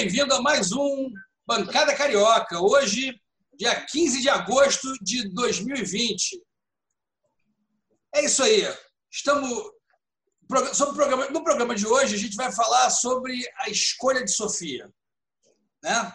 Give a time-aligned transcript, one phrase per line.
[0.00, 1.12] bem-vindo a mais um
[1.46, 2.58] Bancada Carioca.
[2.58, 3.14] Hoje,
[3.52, 6.42] dia 15 de agosto de 2020.
[8.14, 8.62] É isso aí.
[9.12, 9.50] Estamos.
[10.72, 14.90] Sobre programa, no programa de hoje, a gente vai falar sobre a escolha de Sofia.
[15.82, 16.14] Né?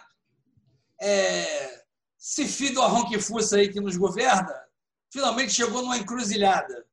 [1.00, 1.84] É,
[2.18, 2.82] se filho
[3.20, 4.52] fuça aí que nos governa,
[5.12, 6.84] finalmente chegou numa encruzilhada.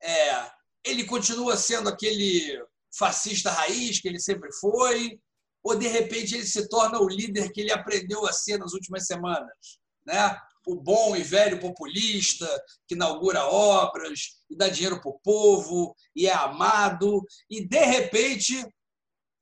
[0.00, 0.52] É,
[0.84, 2.64] ele continua sendo aquele
[2.96, 5.20] fascista raiz que ele sempre foi,
[5.62, 9.06] ou de repente ele se torna o líder que ele aprendeu a ser nas últimas
[9.06, 10.38] semanas, né?
[10.66, 12.46] O bom e velho populista
[12.86, 18.66] que inaugura obras e dá dinheiro para o povo e é amado e de repente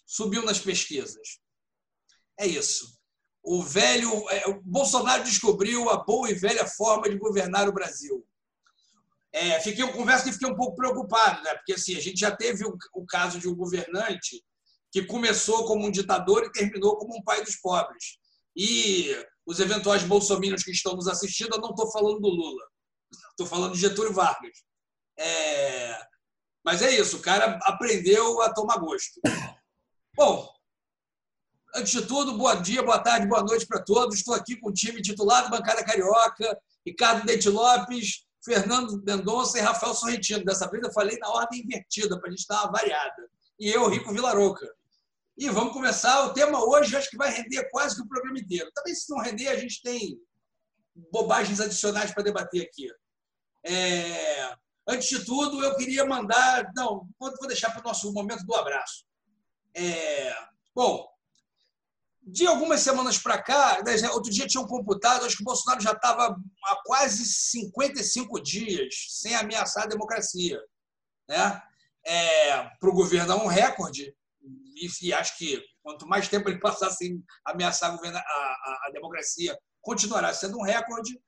[0.07, 1.41] subiu nas pesquisas.
[2.39, 2.97] É isso.
[3.43, 8.25] O velho, é, o Bolsonaro descobriu a boa e velha forma de governar o Brasil
[9.37, 11.55] é, fiquei, eu confesso que fiquei um pouco preocupado, né?
[11.57, 14.43] porque assim, a gente já teve o, o caso de um governante
[14.93, 18.19] que começou como um ditador e terminou como um pai dos pobres.
[18.57, 22.65] E os eventuais bolsominions que estão nos assistindo, eu não estou falando do Lula,
[23.31, 24.65] estou falando de Getúlio Vargas.
[25.19, 25.99] É...
[26.65, 29.21] Mas é isso, o cara aprendeu a tomar gosto.
[30.17, 30.51] Bom,
[31.77, 34.17] antes de tudo, bom dia, boa tarde, boa noite para todos.
[34.17, 39.61] Estou aqui com o time titular do Bancada Carioca, Ricardo Dente Lopes, Fernando Mendonça e
[39.61, 40.45] Rafael Sorrentino.
[40.45, 43.29] Dessa vez eu falei na ordem invertida, para a gente dar uma variada.
[43.59, 44.67] E eu, Rico Vilaroca.
[45.37, 46.25] E vamos começar.
[46.25, 48.71] O tema hoje acho que vai render quase que o programa inteiro.
[48.75, 50.19] Também, se não render, a gente tem
[51.11, 52.91] bobagens adicionais para debater aqui.
[53.65, 54.57] É...
[54.89, 56.73] Antes de tudo, eu queria mandar.
[56.75, 59.05] Não, vou deixar para o nosso momento do abraço.
[59.75, 60.35] É...
[60.75, 61.07] Bom,
[62.23, 65.93] de algumas semanas para cá, né, outro dia tinham computado, acho que o Bolsonaro já
[65.93, 70.61] estava há quase 55 dias sem ameaçar a democracia.
[71.29, 71.63] Né?
[72.05, 74.15] É, para o governo é um recorde,
[74.77, 79.59] e, e, acho que quanto mais tempo ele passar sem ameaçar a, a, a, democracia,
[79.81, 81.19] continuará sendo um recorde.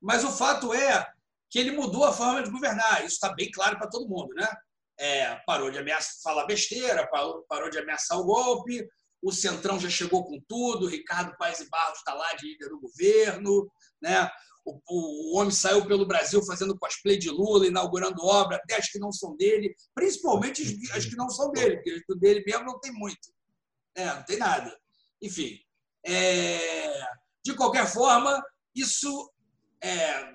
[0.00, 1.06] Mas o fato é
[1.50, 2.98] que ele mudou a forma de governar.
[2.98, 4.32] Isso está bem claro para todo mundo.
[4.34, 4.48] Né?
[4.98, 8.86] É, parou de ameaçar, falar besteira, parou, parou de ameaçar o golpe,
[9.22, 12.80] o Centrão já chegou com tudo, Ricardo Paes e Barros está lá de líder do
[12.80, 13.70] governo,
[14.00, 14.30] né?
[14.68, 18.98] O, o, homem saiu pelo Brasil fazendo cosplay de Lula, inaugurando obra, até as que
[18.98, 22.78] não são dele, principalmente as, as que não são dele, porque as dele mesmo não
[22.78, 23.32] tem muito.
[23.94, 24.76] É, não tem nada.
[25.22, 25.58] Enfim.
[26.04, 27.00] É,
[27.44, 28.42] de qualquer forma,
[28.74, 29.32] isso
[29.82, 30.34] é,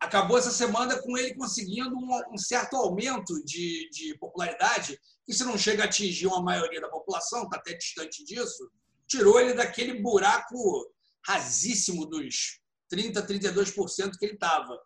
[0.00, 5.44] acabou essa semana com ele conseguindo um, um certo aumento de, de popularidade que se
[5.44, 8.70] não chega a atingir uma maioria da população, está até distante disso,
[9.06, 10.92] tirou ele daquele buraco
[11.26, 12.60] rasíssimo dos
[12.92, 14.78] 30%, 32% que ele estava.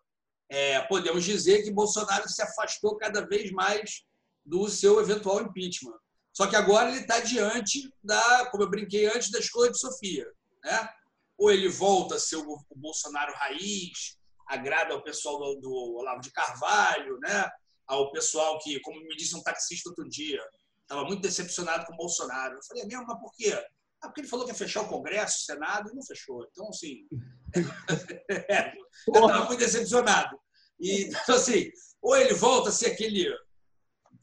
[0.49, 4.03] É, podemos dizer que Bolsonaro se afastou cada vez mais
[4.45, 5.97] do seu eventual impeachment.
[6.33, 10.25] Só que agora ele está diante da, como eu brinquei antes, da escolha de Sofia.
[10.63, 10.89] Né?
[11.37, 16.31] Ou ele volta a ser o Bolsonaro raiz, agrada ao pessoal do, do Olavo de
[16.31, 17.49] Carvalho, né?
[17.87, 20.41] ao pessoal que, como me disse um taxista outro dia,
[20.81, 22.55] estava muito decepcionado com o Bolsonaro.
[22.55, 23.53] Eu falei, é mesmo, mas por quê?
[24.01, 26.47] Ah, porque ele falou que ia fechar o Congresso, o Senado, e não fechou.
[26.51, 27.07] Então, assim,
[28.49, 28.73] é,
[29.07, 30.39] eu estava muito decepcionado.
[30.79, 31.69] E, então, assim,
[32.01, 33.31] ou ele volta a ser aquele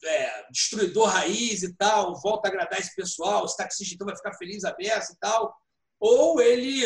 [0.03, 4.33] é, destruidor raiz e tal, volta a agradar esse pessoal, esse taxista então vai ficar
[4.33, 5.55] feliz a beça e tal,
[5.99, 6.83] ou ele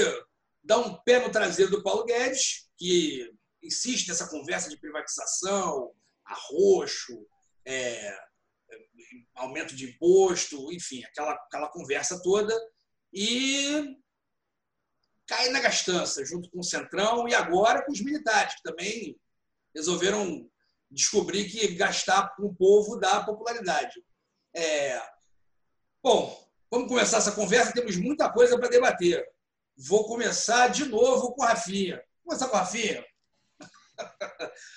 [0.63, 3.31] dá um pé no traseiro do Paulo Guedes, que
[3.61, 5.91] insiste nessa conversa de privatização,
[6.25, 7.25] arroxo,
[7.65, 8.17] é,
[9.35, 12.53] aumento de imposto, enfim, aquela, aquela conversa toda,
[13.13, 13.97] e
[15.27, 19.15] cai na gastança, junto com o Centrão e agora com os militares, que também
[19.73, 20.49] resolveram
[20.89, 24.03] descobrir que gastar com o povo dá popularidade.
[24.55, 25.01] É...
[26.03, 29.25] Bom, vamos começar essa conversa, temos muita coisa para debater.
[29.75, 31.95] Vou começar de novo com a Rafinha.
[32.23, 33.05] Vamos começar com a Rafinha.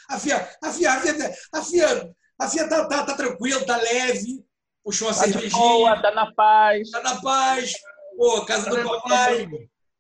[0.09, 3.77] A Fia, a Fia, a Fia, a Fia, a Fia tá, tá, tá tranquilo, tá
[3.77, 4.45] leve,
[4.85, 5.51] puxou uma tá cervejinha.
[5.51, 6.91] Boa, tá na paz.
[6.91, 7.73] Tá na paz.
[8.17, 9.49] Pô, casa do papai,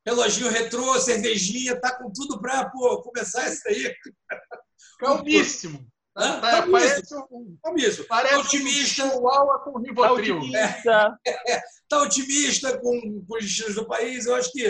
[0.05, 3.95] reloginho retrô, cervejinha, tá com tudo pra pô, começar isso aí.
[4.99, 5.87] Calmíssimo.
[6.15, 8.07] Tá, tá, parece um, Calmíssimo.
[8.09, 9.05] Parece tá otimista.
[9.05, 9.21] Um
[9.65, 10.35] com Rivotril.
[10.35, 11.19] Tá otimista.
[11.27, 14.25] É, é, tá otimista com, com os destinos do país.
[14.25, 14.67] Eu acho que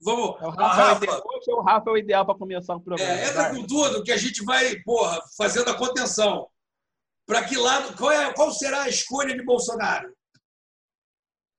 [0.00, 0.40] Vamos.
[0.40, 3.12] É o Rafa, Rafa, ideal, é o Rafa é o ideal para começar o programa.
[3.12, 6.48] É, entra com tudo que a gente vai, porra, fazendo a contenção.
[7.26, 10.08] Para que lado, qual, é, qual será a escolha de Bolsonaro?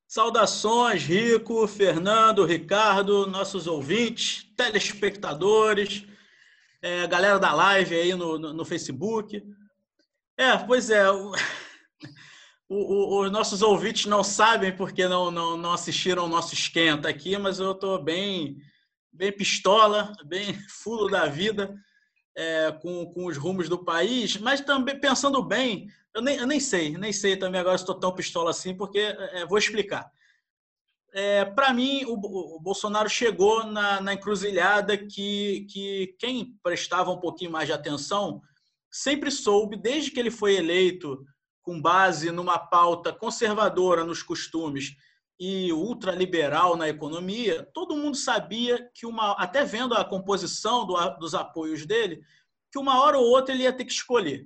[0.10, 6.04] Saudações, Rico, Fernando, Ricardo, nossos ouvintes, telespectadores,
[6.82, 9.40] é, galera da live aí no, no, no Facebook.
[10.36, 11.08] É, pois é.
[11.12, 11.32] o,
[12.68, 17.38] o, os nossos ouvintes não sabem porque não, não, não assistiram o nosso esquenta aqui,
[17.38, 18.58] mas eu estou bem,
[19.14, 21.80] bem pistola, bem fulo da vida
[22.40, 26.60] é, com, com os rumos do país, mas também pensando bem, eu nem, eu nem
[26.60, 30.10] sei, nem sei também agora se estou tão pistola assim, porque é, vou explicar.
[31.12, 37.20] É, Para mim, o, o, Bolsonaro chegou na, na encruzilhada que, que quem prestava um
[37.20, 38.42] pouquinho mais de atenção
[38.90, 41.26] sempre soube, desde que ele foi eleito
[41.62, 44.96] com base numa pauta conservadora nos costumes
[45.40, 51.34] e ultraliberal na economia, todo mundo sabia que uma, até vendo a composição do, dos
[51.34, 52.22] apoios dele,
[52.72, 54.46] que uma hora ou outra ele ia ter que escolher.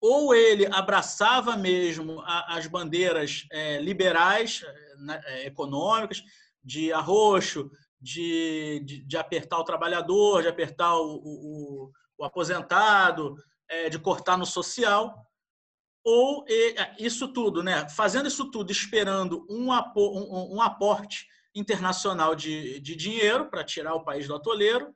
[0.00, 4.62] Ou ele abraçava mesmo as bandeiras é, liberais,
[4.98, 6.22] né, é, econômicas,
[6.62, 7.70] de arroxo,
[8.00, 13.34] de, de, de, apertar o trabalhador, de apertar o, o, o aposentado,
[13.68, 15.14] é, de cortar no social,
[16.10, 17.86] ou é, isso tudo, né?
[17.90, 24.02] Fazendo isso tudo, esperando um, um, um aporte internacional de, de dinheiro para tirar o
[24.02, 24.94] país do atoleiro,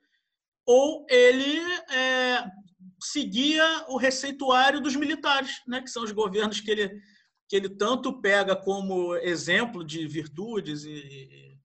[0.64, 1.60] ou ele
[1.90, 2.50] é,
[2.98, 5.82] seguia o receituário dos militares, né?
[5.82, 6.98] Que são os governos que ele,
[7.46, 11.58] que ele tanto pega como exemplo de virtudes e,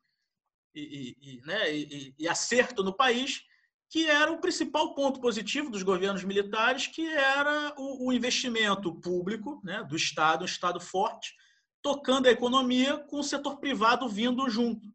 [0.75, 1.71] e, e, né?
[2.19, 3.43] e acerto no país,
[3.89, 9.61] que era o principal ponto positivo dos governos militares, que era o, o investimento público
[9.63, 11.35] né, do Estado, um Estado forte,
[11.81, 14.93] tocando a economia com o setor privado vindo junto,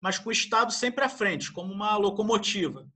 [0.00, 2.86] mas com o Estado sempre à frente, como uma locomotiva,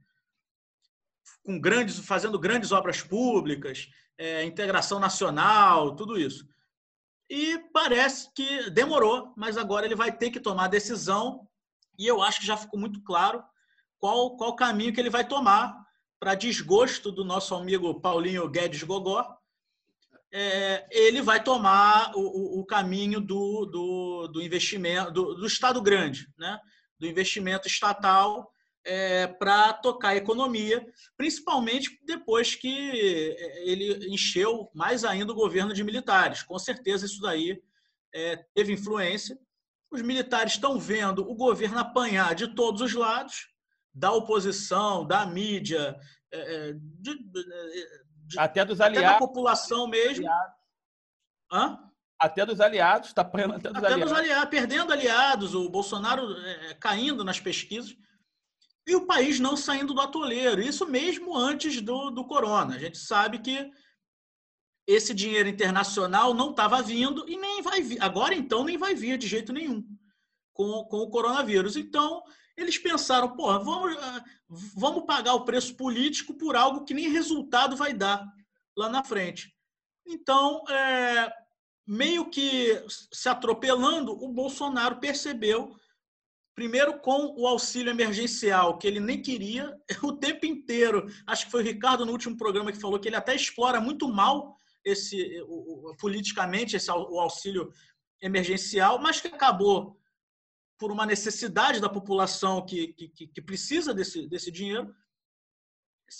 [1.43, 3.89] com grandes, fazendo grandes obras públicas,
[4.19, 6.47] é, integração nacional, tudo isso.
[7.31, 11.49] E parece que demorou, mas agora ele vai ter que tomar a decisão,
[11.99, 13.43] e eu acho que já ficou muito claro
[14.01, 15.79] qual, qual caminho que ele vai tomar
[16.19, 19.37] para desgosto do nosso amigo Paulinho Guedes Gogó.
[20.33, 26.29] É, ele vai tomar o, o caminho do, do, do investimento, do, do, Estado grande,
[26.39, 26.59] né?
[26.99, 28.53] do investimento estatal
[28.85, 30.87] é, para tocar a economia,
[31.17, 36.43] principalmente depois que ele encheu mais ainda o governo de militares.
[36.45, 37.61] Com certeza isso daí
[38.15, 39.37] é, teve influência.
[39.91, 43.49] Os militares estão vendo o governo apanhar de todos os lados,
[43.93, 45.99] da oposição, da mídia,
[46.33, 50.27] é, é, de, de, até dos aliados, até da população mesmo.
[51.53, 51.79] Hã?
[52.19, 54.11] Até dos aliados, está apanhando até dos até aliados.
[54.11, 54.51] Dos aliados.
[54.51, 57.97] Perdendo aliados, o Bolsonaro é, caindo nas pesquisas
[58.87, 60.61] e o país não saindo do atoleiro.
[60.61, 62.77] Isso mesmo antes do, do corona.
[62.77, 63.71] A gente sabe que
[64.87, 68.03] esse dinheiro internacional não estava vindo e nem vai vir.
[68.03, 69.85] Agora, então, nem vai vir de jeito nenhum
[70.53, 71.77] com, com o coronavírus.
[71.77, 72.23] Então,
[72.57, 74.25] eles pensaram, pô, vamos, ah,
[74.75, 78.27] vamos pagar o preço político por algo que nem resultado vai dar
[78.77, 79.55] lá na frente.
[80.07, 81.33] Então, é,
[81.87, 82.83] meio que
[83.13, 85.77] se atropelando, o Bolsonaro percebeu,
[86.55, 91.07] primeiro com o auxílio emergencial, que ele nem queria, o tempo inteiro.
[91.27, 94.09] Acho que foi o Ricardo no último programa que falou que ele até explora muito
[94.09, 97.71] mal esse o, o, politicamente esse o auxílio
[98.21, 100.00] emergencial, mas que acabou
[100.81, 104.93] por uma necessidade da população que, que, que precisa desse, desse dinheiro,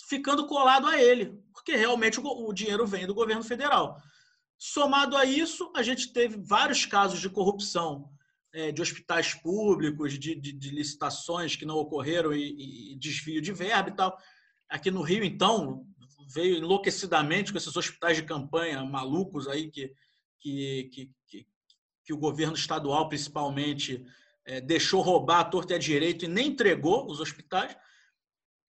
[0.07, 3.99] ficando colado a ele, porque realmente o, o dinheiro vem do governo federal.
[4.59, 8.07] Somado a isso, a gente teve vários casos de corrupção
[8.53, 13.51] é, de hospitais públicos, de, de, de, licitações que não ocorreram e, e, desvio de
[13.51, 14.15] verba e tal.
[14.69, 15.87] Aqui no Rio, então,
[16.31, 19.91] veio enlouquecidamente com esses hospitais de campanha malucos aí que,
[20.39, 21.47] que, que, que,
[22.05, 24.05] que o governo estadual, principalmente,
[24.45, 27.75] é, deixou roubar a torta e a direito e nem entregou os hospitais.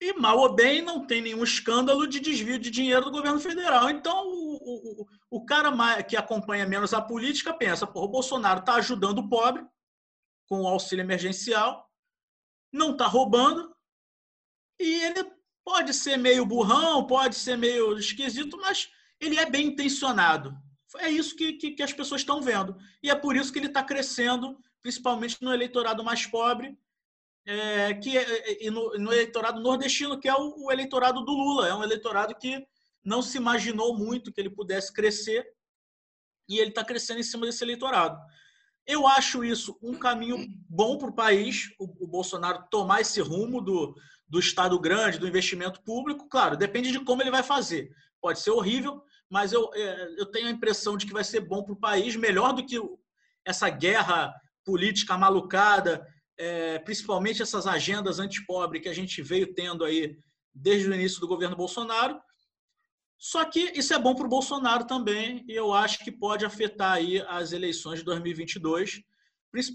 [0.00, 3.88] E, mal ou bem, não tem nenhum escândalo de desvio de dinheiro do governo federal.
[3.88, 9.18] Então, o, o, o cara que acompanha menos a política pensa: o Bolsonaro está ajudando
[9.18, 9.64] o pobre
[10.48, 11.88] com o auxílio emergencial,
[12.72, 13.74] não está roubando,
[14.80, 15.24] e ele
[15.64, 20.52] pode ser meio burrão, pode ser meio esquisito, mas ele é bem intencionado.
[20.98, 22.76] É isso que, que, que as pessoas estão vendo.
[23.02, 26.76] E é por isso que ele está crescendo principalmente no eleitorado mais pobre,
[27.46, 31.68] é, que é, e no, no, eleitorado nordestino, que é o, o, eleitorado do Lula.
[31.68, 32.64] É um eleitorado que
[33.04, 35.46] não se imaginou muito que ele pudesse crescer
[36.48, 38.18] e ele está crescendo em cima desse eleitorado.
[38.86, 43.94] Eu acho isso um caminho bom para o país, o Bolsonaro tomar esse rumo do,
[44.28, 46.28] do Estado grande, do investimento público.
[46.28, 47.90] Claro, depende de como ele vai fazer.
[48.20, 51.62] Pode ser horrível, mas eu, é, eu tenho a impressão de que vai ser bom
[51.62, 52.80] para o país, melhor do que
[53.44, 54.32] essa guerra
[54.64, 56.06] política malucada,
[56.38, 60.16] é, principalmente essas agendas antipobre que a gente veio tendo aí
[60.54, 62.20] desde o início do governo Bolsonaro.
[63.18, 66.94] Só que isso é bom para o Bolsonaro também, e eu acho que pode afetar
[66.94, 69.00] aí as eleições de 2022,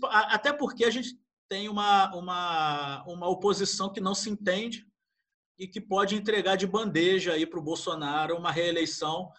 [0.03, 1.17] até porque a gente
[1.47, 4.85] tem uma, uma, uma oposição que não se entende
[5.57, 9.31] e que pode entregar de bandeja aí para o Bolsonaro uma reeleição.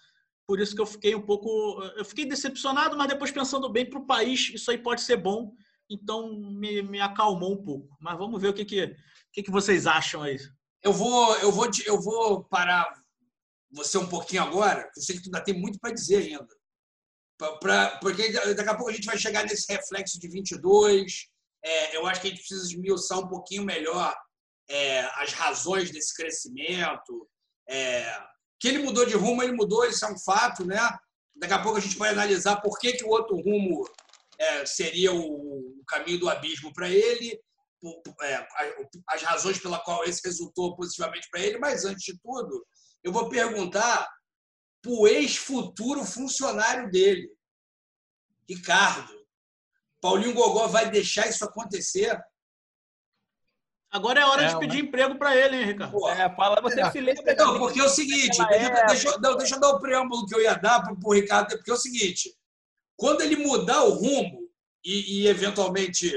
[0.49, 3.99] Por isso que eu fiquei um pouco, eu fiquei decepcionado, mas depois pensando bem para
[3.99, 5.55] o país, isso aí pode ser bom.
[5.91, 7.95] Então me, me acalmou um pouco.
[8.01, 8.97] Mas vamos ver o que que,
[9.31, 10.39] que, que vocês acham aí.
[10.83, 12.91] Eu vou, eu vou, eu vou parar
[13.71, 16.49] você um pouquinho agora, eu sei que tu ainda tem muito para dizer ainda.
[17.37, 21.29] Pra, pra, porque daqui a pouco a gente vai chegar nesse reflexo de 22.
[21.63, 24.17] É, eu acho que a gente precisa esmiuçar um pouquinho melhor
[24.71, 27.29] é, as razões desse crescimento.
[27.69, 28.19] É,
[28.59, 30.79] que ele mudou de rumo, ele mudou, isso é um fato, né?
[31.37, 33.89] Daqui a pouco a gente vai analisar por que, que o outro rumo
[34.39, 37.41] é, seria o, caminho do abismo para ele,
[38.23, 38.47] é,
[39.09, 42.67] as razões pela qual esse resultou positivamente para ele, mas antes de tudo,
[43.03, 44.07] eu vou perguntar
[44.83, 47.31] para o ex-futuro funcionário dele,
[48.49, 49.17] Ricardo.
[50.01, 52.19] Paulinho Gogó vai deixar isso acontecer?
[53.91, 54.89] Agora é hora é, de pedir mas...
[54.89, 56.09] emprego para ele, hein, Ricardo?
[56.09, 56.91] É, fala, você é.
[56.91, 57.35] se lembra.
[57.37, 60.43] Não, porque é o seguinte, deixa, deixa, não, deixa eu dar o preâmbulo que eu
[60.43, 62.35] ia dar para o Ricardo, porque é o seguinte,
[62.97, 64.49] quando ele mudar o rumo
[64.85, 66.13] e, e eventualmente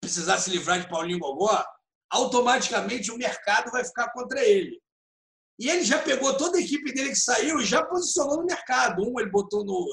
[0.00, 1.64] precisar se livrar de Paulinho Gogó,
[2.10, 4.78] automaticamente o mercado vai ficar contra ele.
[5.58, 9.02] E ele já pegou toda a equipe dele que saiu e já posicionou no mercado.
[9.02, 9.86] Um ele botou no,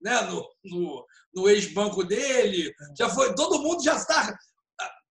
[0.00, 2.72] né, no, no, no ex-banco dele.
[2.96, 4.36] Já foi, todo mundo já está.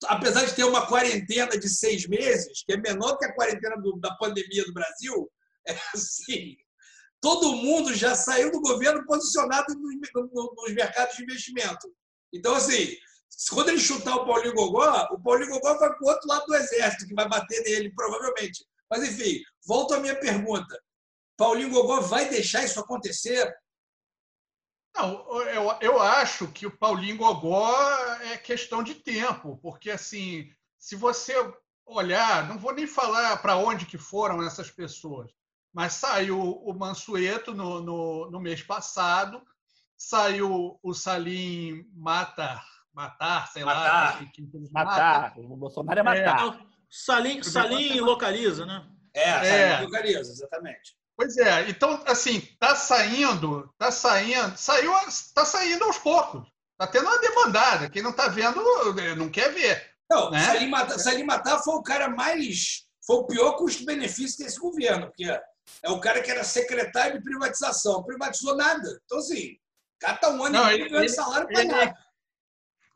[0.07, 3.97] Apesar de ter uma quarentena de seis meses, que é menor que a quarentena do,
[3.99, 5.31] da pandemia do Brasil,
[5.67, 6.55] é assim,
[7.21, 9.95] todo mundo já saiu do governo posicionado nos,
[10.55, 11.87] nos mercados de investimento.
[12.33, 12.95] Então, assim,
[13.49, 16.55] quando ele chutar o Paulinho Gogó, o Paulinho Gogó vai para o outro lado do
[16.55, 18.65] exército, que vai bater nele, provavelmente.
[18.89, 20.79] Mas, enfim, volto à minha pergunta.
[21.37, 23.53] Paulinho Gogó vai deixar isso acontecer?
[24.95, 27.69] Não, eu, eu acho que o Paulinho Gogó
[28.31, 30.49] é questão de tempo, porque, assim,
[30.79, 31.33] se você
[31.85, 35.29] olhar, não vou nem falar para onde que foram essas pessoas,
[35.73, 39.41] mas saiu o Mansueto no, no, no mês passado,
[39.97, 44.21] saiu o Salim Matar, Matar, sei matar.
[44.21, 44.25] lá.
[44.31, 45.33] Que, que matar.
[45.37, 46.47] O Bolsonaro é matar.
[46.47, 46.65] É.
[46.89, 48.89] Salim, Salim localiza, né?
[49.13, 49.81] É, é.
[49.81, 50.97] localiza, exatamente.
[51.17, 54.91] Pois é, então, assim, tá saindo, tá saindo, saiu,
[55.33, 56.45] tá saindo aos poucos.
[56.77, 57.89] Tá tendo uma demandada.
[57.89, 58.61] Quem não tá vendo,
[59.15, 59.95] não quer ver.
[60.09, 60.45] Não, né?
[60.45, 62.85] Salim, Matar, Salim Matar foi o cara mais.
[63.05, 68.03] Foi o pior custo-benefício desse governo, porque é o cara que era secretário de privatização.
[68.03, 68.99] Privatizou nada.
[69.05, 69.57] Então, assim,
[69.99, 71.97] cata um ano não, e ganha salário para nada.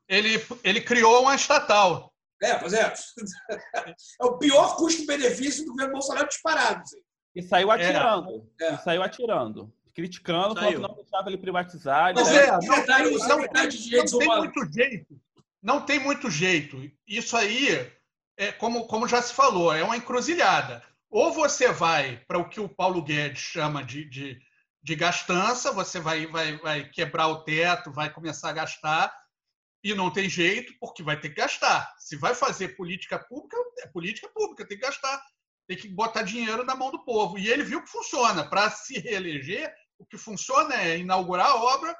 [0.07, 2.11] Ele, ele criou uma estatal.
[2.41, 2.93] É, pois é.
[4.21, 6.81] É o pior custo-benefício do governo Bolsonaro disparado.
[6.81, 7.01] Assim.
[7.35, 8.49] E saiu atirando.
[8.59, 8.73] É.
[8.73, 9.73] E saiu atirando.
[9.93, 12.13] Criticando, falou que não deixava ele privatizar.
[12.15, 15.21] Mas é, não, tem, não, não tem muito jeito.
[15.61, 16.91] Não tem muito jeito.
[17.07, 17.91] Isso aí,
[18.37, 20.81] é, como, como já se falou, é uma encruzilhada.
[21.09, 24.39] Ou você vai para o que o Paulo Guedes chama de, de,
[24.81, 29.13] de gastança, você vai, vai, vai quebrar o teto, vai começar a gastar,
[29.83, 31.93] e não tem jeito, porque vai ter que gastar.
[31.97, 35.21] Se vai fazer política pública, é política pública, tem que gastar.
[35.69, 37.37] Tem que botar dinheiro na mão do povo.
[37.37, 38.43] E ele viu que funciona.
[38.43, 41.95] Para se reeleger, o que funciona é inaugurar a obra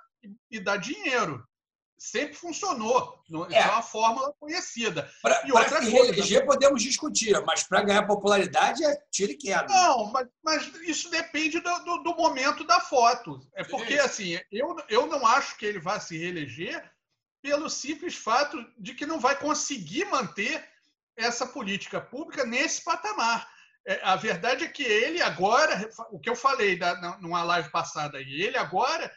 [0.49, 1.47] e, dar dinheiro.
[1.95, 3.21] Sempre funcionou.
[3.23, 5.07] Isso é, é uma fórmula conhecida.
[5.21, 5.43] Para
[5.83, 9.67] se reeleger, podemos discutir, mas para ganhar popularidade é tiro e queda.
[9.67, 13.39] Não, mas, mas isso depende do, do, do, momento da foto.
[13.53, 16.91] É porque, assim, eu, eu não acho que ele vá se reeleger
[17.39, 20.67] pelo simples fato de que não vai conseguir manter
[21.15, 23.47] essa política pública nesse patamar.
[23.89, 28.22] É, a verdade é que ele agora, o que eu falei da, numa live passada,
[28.22, 29.12] ele agora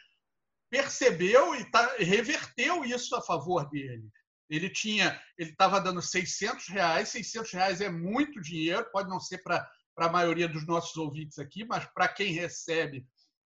[0.67, 4.09] percebeu e tá, reverteu isso a favor dele.
[4.49, 9.43] Ele tinha, ele estava dando 600 reais, 600 reais é muito dinheiro, pode não ser
[9.43, 13.05] para a maioria dos nossos ouvintes aqui, mas para quem recebe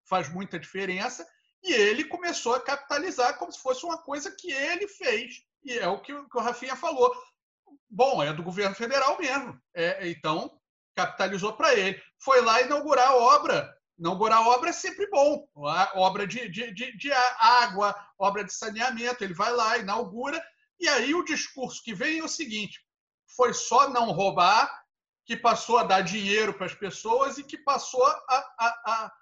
[0.08, 1.26] faz muita diferença.
[1.60, 5.42] E ele começou a capitalizar como se fosse uma coisa que ele fez.
[5.64, 7.12] E é o que, o Rafinha falou.
[7.90, 9.60] Bom, é do governo federal mesmo.
[9.74, 10.56] É, então,
[10.96, 12.02] capitalizou para ele.
[12.18, 13.72] Foi lá inaugurar a obra.
[13.98, 15.46] Inaugurar a obra é sempre bom.
[15.94, 19.22] Obra de, de, de, de água, obra de saneamento.
[19.22, 20.42] Ele vai lá, inaugura.
[20.80, 22.84] E aí o discurso que vem é o seguinte:
[23.36, 24.70] foi só não roubar
[25.24, 28.22] que passou a dar dinheiro para as pessoas e que passou a,
[28.58, 29.12] a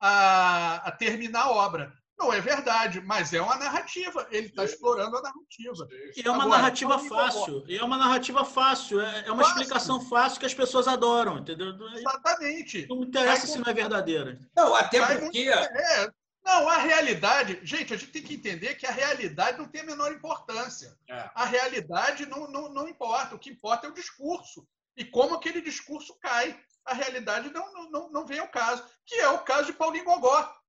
[0.00, 1.92] a, a terminar a obra.
[2.20, 4.28] Não é verdade, mas é uma narrativa.
[4.30, 5.88] Ele está explorando a narrativa.
[6.14, 7.64] E é uma Agora, narrativa fácil.
[7.66, 9.00] E é uma narrativa fácil.
[9.00, 9.62] É, é uma fácil.
[9.62, 11.74] explicação fácil que as pessoas adoram, entendeu?
[11.94, 12.86] Exatamente.
[12.86, 14.38] Não interessa se não é verdadeira.
[14.54, 15.48] Não, até porque.
[15.48, 16.12] É,
[16.44, 17.58] não, a realidade.
[17.62, 20.94] Gente, a gente tem que entender que a realidade não tem a menor importância.
[21.08, 21.30] É.
[21.34, 23.34] A realidade não, não, não importa.
[23.34, 24.68] O que importa é o discurso.
[24.94, 26.54] E como aquele discurso cai.
[26.84, 28.84] A realidade não, não, não vem ao caso.
[29.06, 30.59] Que é o caso de Paulinho Gogó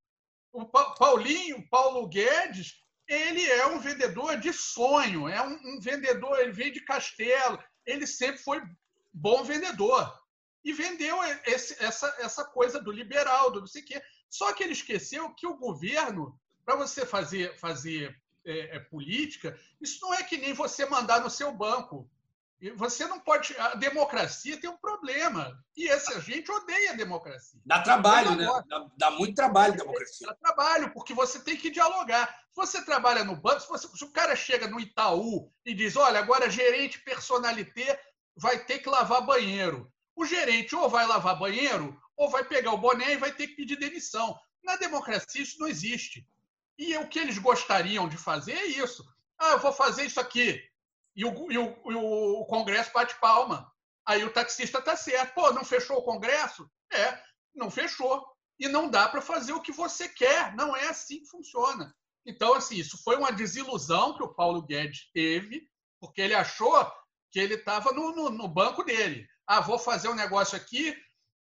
[0.54, 6.52] o Paulinho, Paulo Guedes, ele é um vendedor de sonho, é um, um vendedor, ele
[6.52, 8.62] vem de castelo, ele sempre foi
[9.14, 10.20] bom vendedor.
[10.64, 14.02] E vendeu esse, essa, essa coisa do liberal, do não sei o quê.
[14.30, 18.16] Só que ele esqueceu que o governo, para você fazer, fazer
[18.46, 22.10] é, é, política, isso não é que nem você mandar no seu banco.
[22.76, 23.58] Você não pode.
[23.58, 25.60] A democracia tem um problema.
[25.76, 27.60] E essa gente odeia a democracia.
[27.66, 28.46] Dá trabalho, né?
[28.68, 30.28] Dá, dá, muito trabalho a democracia.
[30.28, 32.28] Dá trabalho, porque você tem que dialogar.
[32.52, 35.96] Se você trabalha no banco, se, você, se o cara chega no Itaú e diz:
[35.96, 38.00] olha, agora gerente personalité
[38.36, 39.92] vai ter que lavar banheiro.
[40.16, 43.56] O gerente ou vai lavar banheiro, ou vai pegar o boné e vai ter que
[43.56, 44.38] pedir demissão.
[44.64, 46.28] Na democracia, isso não existe.
[46.78, 49.04] E o que eles gostariam de fazer é isso.
[49.40, 50.62] Ah, eu vou fazer isso aqui
[51.16, 53.72] e o, e o, e o Congresso bate palma.
[54.06, 55.34] Aí o taxista está certo.
[55.34, 56.70] Pô, não fechou o Congresso?
[56.92, 57.22] É,
[57.54, 58.26] não fechou.
[58.60, 60.56] E não dá para fazer o que você quer.
[60.56, 61.94] Não é assim que funciona.
[62.26, 65.68] Então, assim, isso foi uma desilusão que o Paulo Guedes teve,
[66.00, 66.92] porque ele achou
[67.32, 69.26] que ele estava no, no, no, banco dele.
[69.48, 70.96] Ah, vou fazer um negócio aqui,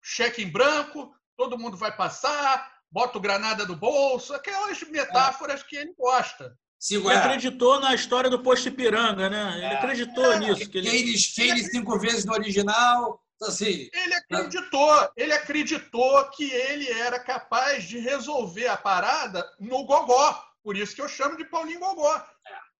[0.02, 5.76] cheque em branco, todo mundo vai passar, bota o granada no bolso, aquelas metáforas que
[5.76, 6.56] ele gosta.
[6.80, 7.22] Sigo, ele é.
[7.22, 9.52] acreditou na história do posto Ipiranga, né?
[9.56, 9.74] Ele é.
[9.74, 10.38] acreditou é.
[10.38, 10.70] nisso.
[10.70, 10.90] Que ele...
[10.90, 13.22] Keynes, Keynes cinco vezes no original.
[13.36, 19.84] Então, assim, ele acreditou, ele acreditou que ele era capaz de resolver a parada no
[19.84, 20.42] gogó.
[20.62, 22.22] Por isso que eu chamo de Paulinho Gogó.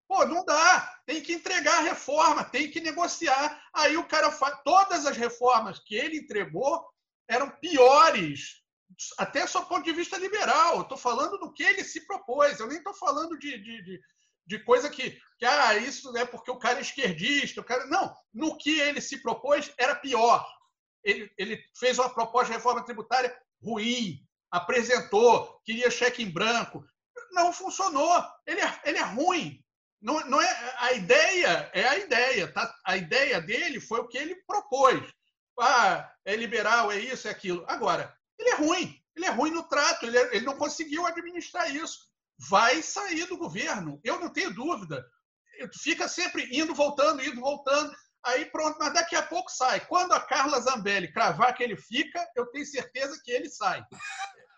[0.09, 0.99] Pô, não dá.
[1.07, 3.62] Tem que entregar a reforma, tem que negociar.
[3.73, 4.58] Aí o cara faz.
[4.65, 6.84] Todas as reformas que ele entregou
[7.28, 8.59] eram piores
[9.19, 10.83] até só ponto de vista liberal.
[10.83, 12.59] Estou falando do que ele se propôs.
[12.59, 14.00] Eu nem estou falando de, de, de,
[14.47, 17.61] de, coisa que, que ah, isso é porque o cara é esquerdista.
[17.61, 17.87] O cara...
[17.87, 20.47] Não, no que ele se propôs era pior.
[21.05, 26.85] Ele, ele fez uma proposta de reforma tributária ruim, apresentou, queria cheque em branco.
[27.33, 28.23] Não funcionou.
[28.47, 29.63] Ele é, ele é ruim.
[30.00, 32.53] Não, não é, a ideia é a ideia.
[32.53, 32.75] Tá?
[32.85, 35.00] A ideia dele foi o que ele propôs.
[35.59, 37.65] Ah, é liberal, é isso, é aquilo.
[37.69, 38.97] Agora, ele é ruim.
[39.15, 40.07] Ele é ruim no trato.
[40.07, 42.09] Ele, é, ele não conseguiu administrar isso.
[42.49, 44.00] Vai sair do governo.
[44.03, 45.05] Eu não tenho dúvida.
[45.83, 47.95] Fica sempre indo, voltando, indo, voltando.
[48.25, 49.81] Aí pronto, mas daqui a pouco sai.
[49.87, 53.83] Quando a Carla Zambelli cravar que ele fica, eu tenho certeza que ele sai.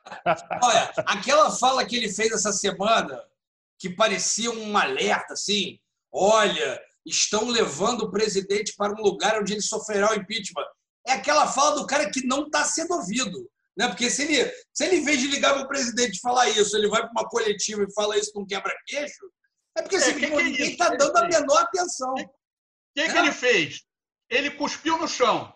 [0.62, 3.22] Olha, aquela fala que ele fez essa semana,
[3.78, 5.78] que parecia um alerta, assim,
[6.12, 10.66] olha, estão levando o presidente para um lugar onde ele sofrerá o impeachment.
[11.06, 13.48] É aquela fala do cara que não está sendo ouvido.
[13.76, 13.88] Né?
[13.88, 16.76] Porque se ele, se ele, em vez de ligar para o presidente e falar isso,
[16.76, 19.30] ele vai para uma coletiva e fala isso com quebra-queixo,
[19.76, 22.12] é porque é, assim, que que ninguém está dando a menor atenção.
[22.12, 22.26] O que,
[22.94, 23.10] que, é.
[23.10, 23.82] que, ele fez?
[24.28, 25.52] Ele cuspiu no chão.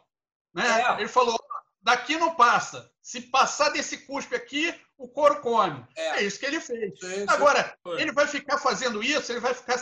[0.55, 0.64] Né?
[0.66, 1.00] É.
[1.00, 1.38] Ele falou:
[1.83, 2.90] daqui não passa.
[3.02, 5.87] Se passar desse cuspe aqui, o couro come.
[5.94, 6.98] É, é isso que ele fez.
[7.29, 9.81] Agora, ele vai ficar fazendo isso, ele vai ficar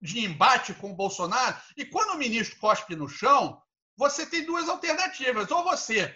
[0.00, 1.56] de embate com o Bolsonaro.
[1.76, 3.60] E quando o ministro cospe no chão,
[3.96, 5.50] você tem duas alternativas.
[5.50, 6.14] Ou você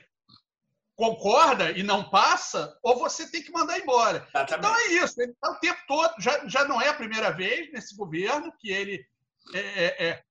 [0.97, 4.27] concorda e não passa, ou você tem que mandar embora.
[4.35, 4.59] Exatamente.
[4.59, 5.21] Então é isso.
[5.21, 6.15] Ele está o tempo todo.
[6.19, 9.07] Já, já não é a primeira vez nesse governo que ele
[9.55, 10.23] é, é, é,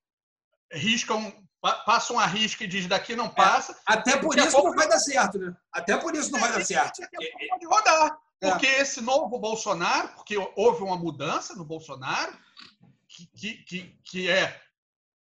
[0.72, 3.74] risca um, passa uma risca e diz daqui não passa.
[3.74, 4.70] É, até por isso pouco...
[4.70, 5.56] não vai dar certo, né?
[5.72, 7.02] Até por isso não vai dar certo.
[7.50, 8.18] Pode rodar.
[8.42, 8.50] É.
[8.50, 12.36] Porque esse novo Bolsonaro, porque houve uma mudança no Bolsonaro,
[13.08, 14.60] que, que, que, que é,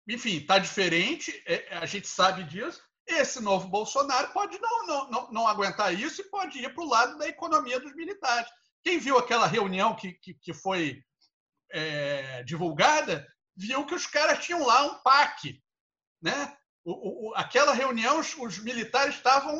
[0.08, 2.82] enfim, está diferente, é, a gente sabe disso,
[3.14, 6.90] esse novo Bolsonaro pode não, não, não, não aguentar isso e pode ir para o
[6.90, 8.50] lado da economia dos militares.
[8.84, 11.04] Quem viu aquela reunião que, que, que foi
[11.72, 15.62] é, divulgada, viu que os caras tinham lá um PAC.
[16.22, 16.56] Né?
[16.84, 19.60] O, o, aquela reunião, os, os militares estavam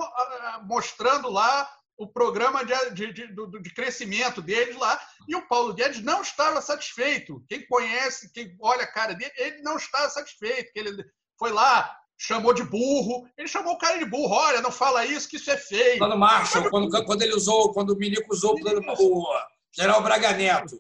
[0.64, 6.02] mostrando lá o programa de, de, de, de, crescimento deles lá, e o Paulo Guedes
[6.02, 7.44] não estava satisfeito.
[7.46, 10.72] Quem conhece, quem olha a cara dele, ele não estava satisfeito.
[10.72, 11.06] Que ele
[11.38, 13.28] foi lá, chamou de burro.
[13.38, 14.34] Ele chamou o cara de burro.
[14.34, 15.98] Olha, não fala isso, que isso é feio.
[15.98, 19.26] Plano Marshall, quando, quando ele usou, quando o Milico usou o plano o
[19.74, 20.80] General Braga Neto,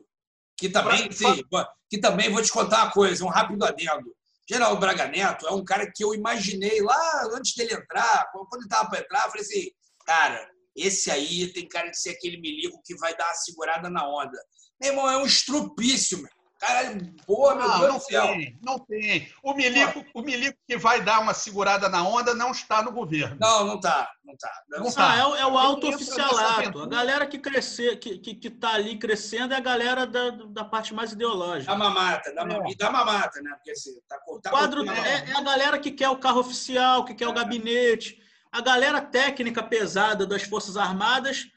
[0.57, 1.43] que também, sim,
[1.89, 4.13] que também vou te contar uma coisa, um rápido adendo.
[4.47, 8.63] General Braga Neto é um cara que eu imaginei lá antes dele entrar, quando ele
[8.63, 9.71] estava para entrar, eu falei assim,
[10.05, 14.07] cara, esse aí tem cara de ser aquele milico que vai dar a segurada na
[14.07, 14.37] onda.
[14.81, 16.38] Meu irmão, é um estrupício, meu.
[16.59, 18.27] Caralho, boa, meu não, Deus não do céu.
[18.27, 19.31] Tem, não tem.
[19.41, 23.37] O milico, o milico que vai dar uma segurada na onda não está no governo.
[23.39, 24.11] Não, não está.
[24.25, 24.51] Não tá.
[24.69, 25.15] Não não tá.
[25.15, 26.81] É, é, o alto oficialato.
[26.81, 30.65] A galera que crescer, que, que, que tá ali crescendo é a galera da, da
[30.65, 31.71] parte mais ideológica.
[31.71, 32.75] Da mamata, da, é.
[32.75, 33.51] da mamata, né?
[33.51, 37.15] Porque assim, tá, tá Quadro, é, é, a galera que quer o carro oficial, que
[37.15, 37.35] quer o é.
[37.35, 38.21] gabinete.
[38.51, 41.47] A galera técnica pesada das Forças Armadas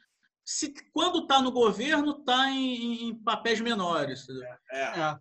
[0.44, 4.26] se quando está no governo, está em, em, papéis menores.
[4.70, 5.00] É.
[5.00, 5.18] é.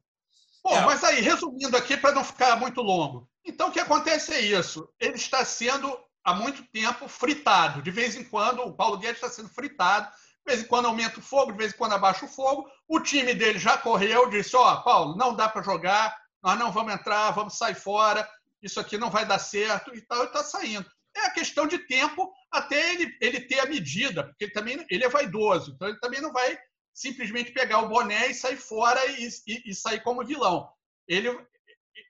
[0.63, 0.86] Bom, é.
[0.86, 3.27] mas aí, resumindo aqui, para não ficar muito longo.
[3.45, 4.88] Então, o que acontece é isso.
[4.99, 7.81] Ele está sendo, há muito tempo, fritado.
[7.81, 10.07] De vez em quando, o Paulo Guedes está sendo fritado.
[10.45, 12.67] De vez em quando aumenta o fogo, de vez em quando abaixa o fogo.
[12.88, 16.71] O time dele já correu, disse: Ó, oh, Paulo, não dá para jogar, nós não
[16.71, 18.27] vamos entrar, vamos sair fora,
[18.62, 20.89] isso aqui não vai dar certo e tal, e está saindo.
[21.15, 25.04] É a questão de tempo até ele, ele ter a medida, porque ele também ele
[25.04, 26.58] é vaidoso, então ele também não vai
[26.93, 30.69] simplesmente pegar o boné e sair fora e, e, e sair como vilão.
[31.08, 31.30] Ele,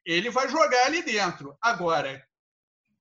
[0.06, 1.58] ele vai jogar ali dentro.
[1.62, 2.24] Agora,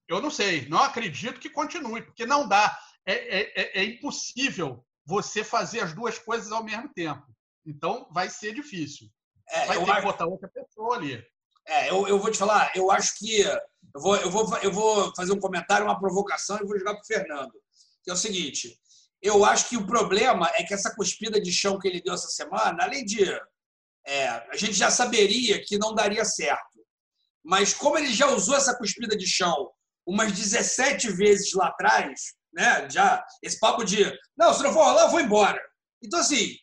[0.08, 2.78] eu não sei, não acredito que continue, porque não dá.
[3.06, 7.26] É, é, é, é impossível você fazer as duas coisas ao mesmo tempo.
[7.66, 9.08] Então, vai ser difícil.
[9.48, 10.00] É, vai ter acho...
[10.00, 11.24] que botar outra pessoa ali.
[11.66, 13.44] É, eu, eu vou te falar, eu acho que
[13.94, 17.02] eu vou, eu, vou, eu vou fazer um comentário, uma provocação e vou jogar para
[17.02, 17.52] o Fernando.
[18.02, 18.78] Que é o seguinte:
[19.22, 22.28] eu acho que o problema é que essa cuspida de chão que ele deu essa
[22.28, 23.24] semana, além de.
[24.06, 26.80] É, a gente já saberia que não daria certo.
[27.44, 29.70] Mas como ele já usou essa cuspida de chão
[30.06, 32.88] umas 17 vezes lá atrás, né?
[32.90, 34.04] Já, esse papo de.
[34.36, 35.60] Não, se não for rolar, eu vou embora.
[36.02, 36.56] Então, assim.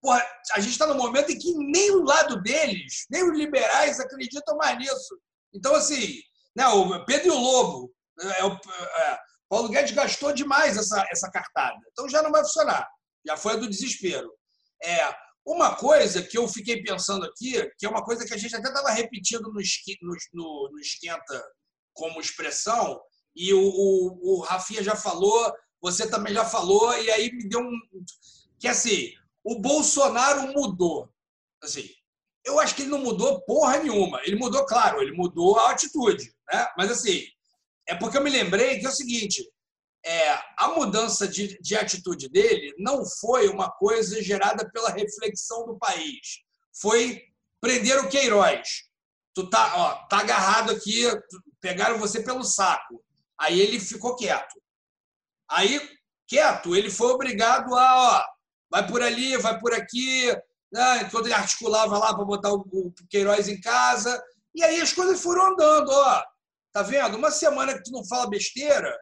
[0.00, 4.00] Porra, a gente está no momento em que nem o lado deles, nem os liberais
[4.00, 5.16] acreditam mais nisso.
[5.54, 6.18] Então, assim,
[6.56, 11.30] né, o Pedro e o Lobo, é, o, é, Paulo Guedes gastou demais essa, essa
[11.30, 11.78] cartada.
[11.90, 12.88] Então já não vai funcionar.
[13.26, 14.32] Já foi a do desespero.
[14.82, 18.54] É, uma coisa que eu fiquei pensando aqui, que é uma coisa que a gente
[18.54, 19.60] até estava repetindo no,
[20.32, 21.44] no, no, Esquenta
[21.92, 23.00] como expressão,
[23.34, 27.60] e o, o, o Rafinha já falou, você também já falou, e aí me deu
[27.60, 27.78] um.
[28.58, 29.12] Que assim,
[29.44, 31.12] o Bolsonaro mudou.
[31.62, 31.88] Assim,
[32.44, 34.20] eu acho que ele não mudou porra nenhuma.
[34.24, 36.34] Ele mudou, claro, ele mudou a atitude.
[36.52, 36.66] Né?
[36.76, 37.24] Mas, assim,
[37.86, 39.48] é porque eu me lembrei que é o seguinte:
[40.04, 45.78] é, a mudança de, de atitude dele não foi uma coisa gerada pela reflexão do
[45.78, 46.40] país.
[46.80, 47.22] Foi
[47.60, 48.90] prender o Queiroz.
[49.34, 51.04] Tu tá, ó, tá agarrado aqui,
[51.60, 53.02] pegaram você pelo saco.
[53.38, 54.60] Aí ele ficou quieto.
[55.48, 55.80] Aí,
[56.26, 58.24] quieto, ele foi obrigado a, ó,
[58.70, 60.34] vai por ali, vai por aqui,
[60.72, 61.02] né?
[61.02, 64.22] enquanto ele articulava lá para botar o, Queiroz em casa.
[64.54, 65.90] E aí as coisas foram andando.
[65.90, 66.22] Ó.
[66.72, 67.16] Tá vendo?
[67.16, 68.98] Uma semana que tu não fala besteira,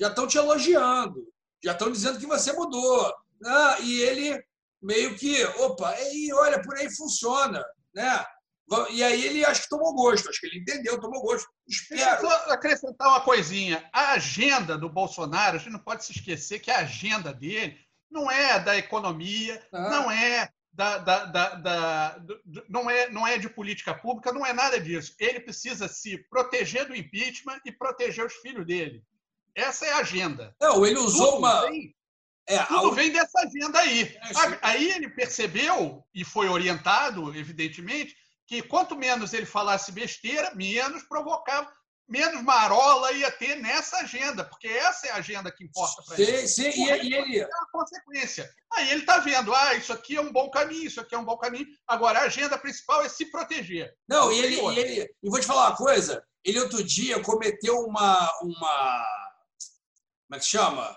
[0.00, 1.22] já estão te elogiando,
[1.62, 3.12] já estão dizendo que você mudou.
[3.40, 3.82] Né?
[3.82, 4.42] E ele
[4.82, 7.62] meio que, opa, e olha, por aí funciona.
[7.94, 8.24] Né?
[8.90, 11.46] E aí ele acho que tomou gosto, acho que ele entendeu, tomou gosto.
[11.68, 12.22] Espero.
[12.22, 13.86] Deixa eu acrescentar uma coisinha.
[13.92, 17.78] A agenda do Bolsonaro, a gente não pode se esquecer que a agenda dele
[18.10, 19.90] não é da economia, ah.
[19.90, 22.20] não é da, da, da,
[22.68, 25.14] não, é, não é de política pública, não é nada disso.
[25.20, 29.02] Ele precisa se proteger do impeachment e proteger os filhos dele.
[29.54, 30.54] Essa é a agenda.
[30.60, 31.62] Não, ele usou tudo uma.
[31.68, 31.94] Vem,
[32.48, 32.94] é, tudo a...
[32.94, 34.02] vem dessa agenda aí.
[34.02, 41.04] É, aí ele percebeu e foi orientado, evidentemente, que quanto menos ele falasse besteira, menos
[41.04, 41.72] provocava
[42.08, 46.46] menos marola ia ter nessa agenda, porque essa é a agenda que importa para ele.
[46.46, 47.40] Sim, e, e ele...
[47.40, 48.50] É uma consequência.
[48.72, 51.24] Aí ele está vendo, ah, isso aqui é um bom caminho, isso aqui é um
[51.24, 51.66] bom caminho.
[51.86, 53.94] Agora, a agenda principal é se proteger.
[54.08, 55.14] Não, e ele, e ele...
[55.22, 58.30] E vou te falar uma coisa, ele outro dia cometeu uma...
[58.42, 59.06] uma...
[60.26, 60.96] Como é que chama?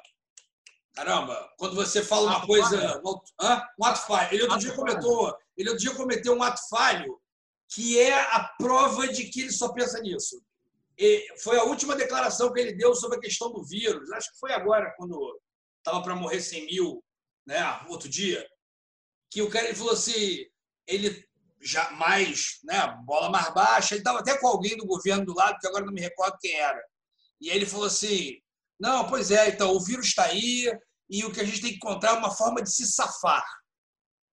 [0.93, 3.01] Caramba, quando você fala uma ato coisa...
[3.05, 3.19] Um,
[3.79, 4.33] um ato falho.
[4.33, 7.19] Ele outro, ato dia cometeu, ele outro dia cometeu um ato falho
[7.69, 10.41] que é a prova de que ele só pensa nisso
[11.39, 14.11] foi a última declaração que ele deu sobre a questão do vírus.
[14.11, 15.39] Acho que foi agora, quando
[15.77, 17.03] estava para morrer 100 mil,
[17.45, 18.45] né, outro dia,
[19.31, 20.45] que o cara ele falou assim,
[20.85, 21.25] ele
[21.61, 25.57] já mais, né, bola mais baixa, ele estava até com alguém do governo do lado,
[25.59, 26.81] que agora não me recordo quem era.
[27.39, 28.37] E aí ele falou assim,
[28.79, 30.71] não, pois é, então, o vírus está aí
[31.09, 33.45] e o que a gente tem que encontrar é uma forma de se safar.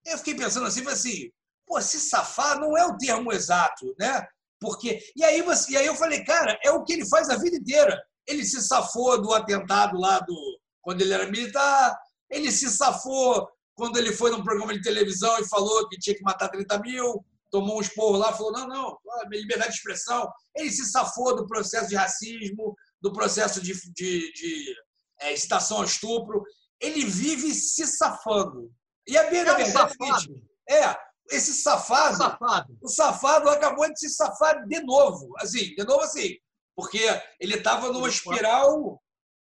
[0.05, 1.31] Eu fiquei pensando assim, assim,
[1.65, 4.27] pô, se safar não é o termo exato, né?
[4.59, 7.37] Porque e aí você, e aí eu falei, cara, é o que ele faz a
[7.37, 8.01] vida inteira.
[8.27, 10.35] Ele se safou do atentado lá do
[10.81, 11.97] quando ele era militar,
[12.29, 16.23] ele se safou quando ele foi num programa de televisão e falou que tinha que
[16.23, 18.97] matar 30 mil, tomou um esporro lá, falou não, não,
[19.31, 20.31] liberdade de expressão.
[20.55, 24.75] Ele se safou do processo de racismo, do processo de, de, de
[25.21, 25.33] é,
[25.71, 26.43] ao estupro.
[26.79, 28.71] Ele vive se safando.
[29.07, 30.29] E a bem É da um verdade
[30.67, 30.97] é
[31.31, 32.77] esse safado, Safado.
[32.81, 35.33] o safado acabou de se safar de novo.
[35.39, 36.35] Assim, de novo assim.
[36.75, 36.99] Porque
[37.39, 39.01] ele estava numa espiral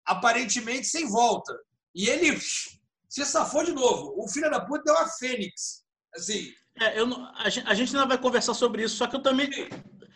[0.05, 1.55] aparentemente sem volta.
[1.93, 4.13] E ele se safou de novo.
[4.17, 5.83] O filho da puta é uma fênix.
[6.15, 6.49] Assim,
[6.81, 9.21] É, eu não- a, gente, a gente ainda vai conversar sobre isso, só que eu
[9.21, 9.51] também,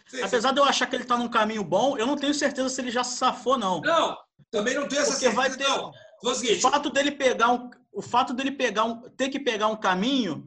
[0.08, 2.70] sim, apesar de eu achar que ele está num caminho bom, eu não tenho certeza
[2.70, 3.82] se ele já se safou, não.
[3.82, 4.18] Não,
[4.50, 5.92] também não tenho essa Porque vai certeza, ter- não.
[6.24, 10.46] O fato dele pegar um, o fato dele pegar um, ter que pegar um caminho,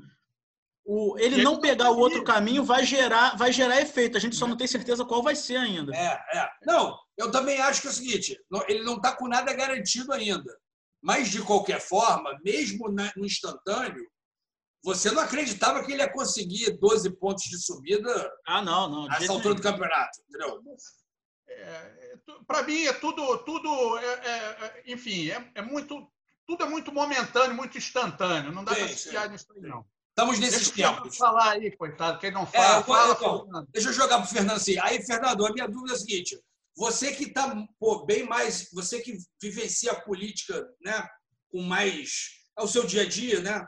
[0.88, 4.16] o, ele não pegar o outro caminho vai gerar, vai gerar efeito.
[4.16, 5.92] A gente só não tem certeza qual vai ser ainda.
[5.94, 6.48] É, é.
[6.64, 10.56] Não, eu também acho que é o seguinte: ele não está com nada garantido ainda.
[11.02, 14.06] Mas, de qualquer forma, mesmo no instantâneo,
[14.82, 19.08] você não acreditava que ele ia conseguir 12 pontos de subida Ah, não, não.
[19.08, 20.20] de nessa altura do campeonato.
[20.28, 20.62] Entendeu?
[22.46, 26.08] Para mim é tudo, tudo, é- é- é- enfim, é, é muito,
[26.46, 28.52] tudo é muito momentâneo, muito instantâneo.
[28.52, 29.84] Não dá para se fiar nisso aí, não.
[30.18, 31.16] Estamos nesses Deixa tempos.
[31.18, 32.18] falar aí, coitado.
[32.18, 33.68] Quem não fala, É, fala, então, Fernando.
[33.70, 34.78] Deixa eu jogar para o Fernando assim.
[34.78, 36.40] Aí, Fernando, a minha dúvida é a seguinte:
[36.74, 37.54] você que está
[38.06, 41.06] bem mais, você que vivencia a política, né,
[41.50, 43.66] com mais é o seu dia a dia, né?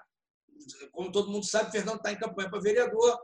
[0.93, 3.19] Como todo mundo sabe, o Fernando está em campanha para vereador.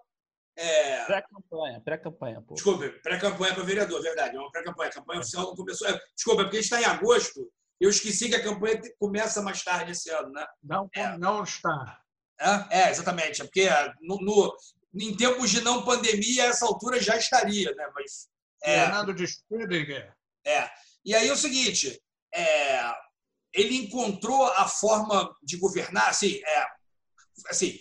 [0.56, 2.54] É, Pré-campanha, pré-campanha, pô.
[2.54, 4.37] Desculpa, pré-campanha para vereador, verdade.
[4.37, 4.90] É uma pré-campanha.
[4.90, 5.88] A campanha oficial não começou.
[5.88, 7.50] é, Desculpa, é porque a gente está em agosto.
[7.80, 10.46] Eu esqueci que a campanha começa mais tarde esse ano, né?
[10.62, 11.16] Não, É.
[11.18, 12.00] não está.
[12.40, 13.40] É, é, exatamente.
[13.42, 13.68] É porque
[14.00, 14.56] no, no-
[14.94, 17.88] em tempos de não pandemia, essa altura já estaria, né?
[17.94, 18.28] Mas
[18.62, 20.14] é, Fernando de Stüdinger.
[20.46, 20.70] é.
[21.04, 22.00] E aí é o seguinte,
[22.34, 22.80] é,
[23.52, 26.66] ele encontrou a forma de governar, assim, é,
[27.50, 27.78] assim,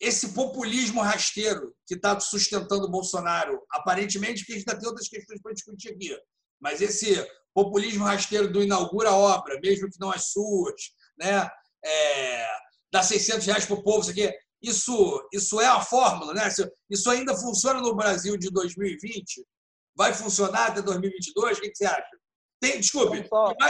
[0.00, 5.08] esse populismo rasteiro que está sustentando o Bolsonaro, aparentemente, porque a gente ainda tem outras
[5.08, 6.18] questões para discutir aqui,
[6.60, 7.24] mas esse
[7.54, 11.48] populismo rasteiro do inaugura a obra, mesmo que não as suas, né?
[11.84, 12.46] É,
[12.92, 16.48] dá 600 reais para o povo, isso aqui, isso, isso é a fórmula, né?
[16.90, 19.44] Isso- ainda funciona no Brasil de 2020?
[19.96, 21.58] Vai funcionar até 2022?
[21.58, 22.18] O que que você acha?
[22.60, 23.18] Tem, desculpe,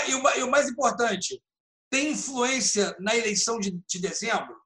[0.09, 1.43] e o, e o mais importante,
[1.91, 4.57] tem influência na eleição de, de dezembro?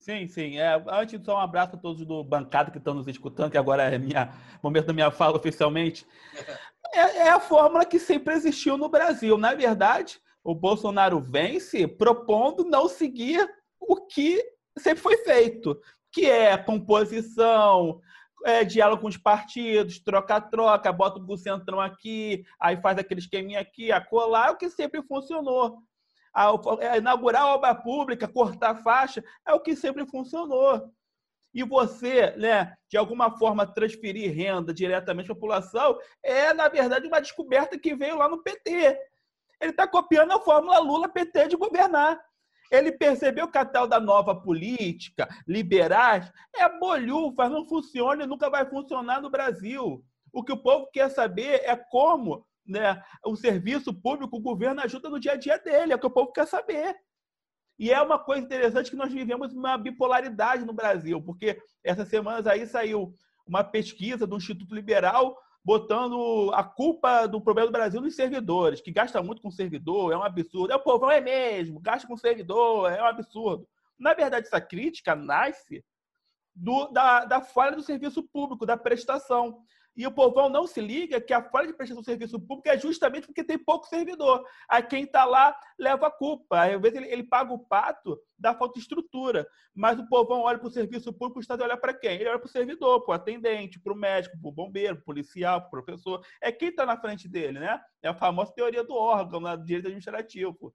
[0.00, 0.58] Sim, sim.
[0.58, 3.82] É, antes, só um abraço a todos do bancada que estão nos escutando, que agora
[3.82, 6.06] é minha momento da minha fala oficialmente.
[6.90, 9.36] É, é a fórmula que sempre existiu no Brasil.
[9.36, 13.46] Na verdade, o Bolsonaro vence propondo não seguir
[13.78, 14.42] o que
[14.78, 15.78] sempre foi feito,
[16.10, 18.00] que é composição,
[18.46, 23.92] é, diálogo com os partidos, troca-troca, bota o centrão aqui, aí faz aquele esqueminha aqui,
[23.92, 25.82] acolá, é o que sempre funcionou.
[26.32, 26.46] A,
[26.80, 30.90] é, inaugurar a obra pública, cortar faixa, é o que sempre funcionou.
[31.52, 37.06] E você, né, de alguma forma, transferir renda diretamente para a população é, na verdade,
[37.06, 38.98] uma descoberta que veio lá no PT.
[39.60, 42.20] Ele está copiando a fórmula Lula-PT de governar.
[42.70, 48.50] Ele percebeu que a tal da nova política, liberais, é bolhufa, não funciona e nunca
[48.50, 50.04] vai funcionar no Brasil.
[50.32, 55.08] O que o povo quer saber é como né, o serviço público, o governo ajuda
[55.08, 56.94] no dia a dia dele, é o que o povo quer saber.
[57.78, 62.46] E é uma coisa interessante que nós vivemos uma bipolaridade no Brasil, porque essas semanas
[62.46, 63.14] aí saiu
[63.46, 65.36] uma pesquisa do Instituto Liberal
[65.68, 70.16] botando a culpa do problema do Brasil nos servidores, que gasta muito com servidor, é
[70.16, 70.72] um absurdo.
[70.72, 73.68] É o povão, é mesmo, gasta com servidor, é um absurdo.
[73.98, 75.84] Na verdade, essa crítica nasce
[76.54, 79.60] do, da, da falha do serviço público, da prestação.
[79.98, 82.78] E o povão não se liga que a falha de prestação de serviço público é
[82.78, 84.44] justamente porque tem pouco servidor.
[84.70, 86.62] Aí quem está lá leva a culpa.
[86.62, 89.44] Às vezes ele, ele, paga o pato da falta de estrutura.
[89.74, 92.12] Mas o povão olha para o serviço público, o Estado olha para quem?
[92.12, 95.02] Ele olha para o servidor, para o atendente, para o médico, para o bombeiro, para
[95.02, 96.24] o policial, para o professor.
[96.40, 97.80] É quem está na frente dele, né?
[98.00, 99.56] É a famosa teoria do órgão, né?
[99.56, 100.72] do direito administrativo.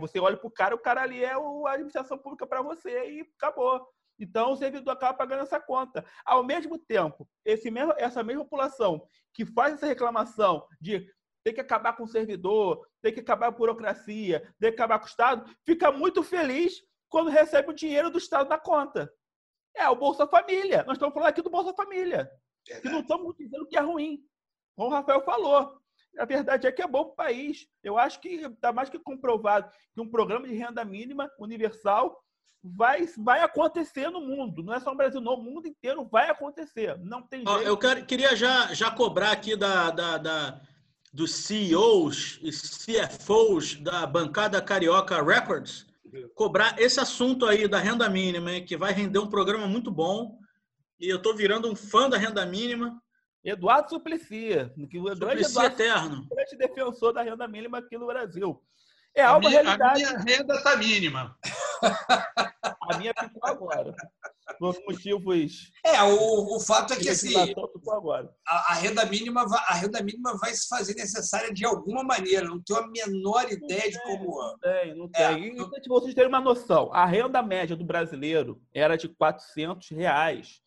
[0.00, 3.20] Você olha para o cara, o cara ali é a administração pública para você e
[3.38, 3.86] acabou.
[4.18, 6.04] Então, o servidor acaba pagando essa conta.
[6.24, 11.06] Ao mesmo tempo, esse mesmo, essa mesma população que faz essa reclamação de
[11.44, 14.98] ter que acabar com o servidor, ter que acabar com a burocracia, ter que acabar
[14.98, 19.12] com o Estado, fica muito feliz quando recebe o dinheiro do Estado na conta.
[19.76, 20.84] É o Bolsa Família.
[20.84, 22.30] Nós estamos falando aqui do Bolsa Família.
[22.64, 24.24] Que não estamos dizendo que é ruim.
[24.74, 25.78] Como o Rafael falou.
[26.18, 27.66] A verdade é que é bom para o país.
[27.82, 32.24] Eu acho que está mais que comprovado que um programa de renda mínima universal
[32.62, 34.62] vai, vai acontecer no mundo.
[34.62, 36.98] Não é só no Brasil, no mundo inteiro vai acontecer.
[36.98, 37.68] Não tem Ó, jeito.
[37.68, 40.60] eu quero- queria já, já cobrar aqui da, da, da-
[41.12, 45.86] dos CEOs e CFOs da bancada Carioca Records,
[46.34, 50.38] cobrar esse assunto aí da renda mínima, hein, que vai render um programa muito bom.
[50.98, 53.00] E eu estou virando um fã da renda mínima.
[53.44, 56.28] Eduardo Suplicy, que o grande Suplicy Eduardo eterno.
[56.30, 58.60] grande defensor da renda mínima aqui no Brasil.
[59.14, 59.94] É A algo minha, a realidade.
[60.02, 61.36] minha renda está mínima.
[62.90, 63.94] A minha ficou agora.
[64.58, 67.34] Por motivos É, o, o fato é que assim,
[68.46, 72.46] a, a renda mínima vai, a renda mínima vai se fazer necessária de alguma maneira.
[72.46, 74.38] Não tenho a menor ideia de como.
[74.38, 75.44] Não tem, não É, tem.
[75.44, 80.60] E, então, vocês terem uma noção, a renda média do brasileiro era de 400 reais.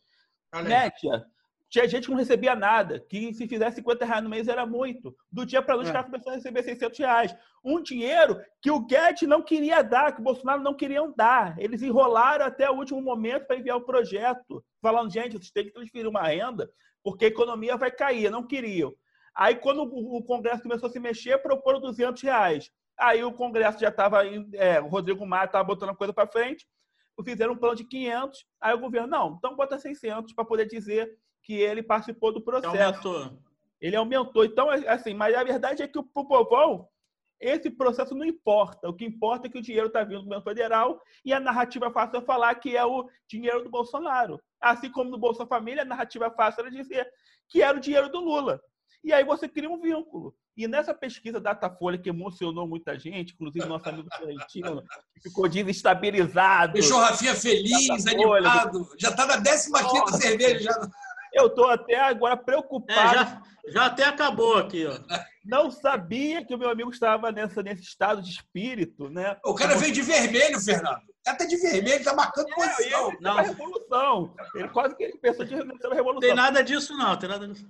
[0.54, 0.68] Olha.
[0.68, 1.26] Média.
[1.70, 5.14] Tinha gente que não recebia nada, que se fizesse 50 reais no mês era muito.
[5.30, 5.90] Do dia para noite, É.
[5.90, 7.36] o cara começou a receber 600 reais.
[7.62, 11.58] Um dinheiro que o Guedes não queria dar, que o Bolsonaro não queriam dar.
[11.58, 15.72] Eles enrolaram até o último momento para enviar o projeto, falando, gente, vocês têm que
[15.72, 16.70] transferir uma renda,
[17.02, 18.30] porque a economia vai cair.
[18.30, 18.94] Não queriam.
[19.34, 22.70] Aí, quando o Congresso começou a se mexer, proporam 200 reais.
[22.98, 26.66] Aí o Congresso já estava, é, o Rodrigo Maia estava botando a coisa para frente,
[27.24, 31.08] fizeram um plano de 500, aí o governo, não, então bota 600 para poder dizer
[31.48, 33.08] que ele participou do processo.
[33.08, 33.38] Aumentou.
[33.80, 34.44] Ele aumentou.
[34.44, 36.86] Então, é assim, mas a verdade é que o povão,
[37.40, 38.86] esse processo não importa.
[38.86, 41.90] O que importa é que o dinheiro está vindo do governo federal e a narrativa
[41.90, 44.38] fácil é falar que é o dinheiro do Bolsonaro.
[44.60, 47.08] Assim como no Bolsa Família, a narrativa fácil era dizer
[47.48, 48.60] que era o dinheiro do Lula.
[49.02, 50.34] E aí você cria um vínculo.
[50.54, 54.82] E nessa pesquisa Datafolha, que emocionou muita gente, inclusive nosso amigo Florentino,
[55.22, 56.74] ficou desestabilizado.
[56.74, 58.50] Deixou Rafinha feliz, Data Folha.
[58.50, 58.88] animado.
[58.98, 60.16] Já está na 15 Nossa.
[60.18, 60.72] cerveja.
[60.72, 60.90] Já.
[61.38, 63.14] Eu estou até agora É, preocupado.
[63.14, 64.98] já, já até acabou aqui, ó.
[65.44, 69.36] Não sabia que o meu amigo estava nessa, nesse estado de espírito, né?
[69.44, 71.00] O cara veio de vermelho, Fernando.
[71.26, 73.08] Até de vermelho, tá marcando É, posição.
[73.08, 73.36] ele não.
[73.36, 74.34] revolução.
[74.54, 76.12] Ele quase que ele pensou de revolução.
[76.14, 77.16] Não tem nada disso, não.
[77.16, 77.66] Tem nada disso.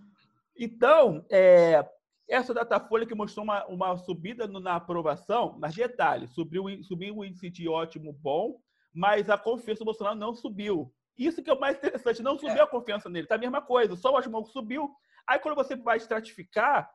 [0.57, 1.85] Então, é,
[2.29, 7.25] essa Datafolha que mostrou uma, uma subida no- na aprovação, mas detalhe, subiu, subiu o
[7.25, 8.61] índice de ótimo bom,
[8.93, 10.93] mas a confiança do Bolsonaro não subiu.
[11.19, 13.97] Isso que é o mais interessante, não subiu a confiança nele, tá a mesma coisa,
[13.97, 14.95] só o bom subiu.
[15.27, 16.89] Aí quando você vai estratificar,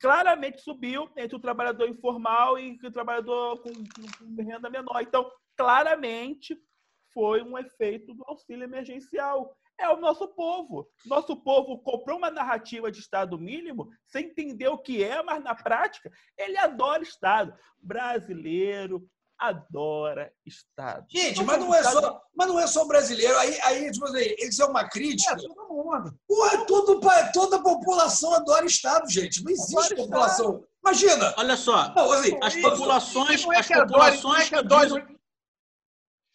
[0.00, 5.00] claramente subiu entre o trabalhador informal e o trabalhador com, com- com renda menor.
[5.00, 6.58] Então, claramente
[7.12, 9.54] foi um efeito do auxílio emergencial.
[9.78, 10.88] É o nosso povo.
[11.06, 15.54] Nosso povo comprou uma narrativa de Estado mínimo sem entender o que é, mas na
[15.54, 17.54] prática ele adora Estado.
[17.78, 19.08] Brasileiro
[19.48, 21.04] adora Estado.
[21.10, 23.36] Gente, Então, mas não é Estado- só, mas não é só brasileiro.
[23.38, 25.32] Aí, aí tipo assim, isso é uma crítica.
[25.32, 26.14] É, todo mundo.
[26.28, 29.42] Porra, tudo, pa- toda a população adora Estado, gente.
[29.44, 30.64] Não existe Adora população.
[30.84, 31.34] Imagina.
[31.36, 32.68] Olha só, Não, assim, as Isso.
[32.70, 35.18] populações, é as é populações que dizem-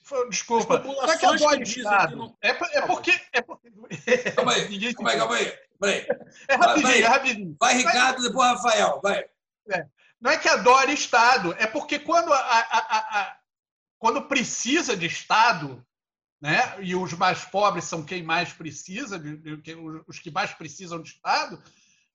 [0.03, 0.77] Foi- Desculpa.
[0.77, 2.09] As Não é que populações adore que dizem Estado.
[2.09, 3.11] que não- É, é porque.
[3.33, 3.69] É, porque...
[4.35, 5.53] Calma aí, Ninguém calma aí, calma aí.
[5.79, 6.07] Peraí.
[6.47, 7.01] É rapidinho, Vai, vai.
[7.01, 7.55] é rapidinho.
[7.59, 8.99] Vai, Ricardo, depois Rafael.
[9.03, 9.25] Vai.
[10.19, 13.37] Não é que adore Estado, é porque quando, a, a- a-
[13.99, 15.85] quando precisa de Estado,
[16.41, 19.21] né, e os mais pobres são quem mais precisa,
[20.07, 21.61] os que mais precisam de Estado,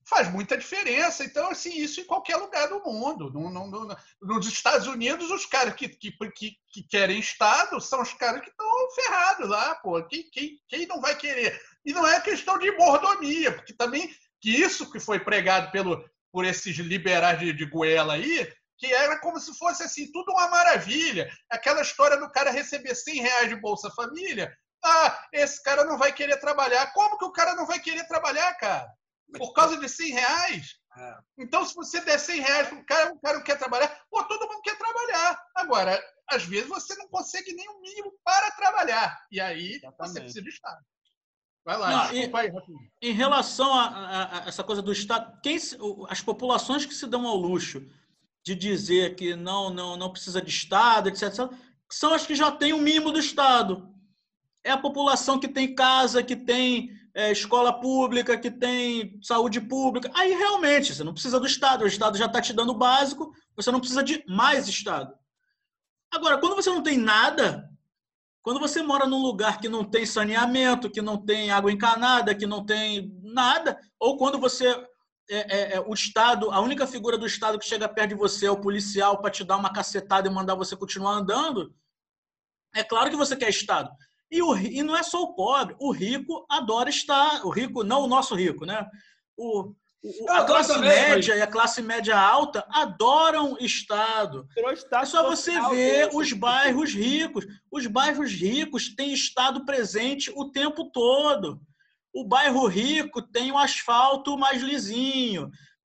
[0.05, 1.25] faz muita diferença.
[1.25, 3.31] Então, assim, isso em qualquer lugar do mundo.
[3.33, 8.03] Não- não- não- nos Estados Unidos, os caras que, que, que, que querem Estado são
[8.03, 10.03] os caras que estão ferrados lá, pô.
[10.05, 11.61] Quem, quem, quem não vai querer?
[11.85, 16.45] E não é questão de mordomia, porque também que isso que foi pregado pelo, por
[16.45, 21.31] esses liberais de, de goela aí, que era como se fosse assim, tudo uma maravilha.
[21.51, 24.53] Aquela história do cara receber 100 reais de Bolsa Família.
[24.85, 26.93] Ah, esse cara não vai querer trabalhar.
[26.93, 28.91] Como que o cara não vai querer trabalhar, cara?
[29.39, 30.75] Por causa de 100 reais?
[30.99, 31.15] É.
[31.39, 34.03] Então, se você der 100 reais para o cara, o cara não quer trabalhar.
[34.11, 35.41] Pô, todo mundo quer trabalhar.
[35.55, 39.17] Agora, às vezes você não consegue nem o mínimo para trabalhar.
[39.31, 40.21] E aí você Exatamente.
[40.21, 40.85] precisa de Estado.
[41.65, 42.53] Vai lá, Não, desculpa aí.
[43.01, 45.57] Em relação a, a- a essa coisa do Estado, quem
[46.09, 47.87] as populações que se dão ao luxo
[48.45, 51.51] de dizer que não, não, não precisa de Estado, etc., etc.,
[51.89, 53.89] são as que já têm o mínimo do Estado.
[54.65, 60.11] É a população que tem casa, que tem é, escola pública, que tem saúde pública.
[60.15, 63.33] Aí realmente você não precisa do Estado, o Estado já está te dando o básico,
[63.55, 65.15] você não precisa de mais Estado.
[66.11, 67.69] Agora, quando você não tem nada,
[68.43, 72.47] quando você mora num lugar que não tem saneamento, que não tem água encanada, que
[72.47, 74.69] não tem nada, ou quando você
[75.31, 78.47] é, é, é, o Estado, a única figura do Estado que chega perto de você
[78.47, 81.73] é o policial para te dar uma cacetada e mandar você continuar andando,
[82.75, 83.91] é claro que você quer Estado.
[84.31, 88.03] E, o, e não é só o pobre, o rico adora estar, o rico, não
[88.03, 88.89] o nosso rico, né?
[89.37, 89.75] O-
[90.05, 94.49] Eu a classe também, média e a classe média alta adoram Estado.
[94.73, 96.17] Estado É só você ver desse.
[96.17, 97.47] os bairros ricos.
[97.71, 101.61] Os bairros ricos têm estado presente o tempo todo.
[102.13, 105.51] O bairro rico tem o asfalto mais lisinho,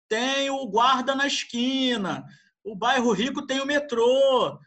[0.08, 2.26] tem o guarda na esquina.
[2.64, 4.58] O bairro rico tem o metrô,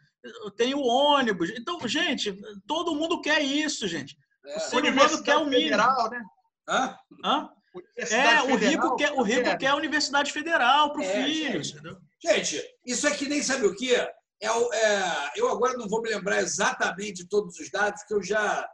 [0.55, 1.49] tem o ônibus.
[1.49, 4.15] Então, gente, todo mundo quer isso, gente.
[4.45, 4.57] É.
[4.57, 5.69] O ser humano quer o mínimo.
[5.69, 6.23] Federal, né?
[6.69, 6.95] Hã?
[7.25, 7.49] Hã?
[7.97, 11.63] É, o rico, quer, o rico quer a Universidade Federal para o é, filho.
[11.63, 11.81] Gente,
[12.21, 13.95] gente, isso é que nem sabe o quê?
[14.41, 18.23] É, é, eu agora não vou me lembrar exatamente de todos os dados, porque eu
[18.23, 18.67] já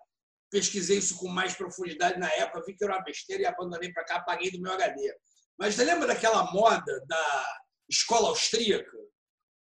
[0.50, 4.06] pesquisei isso com mais profundidade na época, vi que era uma besteira e abandonei para
[4.06, 5.14] cá, apaguei do meu HD.
[5.60, 7.45] Mas você lembra daquela moda da
[7.89, 8.98] escola austríaca?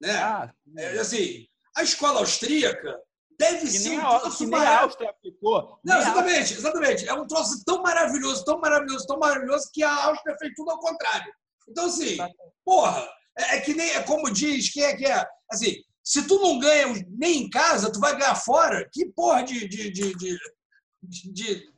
[0.02, 0.14] Né?
[0.14, 2.98] Ah, é, assim, a escola austríaca
[3.40, 5.80] deve que ser um troço a Áustria aplicou.
[5.84, 7.08] Não, exatamente, exatamente.
[7.08, 10.80] É um troço tão maravilhoso, tão maravilhoso, tão maravilhoso que a Áustria fez tudo ao
[10.80, 11.34] contrário.
[11.68, 12.18] Então, assim,
[12.66, 15.26] porra, é, é que nem, é como diz, quem é que é?
[15.50, 18.88] Assim, se tu não ganha nem em casa, tu vai ganhar fora?
[18.92, 19.68] Que porra de.
[19.68, 21.74] de, de, de, de...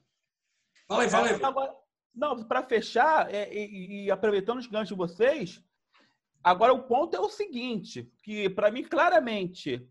[0.88, 1.43] Fala aí, fala aí.
[1.43, 1.76] Agora,
[2.14, 5.64] não, para fechar, é, e, e, aproveitando os ganchos de vocês,
[6.43, 9.88] agora o ponto é o seguinte: que para mim, claramente,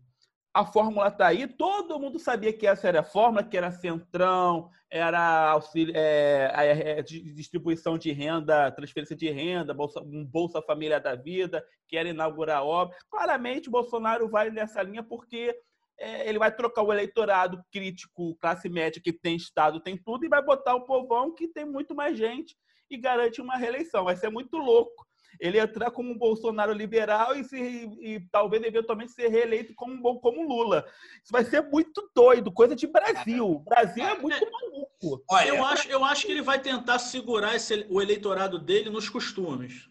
[0.53, 4.69] a fórmula está aí, todo mundo sabia que essa era a fórmula, que era centrão,
[4.89, 10.99] era auxílio, é, é, é distribuição de renda, transferência de renda, Bolsa, um Bolsa Família
[10.99, 12.97] da Vida, que era inaugurar a obra.
[13.09, 15.57] Claramente, Bolsonaro vai nessa linha porque
[15.97, 20.29] é, ele vai trocar o eleitorado crítico, classe média, que tem Estado, tem tudo, e
[20.29, 22.57] vai botar o povão, que tem muito mais gente,
[22.89, 24.03] e garante uma reeleição.
[24.03, 25.07] Vai ser muito louco
[25.41, 30.47] ele entrar como um Bolsonaro liberal e, se, e, talvez eventualmente ser reeleito como, como
[30.47, 30.85] Lula.
[31.23, 33.49] Isso vai ser muito doido, coisa de Brasil.
[33.49, 35.23] O Brasil é muito maluco.
[35.27, 39.09] Olha, eu, acho, eu acho que ele vai tentar segurar esse, o eleitorado dele nos
[39.09, 39.89] costumes.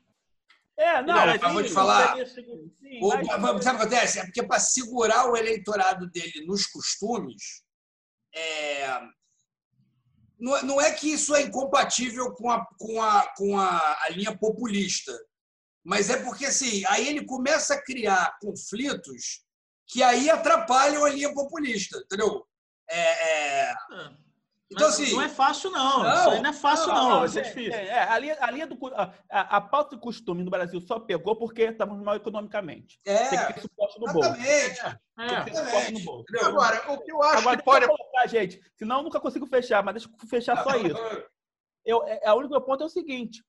[0.79, 2.17] É, não, não mas vou te falar.
[2.27, 3.27] Sim, o, mas...
[3.27, 4.21] Sabe o que acontece?
[4.21, 7.65] É porque para segurar o eleitorado dele nos costumes,
[8.33, 9.01] é,
[10.39, 14.39] não, não é que isso é incompatível com a, com a, com a, a linha
[14.39, 15.13] populista.
[15.85, 19.45] Mas é porque assim, aí ele começa a criar conflitos
[19.87, 22.47] que aí atrapalham a linha populista, entendeu?
[22.89, 23.73] É, é...
[23.73, 24.17] Ah,
[24.73, 26.05] então, assim, não é fácil, não.
[26.05, 26.15] não.
[26.15, 27.11] Isso aí não é fácil, não.
[27.11, 27.19] não.
[27.21, 27.75] Vai ser é, difícil.
[27.75, 31.01] É, é, a, linha, a, linha do, a, a, pauta de costume no Brasil só
[31.01, 33.01] pegou porque estamos mal economicamente.
[33.05, 34.31] É, Tem que ter suporte no bolso.
[34.37, 35.01] Exatamente.
[35.19, 36.25] É, no bolso.
[36.41, 37.87] Agora, o que eu acho Agora, que pode...
[37.87, 40.95] Colocar, gente, senão eu nunca consigo fechar, mas deixa eu fechar só isso.
[41.83, 43.43] Eu, é, é, o único ponto é o seguinte,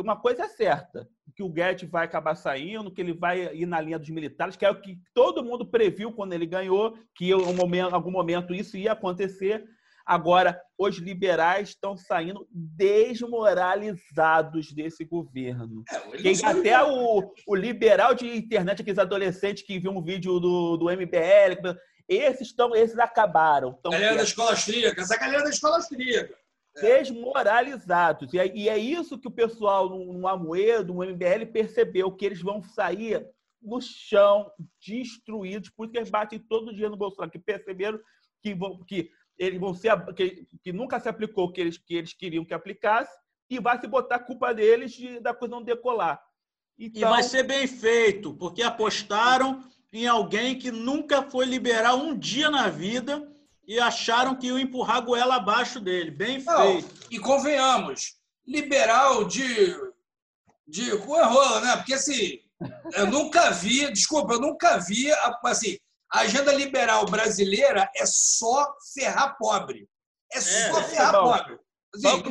[0.00, 3.80] uma coisa é certa, que o Guedes vai acabar saindo, que ele vai ir na
[3.80, 7.80] linha dos militares, que é o que todo mundo previu quando ele ganhou, que em
[7.80, 9.64] algum momento isso ia acontecer.
[10.04, 15.82] Agora, os liberais estão saindo desmoralizados desse governo.
[15.90, 20.86] É, até o, o, liberal de internet, aqueles adolescentes que viu um vídeo do, do
[20.86, 21.76] MBL,
[22.08, 23.76] esses, estão, esses acabaram.
[23.90, 26.36] galera da escola austríaca, essa galera da escola austríaca
[26.80, 28.32] desmoralizados.
[28.32, 32.40] E é, e é isso que o pessoal no Amoedo, no MBL, percebeu, que eles
[32.40, 33.26] vão sair
[33.60, 34.50] no chão,
[34.80, 37.98] destruídos, por isso que eles batem todo dia no Bolsonaro, que perceberam
[38.42, 41.94] que, vão, que eles vão ser que, que nunca se aplicou o que eles, que
[41.96, 43.16] eles queriam que aplicasse,
[43.48, 46.22] e vai se botar a culpa deles de, da coisa não decolar.
[46.78, 47.02] Então...
[47.02, 52.50] E vai ser bem feito, porque apostaram em alguém que nunca foi liberar um dia
[52.50, 53.35] na vida
[53.66, 56.10] e acharam que iam empurrar a goela abaixo dele.
[56.10, 57.06] Bem Não, feito.
[57.10, 58.14] E convenhamos,
[58.46, 59.76] liberal de,
[60.66, 61.76] de rola, né?
[61.76, 62.38] Porque assim,
[62.92, 65.10] eu nunca vi, desculpa, eu nunca vi,
[65.44, 65.76] assim,
[66.12, 69.88] a agenda liberal brasileira é só ferrar pobre.
[70.32, 71.58] É, é só é, ferrar é pobre.
[71.94, 72.22] Assim,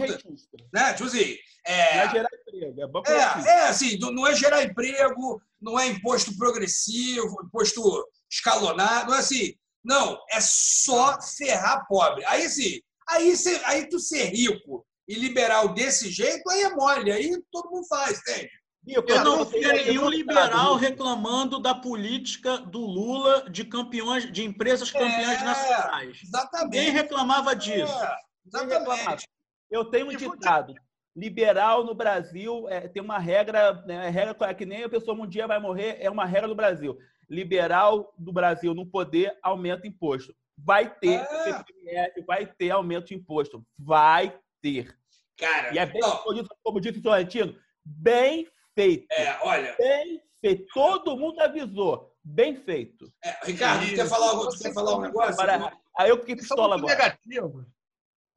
[0.74, 0.94] né?
[0.94, 4.64] Tipo assim, é, não é gerar emprego, é banco é, é assim, não é gerar
[4.64, 9.56] emprego, não é imposto progressivo, imposto escalonado, não é assim.
[9.86, 12.26] Não, é só ferrar pobre.
[12.26, 13.34] Aí sim, aí,
[13.66, 18.20] aí tu ser rico e liberal desse jeito, aí é mole, aí todo mundo faz,
[18.20, 18.50] entende?
[18.88, 24.92] Eu, eu não vi nenhum liberal reclamando da política do Lula de campeões, de empresas
[24.92, 26.20] campeãs é, nacionais.
[26.24, 26.78] Exatamente.
[26.78, 27.94] Ninguém reclamava disso.
[27.94, 28.16] É,
[28.46, 29.28] exatamente.
[29.72, 30.74] Eu tenho um ditado.
[31.16, 35.26] Liberal no Brasil é, tem uma regra, né, regra é que nem a pessoa um
[35.26, 36.96] dia vai morrer, é uma regra do Brasil
[37.30, 40.36] liberal do Brasil no poder, aumenta imposto.
[40.58, 41.44] Vai ter ah.
[41.44, 43.66] CPMF, vai ter aumento de imposto.
[43.78, 44.98] Vai ter.
[45.38, 49.06] Cara, e é bem, como disse, como disse o Florentino, bem feito.
[49.12, 49.76] É, olha.
[49.78, 50.66] Bem feito.
[50.74, 52.14] Todo mundo avisou.
[52.24, 53.12] Bem feito.
[53.24, 55.34] É, Ricardo, quer falar, quer falar um negócio?
[55.34, 56.96] Agora, aí eu fiquei pistola agora.
[56.96, 57.66] Negativo.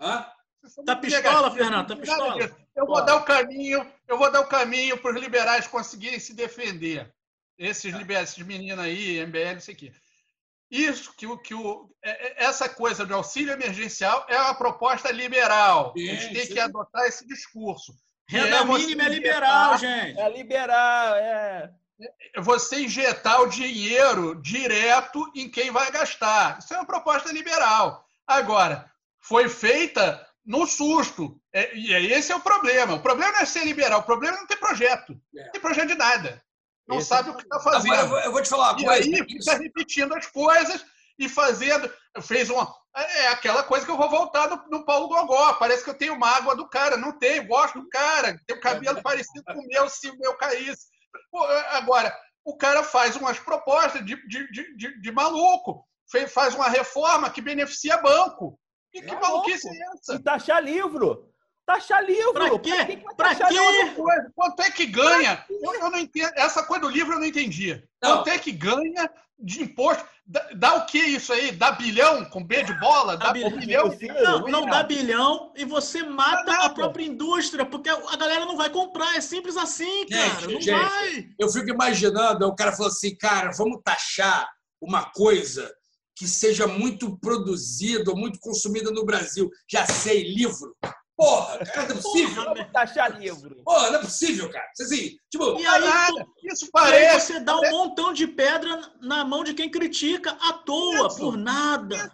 [0.01, 0.27] Hã?
[0.85, 1.89] Tá pistola, Fernando?
[1.89, 2.57] Tá pistola?
[2.75, 6.35] Eu vou dar o caminho, eu vou dar o caminho para os liberais conseguirem se
[6.35, 7.13] defender
[7.59, 7.99] esses tá.
[7.99, 9.93] liberais, esses meninos aí, MBL, isso aqui.
[10.71, 15.11] Isso que, o, que o, é, é, essa coisa do auxílio emergencial é uma proposta
[15.11, 15.95] liberal.
[15.97, 16.53] Sim, a gente tem sim.
[16.53, 17.95] que adotar esse discurso.
[18.29, 20.21] Renda é mínima é liberal, gente.
[20.21, 21.73] É liberal, é.
[22.35, 22.41] é.
[22.41, 26.59] Você injetar o dinheiro direto em quem vai gastar.
[26.59, 28.05] Isso é uma proposta liberal.
[28.27, 31.41] Agora, foi feita no susto.
[31.75, 32.95] E esse é o problema.
[32.95, 35.19] O problema não é ser liberal, o problema é não ter projeto.
[35.35, 35.45] É.
[35.45, 36.43] Não tem projeto de nada.
[36.89, 37.33] Não esse sabe é...
[37.33, 37.93] o que está fazendo.
[37.93, 39.09] Agora, eu vou, eu vou te falar uma e coisa.
[39.09, 40.85] E aí fica repetindo as coisas
[41.19, 41.93] e fazendo.
[42.23, 42.73] Fez uma.
[42.95, 45.55] É aquela coisa que eu vou voltar no, no Paulo Gogó.
[45.55, 46.97] Parece que eu tenho mágoa do cara.
[46.97, 48.41] Não tenho, gosto do cara.
[48.47, 50.87] Tem o cabelo parecido com o meu, se o meu caísse.
[51.71, 55.87] Agora, o cara faz umas propostas de, de, de, de maluco.
[56.31, 58.59] Faz uma reforma que beneficia banco.
[58.91, 60.15] Que, que maluquice é essa?
[60.15, 61.31] E taxar livro.
[61.69, 62.33] Taxar livro.
[62.33, 62.99] Pra quê?
[63.15, 63.95] Pra, pra quê?
[64.35, 65.45] Quanto é que ganha?
[65.51, 66.33] Eu, eu, não entendo.
[66.35, 67.75] Essa coisa do livro eu não entendi.
[68.03, 68.17] Não.
[68.17, 70.03] Quanto é que ganha de imposto?
[70.25, 71.53] Dá, dá, o que isso aí?
[71.53, 73.19] Dá bilhão com B de bola?
[73.19, 73.95] Dá, dá bilhão?
[74.25, 78.71] Não, não dá bilhão e você mata a própria indústria, porque a galera não vai
[78.71, 79.15] comprar.
[79.15, 80.23] É simples assim, cara.
[80.23, 81.29] Gente, não gente, vai.
[81.39, 84.49] Eu fico imaginando, o cara falou assim, cara, vamos taxar
[84.81, 85.71] uma coisa
[86.17, 89.51] que seja muito produzido, muito consumido no Brasil.
[89.71, 90.75] Já sei, livro.
[91.19, 92.45] Porra, cara, não é possível.
[92.45, 93.57] Vamos taxar livro.
[93.65, 94.71] Porra, não é possível, cara.
[94.81, 95.83] Assim, tipo, e aí,
[96.45, 97.33] isso parece.
[97.33, 101.17] Aí você dá um montão de pedra na mão de quem critica à toa, isso.
[101.17, 102.13] por nada.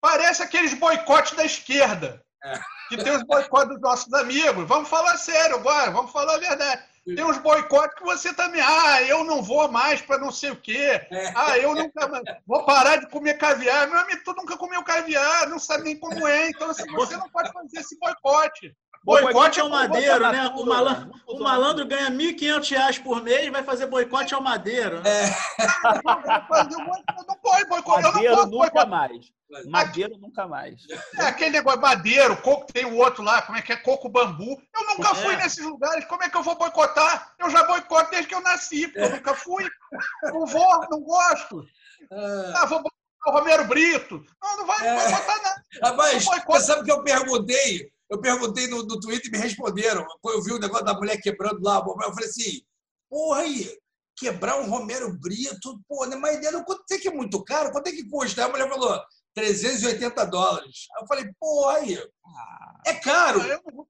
[0.00, 2.24] Parece aqueles boicotes da esquerda.
[2.42, 2.58] É.
[2.88, 4.66] Que tem os boicotes dos nossos amigos.
[4.66, 6.82] Vamos falar sério agora, vamos falar a verdade.
[7.14, 8.60] Tem uns boicotes que você também.
[8.60, 11.06] Ah, eu não vou mais para não sei o quê.
[11.36, 12.10] Ah, eu nunca.
[12.44, 13.88] Vou parar de comer caviar.
[13.88, 16.50] Meu amigo, tu nunca comeu caviar, não sabe nem como é.
[16.50, 18.74] Então, assim, você não pode fazer esse boicote.
[19.06, 20.48] Boicote ao madeiro, né?
[20.48, 25.00] O malandro, o malandro ganha R$ 1.500 por mês e vai fazer boicote ao madeiro.
[25.00, 25.10] Né?
[25.10, 25.28] É.
[27.28, 28.02] Não pode boicote.
[28.02, 28.90] Madeiro nunca boicote.
[28.90, 29.32] mais.
[29.66, 30.82] Madeiro nunca mais.
[31.20, 33.76] É aquele negócio, madeiro, coco, tem o outro lá, como é que é?
[33.76, 34.60] Coco bambu.
[34.76, 35.14] Eu nunca é.
[35.14, 37.32] fui nesses lugares, como é que eu vou boicotar?
[37.38, 39.70] Eu já boicoto desde que eu nasci, porque eu nunca fui.
[40.24, 41.64] Não vou, não gosto.
[42.10, 42.52] É.
[42.56, 42.96] Ah, vou boicotar
[43.28, 44.24] o Romero Brito.
[44.42, 44.94] Não, não vai, é.
[44.96, 45.62] vai botar nada.
[45.80, 47.95] Rapaz, você sabe que eu perguntei?
[48.10, 50.06] Eu perguntei no, no Twitter e me responderam.
[50.24, 52.62] Eu vi o negócio da mulher quebrando lá, eu falei assim,
[53.10, 53.76] porra aí,
[54.16, 56.16] quebrar um Romero Brito, pô, né?
[56.16, 57.70] mas ideia, quanto é que é muito caro?
[57.70, 58.42] Quanto é que custa?
[58.42, 59.00] Aí a mulher falou,
[59.34, 60.86] 380 dólares.
[60.94, 61.98] Aí eu falei, pô, aí,
[62.86, 63.40] é caro,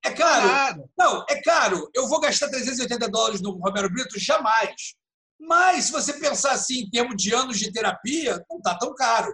[0.03, 0.91] é caro.
[0.99, 1.89] Não, é caro.
[1.95, 4.19] Eu vou gastar 380 dólares no Romero Brito?
[4.19, 4.97] Jamais.
[5.39, 9.33] Mas, se você pensar assim, em termos de anos de terapia, não está tão caro.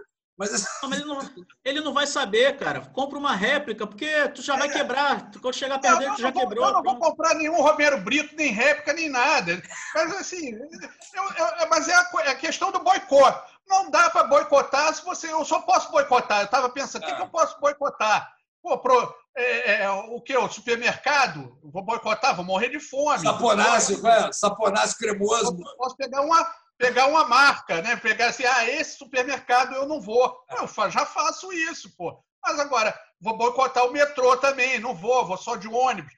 [0.51, 2.81] Mas, não, mas ele, não, ele, não, vai saber, cara.
[2.81, 4.71] Compra uma réplica, porque tu já vai é.
[4.71, 5.31] quebrar.
[5.41, 6.67] Quando chegar perto dele, tu já vou, quebrou.
[6.67, 9.61] Eu não vou comprar nenhum Romero Brito, nem réplica, nem nada.
[9.95, 13.53] Mas assim, eu, eu, mas é a, é a, questão do boicote.
[13.67, 15.31] Não dá para boicotar se você.
[15.31, 16.41] Eu só posso boicotar.
[16.41, 18.31] Eu estava pensando, o que, que, eu posso boicotar?
[18.61, 20.35] Pô, pro, é, é, o que?
[20.37, 21.57] O supermercado?
[21.63, 23.23] Vou boicotar, vou morrer de fome.
[23.23, 25.57] Saponáceo, é, saponáceo cremoso.
[25.77, 26.45] Posso pegar uma
[26.83, 27.95] pegar uma marca, né?
[27.95, 30.37] Pegar assim, ah, esse supermercado eu não vou.
[30.51, 32.21] Eu já faço isso, pô.
[32.43, 36.13] Mas agora, vou boicotar o metrô também, não vou, vou só de ônibus.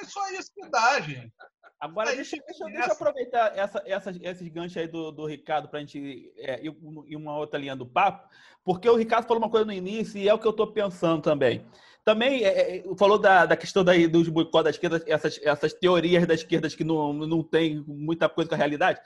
[0.00, 1.30] É só isso que dá, gente.
[1.78, 5.78] Agora, deixa, deixa, deixa eu aproveitar essa, essa, esses ganchos aí do, do Ricardo para
[5.78, 6.74] a gente é, ir,
[7.08, 8.26] ir uma outra linha do papo,
[8.64, 11.20] porque o Ricardo falou uma coisa no início e é o que eu estou pensando
[11.20, 11.66] também.
[12.04, 16.26] Também é, é, falou da, da questão daí dos boicotes da esquerda, essas, essas teorias
[16.26, 19.00] da esquerda que não, não tem muita coisa com a realidade.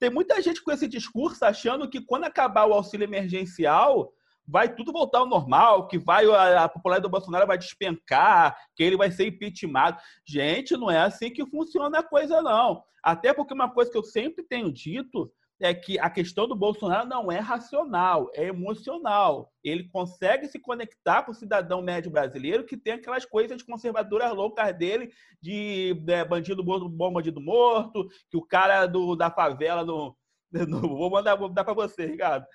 [0.00, 4.10] Tem muita gente com esse discurso achando que quando acabar o auxílio emergencial,
[4.48, 8.82] vai tudo voltar ao normal, que vai a, a popularidade do Bolsonaro vai despencar, que
[8.82, 10.00] ele vai ser impeachmentado.
[10.26, 12.82] Gente, não é assim que funciona a coisa, não.
[13.02, 15.30] Até porque uma coisa que eu sempre tenho dito
[15.60, 19.52] é que a questão do Bolsonaro não é racional, é emocional.
[19.62, 24.74] Ele consegue se conectar com o cidadão médio brasileiro que tem aquelas coisas conservadoras loucas
[24.76, 30.16] dele, de é, bandido bom, bandido morto, que o cara do, da favela não.
[30.80, 32.46] vou mandar, vou dar para você, Ricardo.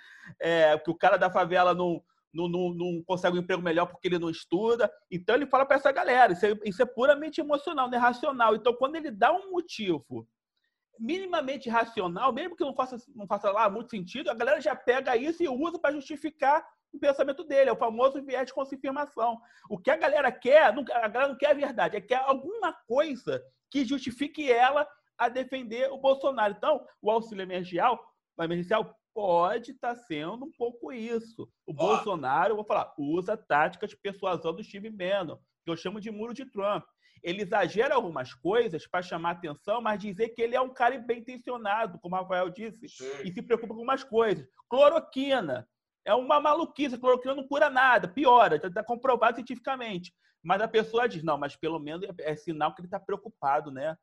[0.41, 2.01] É, que o cara da favela não,
[2.33, 4.91] não, não, não, consegue um emprego melhor porque ele não estuda.
[5.11, 8.55] Então ele fala para essa galera, isso é, isso é puramente emocional, não é racional.
[8.55, 10.27] Então, quando ele dá um motivo
[10.99, 15.15] minimamente racional, mesmo que não faça, não faça lá muito sentido, a galera já pega
[15.15, 19.39] isso e usa para justificar o pensamento dele, é o famoso viés de confirmação.
[19.69, 23.43] O que a galera quer, a galera não quer a verdade, é quer alguma coisa
[23.69, 24.87] que justifique ela
[25.17, 26.53] a defender o Bolsonaro.
[26.57, 27.99] Então, o auxílio emergencial,
[28.39, 31.43] emergencial pode estar tá sendo um pouco isso.
[31.65, 31.73] O oh.
[31.73, 36.11] Bolsonaro, eu vou falar, usa táticas de persuasão do Steve Bannon, que eu chamo de
[36.11, 36.85] muro de Trump
[37.23, 41.19] ele exagera algumas coisas para chamar atenção, mas dizer que ele é um cara bem
[41.19, 43.21] intencionado, como o Rafael disse, Sim.
[43.23, 44.47] e se preocupa com algumas coisas.
[44.69, 45.67] Cloroquina.
[46.05, 50.13] É uma maluquice, cloroquina não cura nada, piora, está comprovado cientificamente.
[50.43, 53.71] Mas a pessoa diz, não, mas pelo menos é, é sinal que ele está preocupado,
[53.71, 53.97] né?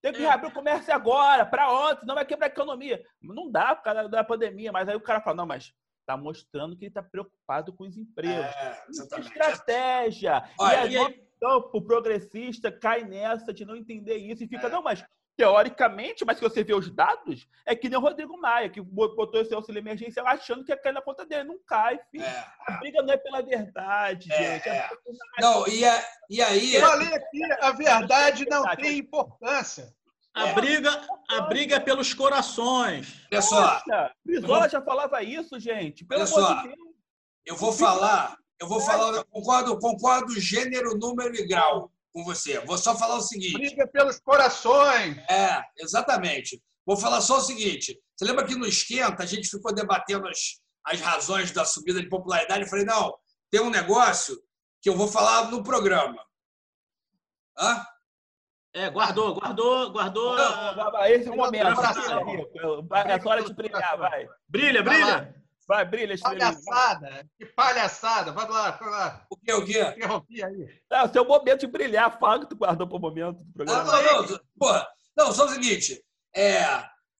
[0.00, 0.22] Tem que é.
[0.22, 3.04] reabrir o comércio agora, para ontem, não vai quebrar a economia.
[3.20, 6.76] Não dá por causa da pandemia, mas aí o cara fala, não, mas está mostrando
[6.76, 8.46] que ele está preocupado com os empregos.
[8.46, 8.84] É,
[9.16, 10.44] é estratégia.
[10.58, 14.48] Olha, e e aí, aí- então, o progressista cai nessa de não entender isso e
[14.48, 14.70] fica, É.
[14.70, 15.02] não, mas
[15.36, 19.40] teoricamente, mas se você vê os dados, é que nem o Rodrigo Maia, que botou
[19.40, 21.44] esse auxílio emergencial achando que ia cair na conta dele.
[21.44, 22.22] Não cai, filho.
[22.24, 24.68] É, A briga não é pela verdade, É, gente.
[24.68, 24.80] é.
[24.80, 26.74] A briga não, e, a- e aí.
[26.74, 29.88] Eu falei aqui, a verdade não tem importância.
[30.34, 30.52] A É.
[30.52, 33.26] briga, a briga é pelos corações.
[33.32, 36.04] Olha só, Poxa, Brizola já falava isso, gente.
[36.04, 36.54] Pelo Olha amor só.
[36.62, 36.78] de Deus.
[37.46, 42.60] eu vou falar, eu vou falar, concordo, concordo gênero, número e grau com você.
[42.60, 43.54] Vou só falar o seguinte.
[43.54, 45.16] Briga pelos corações.
[45.30, 46.62] É, exatamente.
[46.86, 47.98] Vou falar só o seguinte.
[48.14, 52.08] Você lembra que no Esquenta a gente ficou debatendo as, as razões da subida de
[52.08, 52.62] popularidade?
[52.62, 53.16] Eu falei, não,
[53.50, 54.38] tem um negócio
[54.82, 56.22] que eu vou falar no programa.
[57.58, 57.84] Hã?
[58.72, 60.36] É, guardou, guardou, guardou.
[60.36, 61.74] Não, Esse é o momento.
[62.88, 64.28] Vai, É hora de brilhar, vai.
[64.48, 65.34] Brilha, brilha.
[65.70, 66.52] Vai, brilha, estrelinha.
[66.52, 67.30] Palhaçada.
[67.38, 68.32] Que palhaçada.
[68.32, 69.26] Vai lá, vai lá.
[69.30, 69.80] O quê, o quê?
[69.80, 70.82] Interrompi aí.
[70.90, 72.18] É o seu momento de brilhar.
[72.18, 73.84] Fala que tu guardou pro momento do programa.
[73.84, 74.88] não, não, porra.
[75.16, 76.04] Não, só o seguinte.
[76.34, 76.64] É,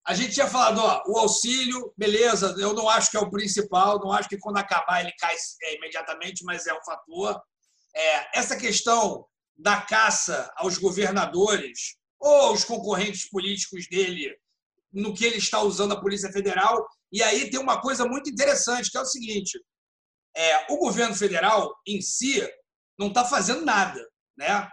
[0.05, 4.01] a gente tinha falado, ó, o auxílio, beleza, eu não acho que é o principal,
[4.01, 7.41] não acho que quando acabar ele cai é, imediatamente, mas é um fator.
[7.95, 9.25] É, essa questão
[9.57, 14.37] da caça aos governadores ou aos concorrentes políticos dele,
[14.93, 16.85] no que ele está usando a Polícia Federal.
[17.13, 19.59] E aí tem uma coisa muito interessante, que é o seguinte:
[20.37, 22.41] é, o governo federal em si
[22.99, 24.01] não está fazendo nada,
[24.37, 24.69] né?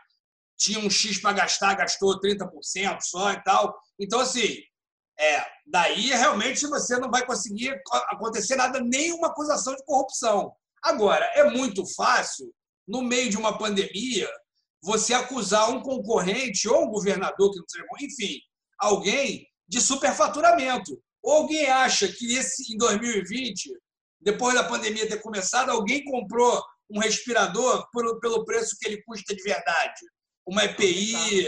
[0.57, 3.77] Tinha um X para gastar, gastou 30% só e tal.
[3.99, 4.57] Então, assim,
[5.19, 7.79] é, daí realmente você não vai conseguir
[8.09, 10.51] acontecer nada, nenhuma acusação de corrupção.
[10.83, 12.53] Agora, é muito fácil,
[12.87, 14.29] no meio de uma pandemia,
[14.81, 18.39] você acusar um concorrente ou um governador, que não seja bom, enfim,
[18.77, 21.01] alguém de superfaturamento.
[21.27, 23.77] Ou alguém acha que esse, em 2020,
[24.21, 29.35] depois da pandemia ter começado, alguém comprou um respirador por, pelo preço que ele custa
[29.35, 30.05] de verdade.
[30.47, 31.45] Uma EPI.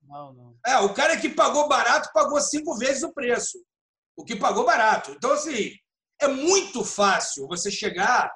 [0.00, 0.56] Não, não.
[0.64, 3.62] É, o cara que pagou barato pagou cinco vezes o preço.
[4.16, 5.10] O que pagou barato.
[5.10, 5.72] Então, assim,
[6.22, 8.32] é muito fácil você chegar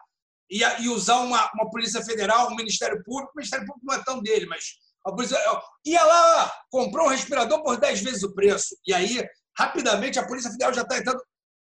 [0.51, 3.33] e, e usar uma, uma Polícia Federal, um Ministério Público.
[3.33, 4.75] O Ministério Público não é tão dele, mas
[5.07, 5.39] a polícia,
[5.87, 8.77] ia lá, comprou um respirador por 10 vezes o preço.
[8.87, 9.27] E aí,
[9.57, 11.23] rapidamente, a Polícia Federal já está entrando.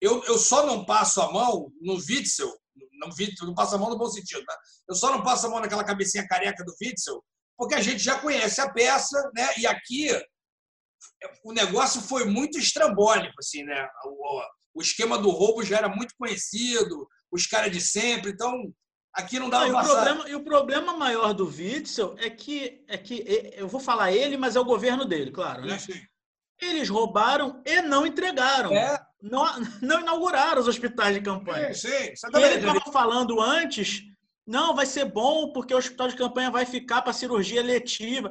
[0.01, 2.53] Eu, eu só não passo a mão no Witzel,
[3.01, 4.55] não, Witzel, não passo a mão no bom sentido, né?
[4.89, 7.23] eu só não passo a mão naquela cabecinha careca do Witzel,
[7.57, 9.49] porque a gente já conhece a peça, né?
[9.59, 10.09] E aqui
[11.45, 13.89] o negócio foi muito estrambólico, assim, né?
[14.05, 14.43] O,
[14.75, 18.73] o esquema do roubo já era muito conhecido, os caras de sempre, então
[19.13, 22.85] aqui não dava Não, e, o problema, e o problema maior do Witzel é que,
[22.89, 23.25] é que
[23.57, 25.79] eu vou falar ele, mas é o governo dele, claro, né?
[26.65, 28.73] Eles roubaram e não entregaram.
[28.73, 28.99] É.
[29.21, 29.45] Não,
[29.81, 31.73] não inauguraram os hospitais de campanha.
[31.73, 34.03] Sim, sim, E ele estava falando antes,
[34.47, 38.31] não, vai ser bom porque o hospital de campanha vai ficar para cirurgia letiva.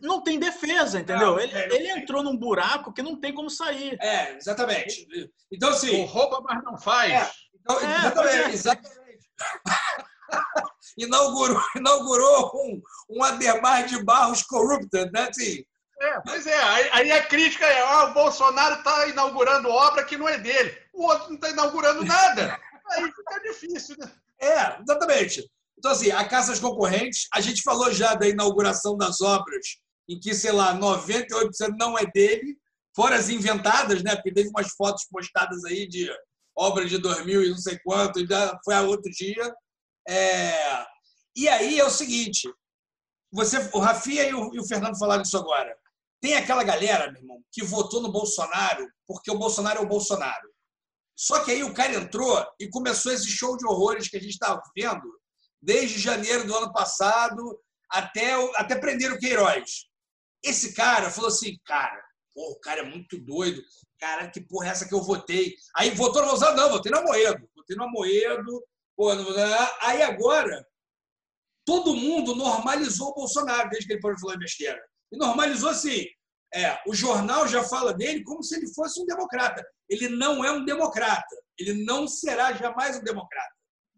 [0.00, 1.32] Não tem defesa, entendeu?
[1.32, 3.98] Não, ele, é, ele entrou num buraco que não tem como sair.
[4.00, 5.06] É, exatamente.
[5.52, 6.04] Então, O assim.
[6.04, 7.12] rouba, mas não faz.
[7.12, 7.30] É.
[7.60, 8.36] Então, É, exatamente.
[8.36, 8.50] é.
[8.50, 8.98] exatamente.
[10.98, 15.28] inaugurou inaugurou um, um Ademar de Barros corrupted, né?
[15.28, 15.64] Assim,
[16.00, 20.16] É, pois é, aí, aí a crítica é: ah, o Bolsonaro está inaugurando obra que
[20.16, 20.76] não é dele.
[20.92, 22.58] O outro não está inaugurando nada.
[22.90, 24.10] Aí fica difícil, né?
[24.40, 25.46] É, exatamente.
[25.78, 29.76] Então, assim, a caça às concorrentes, a gente falou já da inauguração das obras,
[30.08, 32.56] em que, sei lá, 98% não é dele,
[32.96, 34.14] fora as inventadas, né?
[34.14, 36.10] Porque teve umas fotos postadas aí de
[36.56, 39.54] obra de 2000 e não sei quanto, e já foi a outro dia.
[40.08, 40.86] É...
[41.36, 42.50] E aí é o seguinte:
[43.30, 45.76] você, o Rafinha e o, e o Fernando falaram isso agora.
[46.20, 50.48] Tem aquela galera, meu irmão, que votou no Bolsonaro porque o Bolsonaro é o Bolsonaro.
[51.16, 54.32] Só que aí o cara entrou e começou esse show de horrores que a gente
[54.32, 55.08] está vendo
[55.60, 57.60] desde janeiro do ano passado
[57.90, 59.86] até, até prender o Queiroz.
[60.42, 62.00] Esse cara falou assim, cara,
[62.32, 63.60] pô, o cara é muito doido.
[63.98, 65.54] Cara, que porra é essa que eu votei?
[65.74, 66.56] Aí votou no Bolsonaro?
[66.56, 67.50] Não, votei no Amoedo.
[67.56, 68.64] Votei no Amoedo.
[68.96, 69.34] Pô, não-
[69.82, 70.64] aí agora,
[71.64, 74.80] todo mundo normalizou o Bolsonaro desde que ele parou falar besteira.
[75.12, 76.04] E normalizou assim.
[76.54, 79.64] É, o jornal já fala dele como se ele fosse um democrata.
[79.88, 81.36] Ele não é um democrata.
[81.58, 83.54] Ele não será jamais um democrata.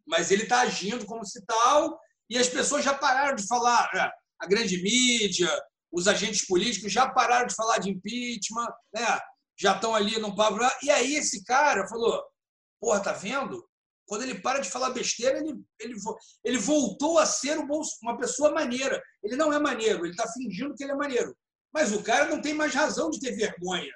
[0.06, 1.98] Mas ele está agindo como se tal,
[2.28, 5.48] e as pessoas já pararam de falar, é, a grande mídia,
[5.92, 9.20] os agentes políticos já pararam de falar de impeachment, né?
[9.60, 10.58] já estão ali no papo.
[10.82, 12.22] E aí esse cara falou:
[12.80, 13.68] porra, tá vendo?
[14.10, 15.94] Quando ele para de falar besteira, ele, ele,
[16.44, 19.00] ele voltou a ser um bolso- uma pessoa maneira.
[19.22, 21.32] Ele não é maneiro, ele está fingindo que ele é maneiro.
[21.72, 23.94] Mas o cara não tem mais razão de ter vergonha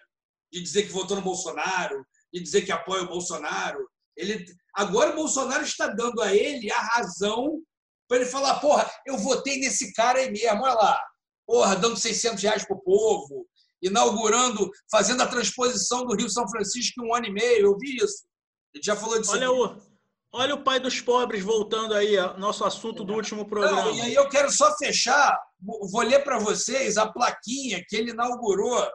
[0.53, 3.85] de dizer que votou no Bolsonaro, de dizer que apoia o Bolsonaro.
[4.17, 7.61] Ele, Agora o Bolsonaro está dando a ele a razão
[8.09, 11.01] para ele falar: porra, eu votei nesse cara aí mesmo, olha lá.
[11.45, 13.49] Porra, dando 600 reais para o povo,
[13.83, 17.67] inaugurando, fazendo a transposição do Rio São Francisco em um ano e meio.
[17.67, 18.25] Eu vi isso.
[18.73, 19.33] Ele já falou disso.
[19.33, 19.94] Olha o,
[20.35, 23.85] olha o pai dos pobres voltando aí, nosso assunto do último programa.
[23.85, 28.11] Não, e aí eu quero só fechar, vou ler para vocês a plaquinha que ele
[28.11, 28.87] inaugurou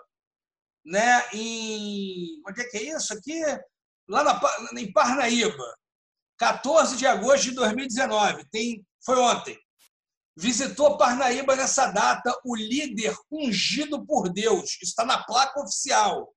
[0.85, 2.41] né, em.
[2.47, 3.41] Onde é que é isso aqui?
[4.07, 4.41] Lá na,
[4.79, 5.75] em Parnaíba.
[6.37, 8.45] 14 de agosto de 2019.
[8.49, 9.57] Tem, foi ontem.
[10.37, 14.77] Visitou Parnaíba nessa data o líder ungido por Deus.
[14.81, 16.33] Está na placa oficial.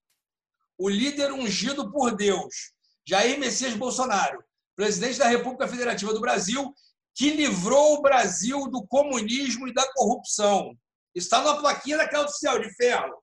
[0.76, 2.72] O líder ungido por Deus.
[3.07, 4.42] Jair Messias Bolsonaro,
[4.77, 6.75] presidente da República Federativa do Brasil,
[7.14, 10.77] que livrou o Brasil do comunismo e da corrupção.
[11.14, 13.23] Está numa plaquinha daquela oficial de ferro.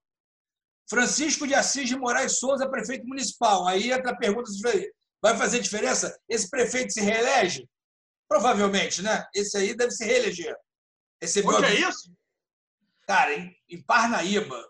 [0.89, 3.68] Francisco de Assis de Moraes Souza, prefeito municipal.
[3.68, 4.50] Aí entra a pergunta:
[5.22, 6.16] vai fazer diferença?
[6.28, 7.68] Esse prefeito se reelege?
[8.28, 9.26] Provavelmente, né?
[9.34, 10.56] Esse aí deve se reeleger.
[11.22, 12.14] Recebeu Onde é isso?
[13.08, 14.64] Cara, em, em Parnaíba.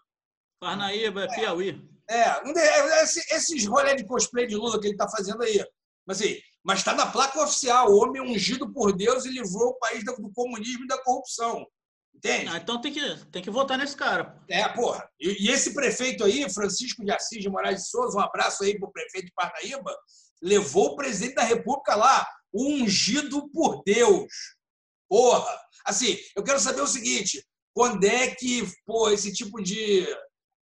[0.59, 1.89] Parnaíba, é Piauí.
[2.09, 5.63] É, um de, é, esses rolê de cosplay de Lula que ele está fazendo aí.
[6.05, 9.79] Mas assim, mas está na placa oficial, o homem ungido por Deus e livrou o
[9.79, 11.65] país do comunismo e da corrupção.
[12.13, 12.49] Entende?
[12.49, 14.37] Ah, então tem que, tem que votar nesse cara.
[14.49, 15.09] É, porra.
[15.19, 18.77] E, e, esse prefeito aí, Francisco de Assis de Moraes de Souza, um abraço aí
[18.77, 19.95] pro prefeito de Parnaíba,
[20.41, 24.27] levou o presidente da República lá, ungido por Deus.
[25.07, 25.57] Porra!
[25.85, 27.41] Assim, eu quero saber o seguinte:
[27.73, 30.05] quando é que pô, esse tipo de,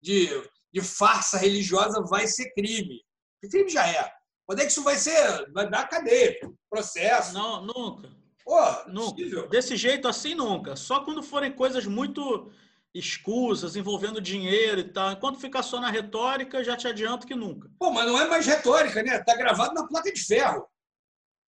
[0.02, 0.30] de,
[0.74, 3.04] de farsa religiosa vai ser crime?
[3.42, 4.12] Que crime já é.
[4.52, 5.50] Quando é que isso vai ser?
[5.54, 6.38] Vai dar cadeia,
[6.70, 7.34] processo.
[7.34, 8.10] Não, nunca.
[8.44, 9.48] Pô, nunca.
[9.48, 10.76] Desse jeito assim, nunca.
[10.76, 12.52] Só quando forem coisas muito
[12.94, 15.14] escusas, envolvendo dinheiro e tal.
[15.14, 17.72] Enquanto ficar só na retórica, já te adianto que nunca.
[17.80, 19.24] Pô, mas não é mais retórica, né?
[19.24, 20.68] Tá gravado na placa de ferro.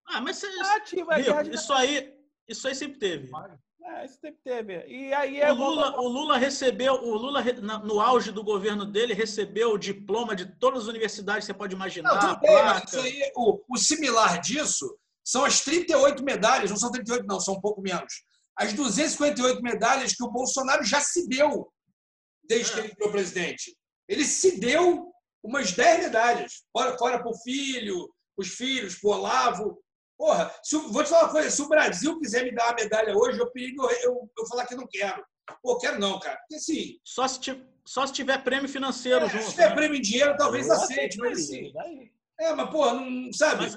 [0.06, 0.46] Ah, mas você,
[0.76, 2.14] Ativa, Rico, isso aí,
[2.46, 3.32] isso aí sempre teve.
[3.92, 4.86] É, isso sempre teve.
[4.86, 7.42] E aí é o Lula, o Lula recebeu, o Lula
[7.84, 11.74] no auge do governo dele recebeu o diploma de todas as universidades que você pode
[11.74, 12.14] imaginar.
[12.14, 16.90] Não, bem, mas isso aí, o, o similar disso são as 38 medalhas, não são
[16.90, 18.24] 38, não, são um pouco menos.
[18.56, 21.70] As 258 medalhas que o Bolsonaro já se deu
[22.44, 22.74] desde é.
[22.74, 23.76] que ele virou presidente.
[24.08, 25.12] Ele se deu
[25.42, 29.82] umas 10 medalhas, fora, fora para o filho, os filhos, para o Olavo.
[30.22, 33.12] Porra, se, vou te falar uma coisa: se o Brasil quiser me dar uma medalha
[33.12, 35.20] hoje, eu perigo eu, eu falar que não quero.
[35.60, 36.36] Pô, quero não, cara.
[36.36, 37.00] Porque assim.
[37.04, 37.40] Só se,
[37.84, 39.46] só se tiver prêmio financeiro é, junto.
[39.46, 39.74] Se tiver né?
[39.74, 41.72] prêmio em dinheiro, talvez aceite, mas assim.
[42.38, 43.62] É, mas, porra, não sabe?
[43.62, 43.76] Mas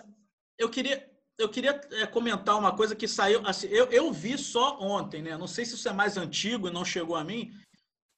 [0.59, 3.41] eu queria, eu queria é, comentar uma coisa que saiu.
[3.43, 5.35] Assim, eu, eu vi só ontem, né?
[5.35, 7.51] Não sei se isso é mais antigo e não chegou a mim.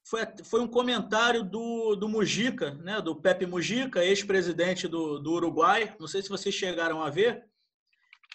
[0.05, 2.99] Foi, foi um comentário do, do Mujica, né?
[3.01, 5.95] Do Pepe Mujica, ex-presidente do, do Uruguai.
[5.97, 7.47] Não sei se vocês chegaram a ver.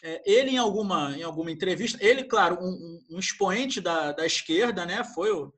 [0.02, 4.84] É, ele, em alguma, em alguma entrevista, ele, claro, um, um expoente da, da esquerda,
[4.84, 5.04] né?
[5.04, 5.52] Foi o,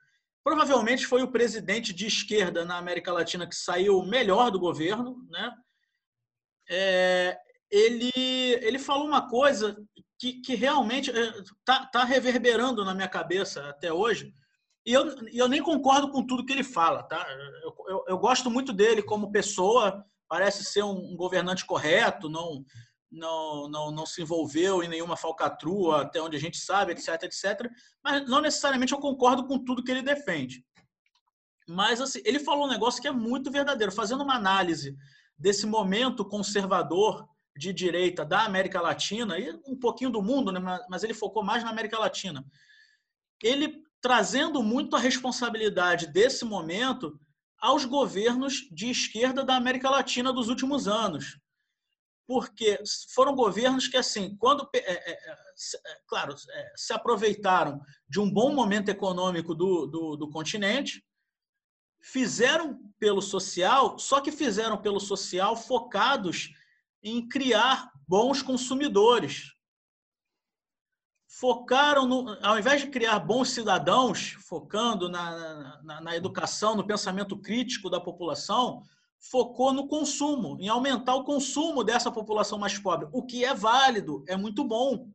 [0.45, 5.51] provavelmente foi o presidente de esquerda na América Latina que saiu melhor do governo, né?
[6.68, 7.38] É,
[7.70, 9.76] ele, ele falou uma coisa
[10.18, 14.32] que, que realmente está eh, tá reverberando na minha cabeça até hoje.
[14.86, 17.26] E eu, eu nem concordo com tudo que ele fala, tá?
[17.62, 22.64] Eu, eu, eu gosto muito dele como pessoa, parece ser um, um, governante correto, não,
[23.15, 27.71] não, não, não se envolveu em nenhuma falcatrua, até onde a gente sabe, etc, etc.
[28.03, 30.65] Mas não necessariamente eu concordo com tudo que ele defende.
[31.67, 34.97] Mas assim, ele falou um negócio que é muito verdadeiro, fazendo uma análise
[35.39, 40.61] desse momento conservador de direita da América Latina e um pouquinho do mundo, né?
[40.89, 42.45] mas ele focou mais na América Latina.
[43.43, 47.19] Ele trazendo muito a responsabilidade desse momento
[47.59, 51.39] aos governos de esquerda da América Latina dos últimos anos.
[52.27, 52.79] Porque
[53.12, 58.31] foram governos que, assim, quando, é, é, é, é claro, é, se aproveitaram de um
[58.31, 61.05] bom momento econômico do, do, do continente,
[62.01, 66.51] fizeram pelo social, só que fizeram pelo social focados
[67.03, 69.53] em criar bons consumidores.
[71.27, 77.39] Focaram, no, ao invés de criar bons cidadãos, focando na, na, na educação, no pensamento
[77.39, 78.83] crítico da população,
[79.31, 84.25] focou no consumo, em aumentar o consumo dessa população mais pobre, o que é válido,
[84.29, 85.09] é muito bom.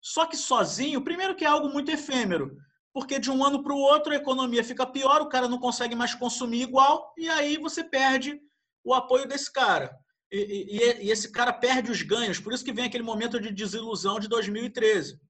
[0.00, 2.56] Só que sozinho, primeiro que é algo muito efêmero,
[2.92, 5.94] porque de um ano para o outro a economia fica pior, o cara não consegue
[5.94, 8.40] mais consumir igual, e aí você perde
[8.84, 9.96] o apoio desse cara
[10.32, 12.40] e, e, e, esse cara perde os ganhos.
[12.40, 15.20] Por isso que vem aquele momento de desilusão de 2013.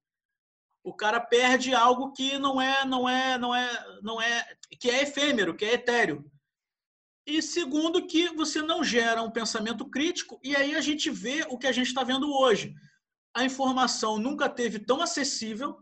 [0.81, 4.45] O cara perde algo que não é, não é, não é, não é,
[4.79, 6.25] que é efêmero, que é etéreo.
[7.25, 11.57] E segundo, que você não gera um pensamento crítico, e aí a gente vê o
[11.57, 12.75] que a gente está vendo hoje.
[13.33, 15.79] A informação nunca teve tão acessível.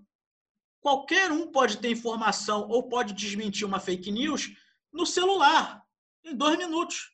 [0.80, 4.52] Qualquer um pode ter informação ou pode desmentir uma fake news
[4.94, 5.84] no celular,
[6.24, 7.12] em dois minutos.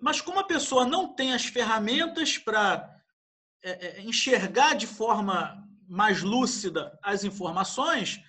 [0.00, 3.02] Mas como a pessoa não tem as ferramentas para
[3.62, 8.20] é, é, enxergar de forma mais lúcida as informações,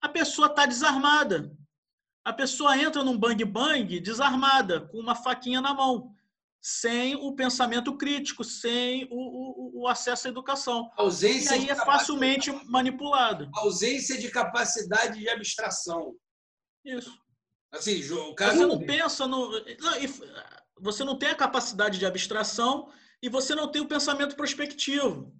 [0.00, 1.56] a pessoa está desarmada.
[2.26, 6.12] A pessoa entra num bang bang desarmada, com uma faquinha na mão,
[6.60, 10.90] sem o pensamento crítico, sem o, o, o acesso à educação.
[10.98, 13.48] A ausência e aí é facilmente manipulado.
[13.54, 16.16] Ausência de capacidade de abstração.
[16.84, 17.16] Isso.
[17.72, 18.56] Assim, o caso...
[18.58, 19.48] Você não pensa no.
[20.80, 22.90] Você não tem a capacidade de abstração
[23.22, 25.34] e você não tem o pensamento prospectivo.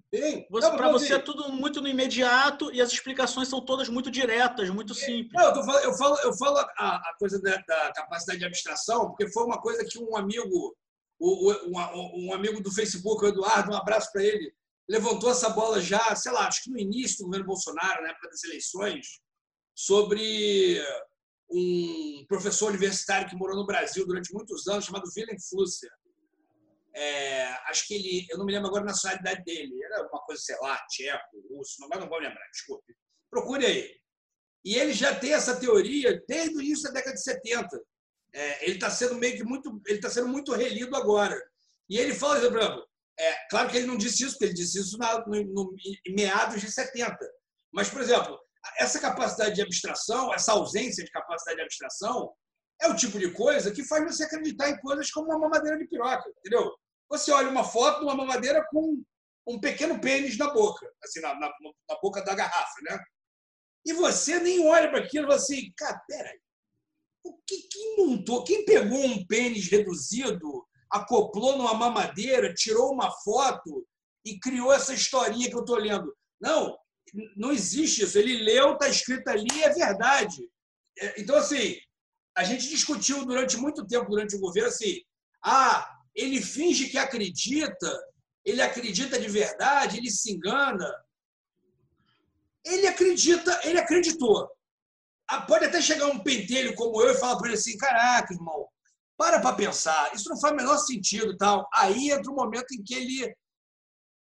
[0.49, 4.93] Para você é tudo muito no imediato e as explicações são todas muito diretas, muito
[4.93, 5.33] simples.
[5.33, 9.07] Não, eu, falo, eu falo, eu falo a, a coisa da, da, capacidade de abstração,
[9.07, 10.75] porque foi uma coisa que um amigo,
[11.19, 14.51] o, um, um amigo do Facebook, o Eduardo, um abraço para ele,
[14.89, 18.29] levantou essa bola já, sei lá, acho que no início do governo Bolsonaro, na época
[18.29, 19.19] das eleições,
[19.75, 20.81] sobre
[21.49, 25.91] um professor universitário que morou no Brasil durante muitos anos, chamado Willem Flusser.
[26.99, 30.41] É, acho que ele, eu não me lembro agora a nacionalidade dele, era uma coisa,
[30.41, 32.95] sei lá, tcheco, russo, não, não vou lembrar, desculpe.
[33.29, 33.95] Procure aí.
[34.65, 37.79] E ele já tem essa teoria desde o início da década de 70.
[38.33, 41.39] É, ele está sendo meio que muito, ele está sendo muito relido agora.
[41.87, 42.87] E ele fala, por exemplo,
[43.19, 46.15] é, claro que ele não disse isso, porque ele disse isso na, no, no, em
[46.15, 47.15] meados de 70.
[47.71, 48.39] Mas, por exemplo,
[48.79, 52.33] essa capacidade de abstração, essa ausência de capacidade de abstração,
[52.81, 55.87] é o tipo de coisa que faz você acreditar em coisas como uma mamadeira de
[55.87, 56.75] piroca, entendeu?
[57.09, 59.01] Você olha uma foto de uma mamadeira com
[59.47, 61.47] um pequeno pênis na boca, assim, na, na,
[61.89, 62.99] na boca da garrafa, né?
[63.85, 66.39] E você nem olha para aquilo e fala assim, cara, peraí,
[67.23, 73.85] o que, quem montou, quem pegou um pênis reduzido, acoplou numa mamadeira, tirou uma foto
[74.25, 76.13] e criou essa historinha que eu estou lendo?
[76.39, 76.77] Não,
[77.35, 78.17] não existe isso.
[78.17, 80.49] Ele leu, está escrito ali, é verdade.
[80.99, 81.77] É, então, assim,
[82.35, 85.01] a gente discutiu durante muito tempo, durante o governo, assim,
[85.43, 88.03] ah, ele finge que acredita,
[88.43, 90.91] ele acredita de verdade, ele se engana.
[92.65, 94.49] Ele acredita, ele acreditou.
[95.29, 98.67] Ah, pode até chegar um pentelho como eu e falar para ele assim, caraca, irmão,
[99.15, 101.67] para para pensar, isso não faz o menor sentido tal.
[101.73, 103.35] Aí entra o momento em que ele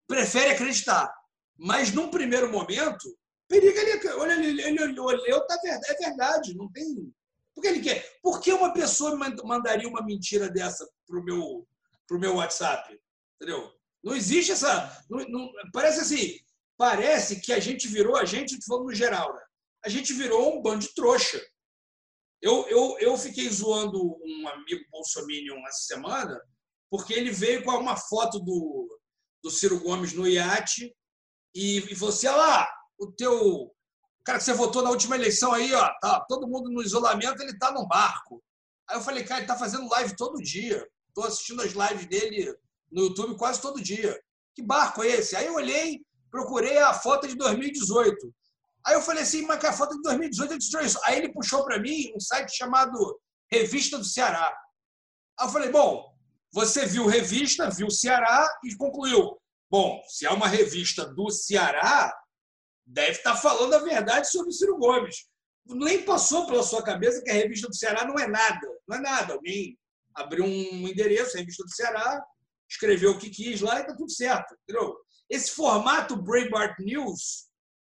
[0.08, 1.14] prefere acreditar.
[1.58, 3.16] Mas, num primeiro momento,
[3.48, 4.10] periga ele.
[4.14, 7.14] Olha, ele, ele olhou, tá, é verdade, não tem.
[7.54, 8.20] Por que ele quer?
[8.22, 11.68] Por que uma pessoa mandaria uma mentira dessa pro meu,
[12.08, 13.00] pro meu WhatsApp?
[13.36, 13.72] Entendeu?
[14.04, 15.04] Não existe essa.
[15.10, 16.40] Não, não, parece assim.
[16.78, 19.42] Parece que a gente virou, a gente, falando no geral, né?
[19.86, 21.42] a gente virou um bando de trouxa.
[22.42, 26.42] Eu, eu, eu fiquei zoando um amigo bolsominion essa semana,
[26.90, 29.00] porque ele veio com uma foto do,
[29.44, 30.94] do Ciro Gomes no iate
[31.56, 33.74] e, e falou assim: olha lá, o teu
[34.26, 37.58] cara que você votou na última eleição aí, ó, tá todo mundo no isolamento, ele
[37.58, 38.42] tá num barco.
[38.90, 40.86] Aí eu falei, cara, ele tá fazendo live todo dia.
[41.14, 42.56] Tô assistindo as lives dele
[42.92, 44.20] no YouTube quase todo dia.
[44.56, 45.36] Que barco é esse?
[45.36, 48.34] Aí eu olhei, procurei a foto de 2018.
[48.86, 51.00] Aí eu falei assim, mas que a foto de 2018 ele isso.
[51.04, 53.20] Aí ele puxou para mim um site chamado
[53.52, 54.54] Revista do Ceará.
[55.40, 56.14] Aí eu falei, bom,
[56.52, 59.40] você viu revista, viu Ceará e concluiu.
[59.70, 62.16] Bom, se é uma revista do Ceará,
[62.86, 65.26] deve estar falando a verdade sobre Ciro Gomes.
[65.66, 68.68] Nem passou pela sua cabeça que a revista do Ceará não é nada.
[68.88, 69.34] Não é nada.
[69.34, 69.78] Alguém
[70.16, 72.24] abriu um endereço, a revista do Ceará,
[72.70, 74.56] escreveu o que quis lá e está tudo certo.
[74.64, 74.96] Entendeu?
[75.30, 77.50] Esse formato Breitbart News,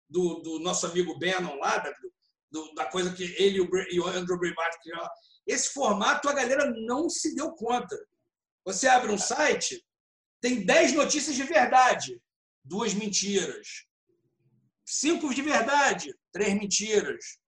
[0.09, 1.93] do, do nosso amigo Bannon lá, da,
[2.51, 3.59] do, da coisa que ele
[3.91, 5.09] e o Andrew Breitbart criaram,
[5.45, 7.97] esse formato a galera não se deu conta.
[8.65, 9.83] Você abre um site,
[10.39, 12.21] tem 10 notícias de verdade,
[12.63, 13.85] duas mentiras.
[14.85, 17.39] Cinco de verdade, três mentiras.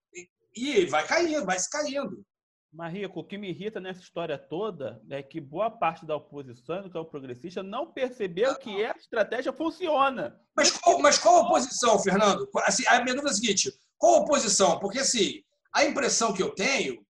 [0.54, 2.24] E, vai caindo, vai se caindo.
[2.72, 6.96] Marico, o que me irrita nessa história toda é que boa parte da oposição, que
[6.96, 10.38] é o progressista, não percebeu que essa estratégia funciona.
[10.54, 12.48] Mas qual, mas qual oposição, Fernando?
[12.64, 14.78] Assim, a minha dúvida é a seguinte: qual oposição?
[14.78, 15.42] Porque assim,
[15.74, 17.04] a impressão que eu tenho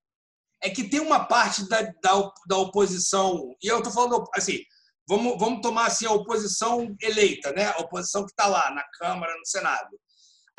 [0.61, 4.59] é que tem uma parte da, da, da oposição, e eu estou falando assim,
[5.07, 7.67] vamos, vamos tomar assim a oposição eleita, né?
[7.67, 9.97] a oposição que está lá na Câmara, no Senado.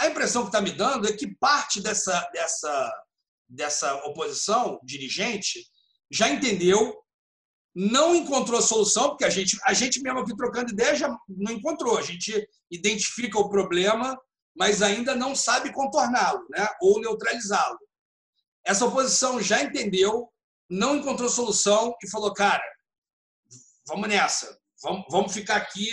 [0.01, 2.93] A impressão que está me dando é que parte dessa, dessa,
[3.49, 5.67] dessa oposição dirigente
[6.11, 7.03] já entendeu,
[7.75, 11.97] não encontrou solução, porque a gente, a gente mesmo aqui trocando ideia já não encontrou.
[11.97, 14.19] A gente identifica o problema,
[14.57, 16.67] mas ainda não sabe contorná-lo né?
[16.81, 17.79] ou neutralizá-lo.
[18.65, 20.29] Essa oposição já entendeu
[20.69, 22.63] não encontrou solução e falou, cara,
[23.87, 25.91] vamos nessa, vamos, vamos ficar aqui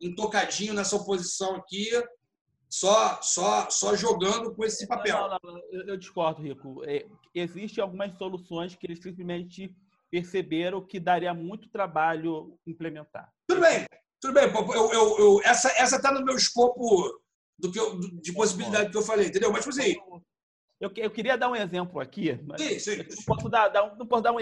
[0.00, 1.90] intocadinho nessa oposição aqui,
[2.74, 5.16] só, só, só jogando com esse papel.
[5.16, 6.82] Não, não, não, eu, discordo, Rico.
[6.84, 9.72] É, existem algumas soluções que eles simplesmente
[10.10, 13.32] perceberam que daria muito trabalho implementar.
[13.46, 13.86] Tudo bem,
[14.20, 14.52] tudo bem.
[14.52, 17.22] Eu, eu, eu essa está no meu escopo
[17.56, 19.52] do que eu, de possibilidade que eu falei, entendeu?
[19.52, 19.94] Mas, tipo assim.
[20.80, 22.36] Eu, eu queria dar um exemplo aqui.
[22.58, 22.96] Sim, sim.
[22.96, 24.38] Não posso dar, dar, não posso dar um,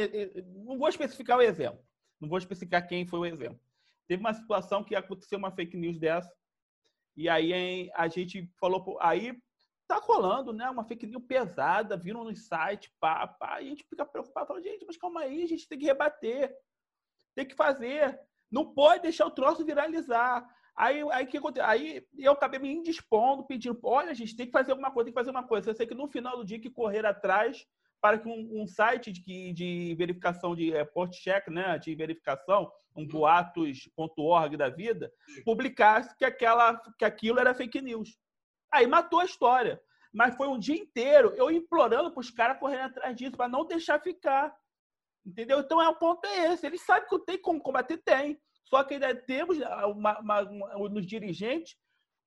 [0.65, 1.85] não vou especificar o exemplo.
[2.19, 3.61] Não vou especificar quem foi o exemplo.
[4.09, 6.33] Teve uma situação que aconteceu uma fake news dessa
[7.17, 9.37] e aí a gente falou, aí
[9.87, 10.69] tá rolando, né?
[10.71, 14.63] Uma fake news pesada, viram no site, pá, pá, e a gente fica preocupado, fala,
[14.63, 16.55] gente, mas calma aí, a gente tem que rebater,
[17.35, 18.19] tem que fazer,
[18.51, 20.47] não pode deixar o troço viralizar.
[20.75, 21.69] Aí, aí que aconteceu?
[21.69, 25.21] Aí eu acabei me indispondo, pedindo, olha, gente tem que fazer alguma coisa, tem que
[25.21, 25.71] fazer uma coisa.
[25.71, 27.67] Eu sei que no final do dia que correr atrás
[28.03, 33.07] para que um, um site de, de, verificação de é, check, né, de verificação, um
[33.07, 35.11] boatos.org da vida,
[35.45, 38.19] publicasse que, aquela, que aquilo era fake news.
[38.73, 39.81] Aí matou a história.
[40.13, 43.65] Mas foi um dia inteiro eu implorando para os caras correrem atrás disso, para não
[43.65, 44.55] deixar ficar.
[45.25, 45.61] Entendeu?
[45.61, 46.67] Então, é o ponto é esse.
[46.67, 48.39] Eles sabem que tem como combater, tem.
[48.65, 51.77] Só que ainda temos uma, uma, uma, nos dirigentes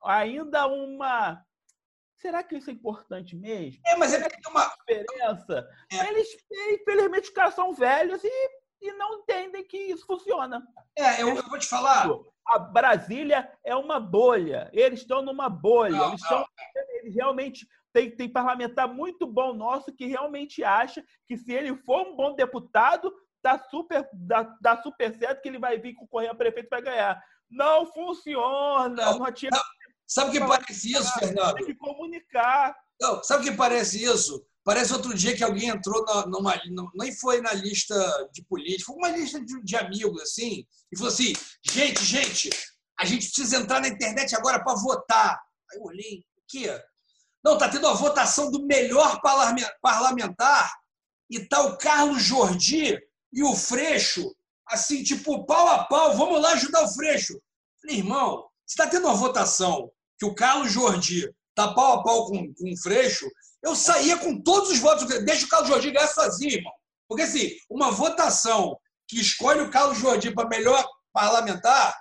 [0.05, 1.43] ainda uma
[2.17, 3.81] Será que isso é importante mesmo?
[3.85, 5.69] É, mas é porque tem uma diferença.
[5.91, 6.07] É.
[6.07, 6.27] Eles,
[6.73, 8.49] infelizmente, os caras são velhos e,
[8.81, 10.65] e não entendem que isso funciona.
[10.95, 12.07] É, eu, eu vou te falar.
[12.47, 14.69] A Brasília é uma bolha.
[14.71, 15.97] Eles estão numa bolha.
[15.97, 16.45] Não, eles, estão,
[17.01, 22.07] eles realmente tem, tem parlamentar muito bom nosso que realmente acha que se ele for
[22.07, 26.35] um bom deputado, dá super, dá, dá super certo que ele vai vir concorrer a
[26.35, 27.23] prefeito e vai ganhar.
[27.49, 28.89] Não funciona.
[28.89, 29.61] Não, não, não,
[30.07, 31.55] Sabe o que parece isso, Fernando?
[31.55, 32.75] Tem que comunicar.
[33.01, 34.45] Não, sabe o que parece isso?
[34.63, 36.59] Parece outro dia que alguém entrou na, numa.
[36.95, 37.95] Nem foi na lista
[38.31, 41.33] de políticos, foi uma lista de, de amigos, assim, e falou assim:
[41.63, 42.49] gente, gente,
[42.99, 45.39] a gente precisa entrar na internet agora para votar.
[45.71, 46.81] Aí eu olhei, o quê?
[47.43, 49.21] Não, tá tendo a votação do melhor
[49.81, 50.73] parlamentar
[51.29, 52.97] e tá o Carlos Jordi
[53.31, 54.35] e o Freixo,
[54.67, 57.39] assim, tipo, pau a pau, vamos lá ajudar o Freixo.
[57.81, 62.27] Falei, irmão, você está tendo uma votação que o Carlos Jordi está pau a pau
[62.27, 63.25] com, com o Freixo,
[63.63, 65.05] eu saía com todos os votos.
[65.23, 66.73] Deixa o Carlos Jordi ganhar sozinho, irmão.
[67.07, 71.95] Porque, assim, uma votação que escolhe o Carlos Jordi para melhor parlamentar,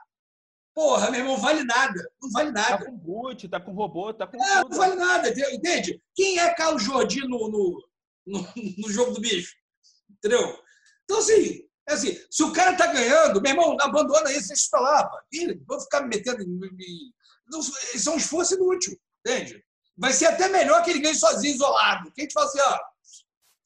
[0.74, 2.10] porra, meu irmão, vale nada.
[2.20, 2.78] Não vale nada.
[2.78, 4.42] Tá com boot, tá com robô, tá com.
[4.42, 4.70] É, tudo.
[4.70, 6.02] não vale nada, entende?
[6.14, 7.88] Quem é Carlos Jordi no, no,
[8.26, 8.48] no,
[8.78, 9.54] no jogo do bicho?
[10.10, 10.58] Entendeu?
[11.04, 14.80] Então, assim, é assim, se o cara tá ganhando, meu irmão, abandona isso, deixa pra
[14.80, 15.10] lá.
[15.66, 17.12] Vou ficar me metendo em.
[17.94, 19.64] Isso é um esforço inútil, entende?
[19.96, 22.12] Vai ser até melhor que ele ganhe sozinho, isolado.
[22.12, 22.78] Quem te fala assim, ó.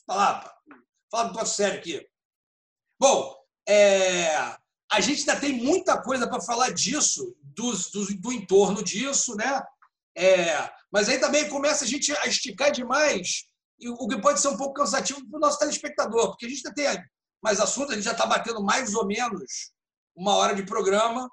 [0.07, 0.55] Fala,
[1.11, 2.07] fala do troço sério aqui.
[2.99, 4.35] Bom, é,
[4.91, 7.73] a gente ainda tem muita coisa para falar disso, do,
[8.21, 9.63] do, entorno disso, né?
[10.17, 13.45] É, mas aí também começa a gente a esticar demais,
[13.99, 16.87] o que pode ser um pouco cansativo para o nosso telespectador, porque a gente tem
[17.43, 19.73] mais assuntos, a gente já está batendo mais ou menos
[20.17, 21.31] uma hora de programa.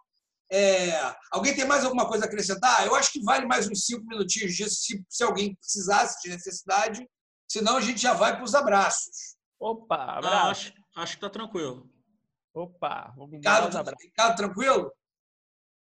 [0.51, 0.91] É...
[1.31, 2.85] Alguém tem mais alguma coisa a acrescentar?
[2.85, 7.07] Eu acho que vale mais uns cinco minutinhos disso, se, se alguém precisasse de necessidade.
[7.47, 9.35] Senão a gente já vai para os abraços.
[9.59, 10.35] Opa, abraço.
[10.35, 11.89] Ah, acho, acho que está tranquilo.
[12.53, 14.91] Opa, vamos Ricardo, Ricardo, tranquilo?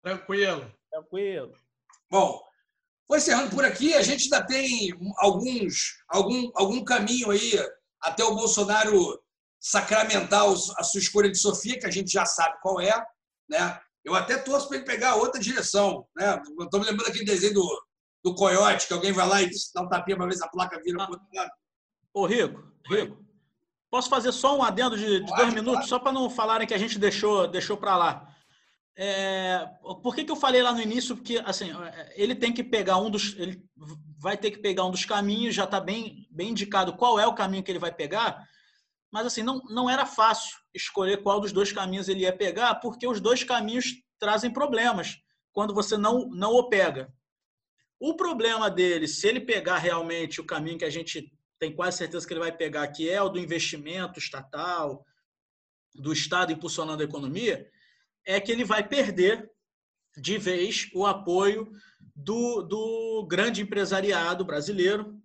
[0.03, 0.73] Tranquilo.
[0.91, 1.53] Tranquilo.
[2.09, 2.41] Bom,
[3.07, 3.93] vou encerrando por aqui.
[3.93, 7.53] A gente ainda tem alguns, algum, algum caminho aí
[8.01, 9.21] até o Bolsonaro
[9.59, 13.05] sacramentar a sua escolha de Sofia, que a gente já sabe qual é.
[13.49, 13.79] Né?
[14.07, 16.07] Eu até torço para ele pegar outra direção.
[16.15, 16.41] Né?
[16.61, 17.85] Estou me lembrando aquele desenho do,
[18.23, 20.81] do Coyote, que alguém vai lá e dá um tapinha para ver se a placa
[20.81, 21.09] vira ah.
[21.09, 21.51] outro lado.
[22.13, 23.21] Ô, Rico, Rico,
[23.91, 26.77] posso fazer só um adendo de, de dois minutos, só para não falarem que a
[26.77, 28.33] gente deixou, deixou para lá.
[28.95, 29.67] É,
[30.01, 31.13] por que, que eu falei lá no início?
[31.13, 31.69] Porque assim,
[32.15, 33.35] ele tem que pegar um dos.
[33.37, 33.61] Ele
[34.17, 37.35] vai ter que pegar um dos caminhos, já está bem, bem indicado qual é o
[37.35, 38.47] caminho que ele vai pegar
[39.11, 43.07] mas assim, não, não era fácil escolher qual dos dois caminhos ele ia pegar, porque
[43.07, 45.17] os dois caminhos trazem problemas
[45.51, 47.11] quando você não, não o pega.
[47.99, 52.27] O problema dele, se ele pegar realmente o caminho que a gente tem quase certeza
[52.27, 55.03] que ele vai pegar, que é o do investimento estatal,
[55.95, 57.67] do Estado impulsionando a economia,
[58.23, 59.49] é que ele vai perder
[60.15, 61.71] de vez o apoio
[62.15, 65.19] do, do grande empresariado brasileiro,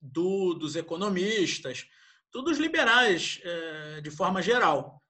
[0.00, 1.86] do, dos economistas,
[2.32, 5.00] todos liberais é, de forma geral.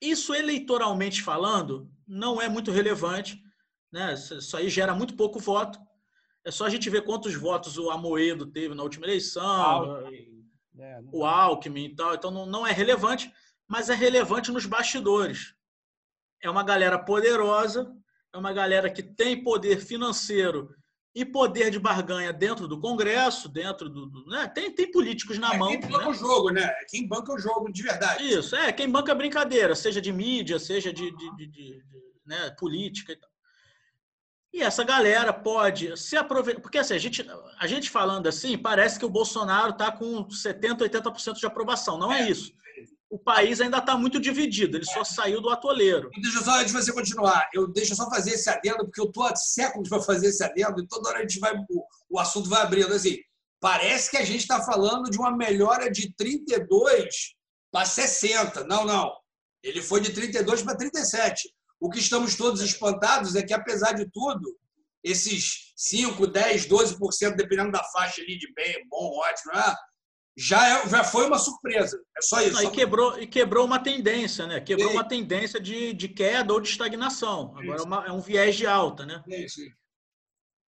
[0.00, 3.40] Isso, eleitoralmente falando, não é muito relevante.
[3.92, 4.14] Né?
[4.14, 5.78] Isso aí gera muito pouco voto.
[6.44, 9.42] É só a gente ver quantos votos o Amoedo teve na última eleição.
[10.78, 12.14] é, o Alckmin e tal.
[12.14, 13.32] Então não é relevante,
[13.68, 15.54] mas é relevante nos bastidores.
[16.42, 17.94] É uma galera poderosa,
[18.32, 20.74] é uma galera que tem poder financeiro
[21.14, 24.06] e poder de barganha dentro do Congresso, dentro do.
[24.06, 24.46] do né?
[24.46, 25.68] tem, tem políticos na é mão.
[25.68, 26.06] Quem banca né?
[26.06, 26.62] o jogo, né?
[26.62, 28.24] É quem banca o jogo de verdade.
[28.24, 31.82] Isso, é, quem banca a brincadeira, seja de mídia, seja de, de, de, de
[32.24, 33.30] né, política e tal.
[34.52, 36.60] E essa galera pode se aproveitar.
[36.60, 37.24] Porque assim, a gente,
[37.58, 41.96] a gente falando assim, parece que o Bolsonaro está com 70%, 80% de aprovação.
[41.96, 42.52] Não é, é isso.
[43.10, 46.08] O país ainda está muito dividido, ele só saiu do atoleiro.
[46.22, 49.24] Deixa só, antes de você continuar, eu deixo só fazer esse adendo, porque eu estou
[49.24, 52.48] há séculos para fazer esse adendo, e toda hora a gente vai, o, o assunto
[52.48, 52.94] vai abrindo.
[52.94, 53.18] Assim,
[53.58, 57.34] parece que a gente está falando de uma melhora de 32
[57.72, 58.62] para 60.
[58.64, 59.12] Não, não.
[59.60, 61.52] Ele foi de 32 para 37.
[61.80, 64.56] O que estamos todos espantados é que, apesar de tudo,
[65.02, 69.74] esses 5, 10, 12%, dependendo da faixa ali de bem, bom, ótimo, né?
[70.40, 72.02] Já, é, já foi uma surpresa.
[72.16, 72.64] É só isso.
[72.64, 74.58] E, quebrou, e quebrou uma tendência, né?
[74.58, 77.54] Quebrou uma tendência de, de queda ou de estagnação.
[77.58, 79.22] Agora é, uma, é um viés de alta, né?
[79.28, 79.60] Isso.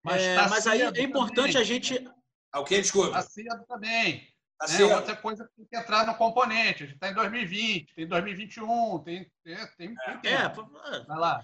[0.03, 1.61] Mas, é, tá mas aí é importante também.
[1.61, 2.09] a gente.
[2.51, 2.81] Ah, o que?
[2.81, 3.17] Desculpa.
[3.17, 4.27] Está cedo também.
[4.59, 4.95] Tá né?
[4.95, 6.83] Outra coisa que tem que entrar no componente.
[6.83, 9.31] A gente está em 2020, tem 2021, tem.
[9.41, 11.41] tem, tem, tem é, Vai lá.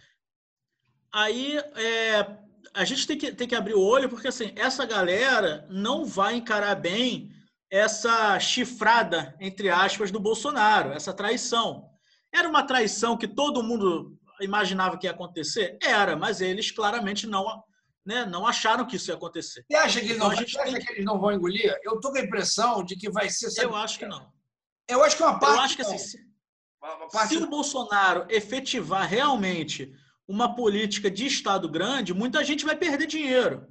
[1.13, 2.38] Aí é,
[2.73, 6.36] a gente tem que, tem que abrir o olho, porque assim, essa galera não vai
[6.36, 7.36] encarar bem
[7.70, 11.89] essa chifrada, entre aspas, do Bolsonaro, essa traição.
[12.34, 15.78] Era uma traição que todo mundo imaginava que ia acontecer?
[15.82, 17.63] Era, mas eles claramente não
[18.07, 19.65] né, não acharam que isso ia acontecer.
[19.70, 20.80] Você acha que, eles então, não, acha tem...
[20.80, 21.78] que eles não vão engolir?
[21.84, 23.51] Eu estou com a impressão de que vai ser.
[23.51, 23.68] Sabe?
[23.68, 24.32] Eu acho que não.
[24.88, 25.55] Eu acho que uma parte.
[25.55, 26.18] Eu acho que assim, se,
[27.11, 27.34] parte...
[27.34, 29.91] se o Bolsonaro efetivar realmente
[30.26, 33.68] uma política de Estado grande, muita gente vai perder dinheiro.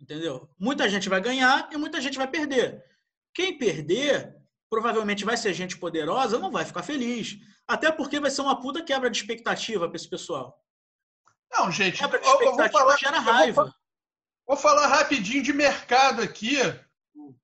[0.00, 0.48] Entendeu?
[0.58, 2.82] Muita gente vai ganhar e muita gente vai perder.
[3.36, 4.34] Quem perder,
[4.70, 7.36] provavelmente vai ser gente poderosa, não vai ficar feliz.
[7.68, 10.58] Até porque vai ser uma puta quebra de expectativa para esse pessoal.
[11.52, 13.64] Não, gente, eu, eu vou falar, gera raiva.
[13.64, 13.74] Vou,
[14.46, 16.56] vou, falar rapidinho de mercado aqui.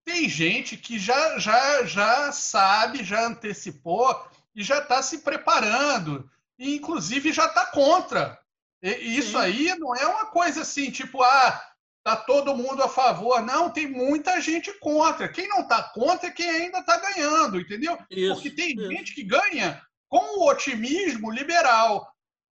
[0.03, 4.19] Tem gente que já, já, já sabe, já antecipou
[4.55, 6.27] e já está se preparando.
[6.59, 8.41] E, inclusive, já está contra.
[8.83, 9.37] E, isso Sim.
[9.37, 11.72] aí não é uma coisa assim, tipo, ah,
[12.05, 13.41] tá todo mundo a favor.
[13.43, 15.29] Não, tem muita gente contra.
[15.29, 17.99] Quem não está contra é quem ainda está ganhando, entendeu?
[18.11, 18.91] Isso, Porque tem isso.
[18.91, 22.07] gente que ganha com o otimismo liberal.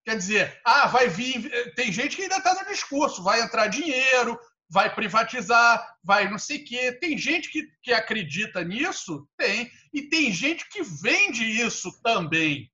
[0.05, 1.75] Quer dizer, ah, vai vir.
[1.75, 4.39] Tem gente que ainda está no discurso, vai entrar dinheiro,
[4.71, 6.93] vai privatizar, vai não sei o quê.
[6.93, 9.29] Tem gente que, que acredita nisso?
[9.37, 9.71] Tem.
[9.93, 12.71] E tem gente que vende isso também.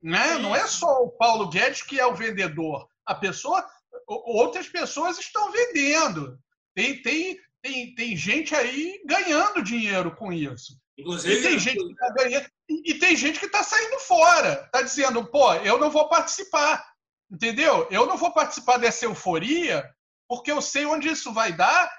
[0.00, 0.38] Né?
[0.38, 2.88] Não é só o Paulo Guedes que é o vendedor.
[3.04, 3.66] A pessoa.
[4.08, 6.38] Outras pessoas estão vendendo.
[6.74, 10.78] Tem, tem, tem, tem gente aí ganhando dinheiro com isso.
[10.96, 12.46] Inclusive, e tem gente que está ganhando.
[12.68, 16.84] E, tem gente que está saindo fora, está dizendo, pô, eu não vou participar.
[17.30, 17.86] Entendeu?
[17.90, 19.88] Eu não vou participar dessa euforia,
[20.26, 21.92] porque eu sei onde isso vai dar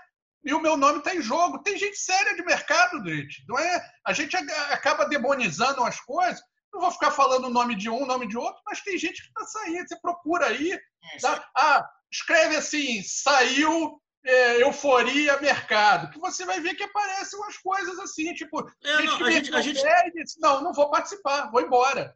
[0.43, 1.62] e o meu nome está em jogo.
[1.62, 3.43] Tem gente séria de mercado, gente.
[3.47, 3.91] Não é?
[4.05, 6.41] A gente acaba demonizando as coisas.
[6.74, 9.22] Não vou ficar falando o nome de um, o nome de outro, mas tem gente
[9.22, 9.88] que está saindo.
[9.88, 10.80] Você procura aí.
[11.22, 11.49] Tá?
[11.55, 17.97] Ah, escreve assim: saiu é, euforia mercado, que você vai ver que aparecem umas coisas
[17.99, 19.82] assim, tipo, é, gente não, a gente, a gente...
[20.14, 22.16] Disse, não, não vou participar, vou embora.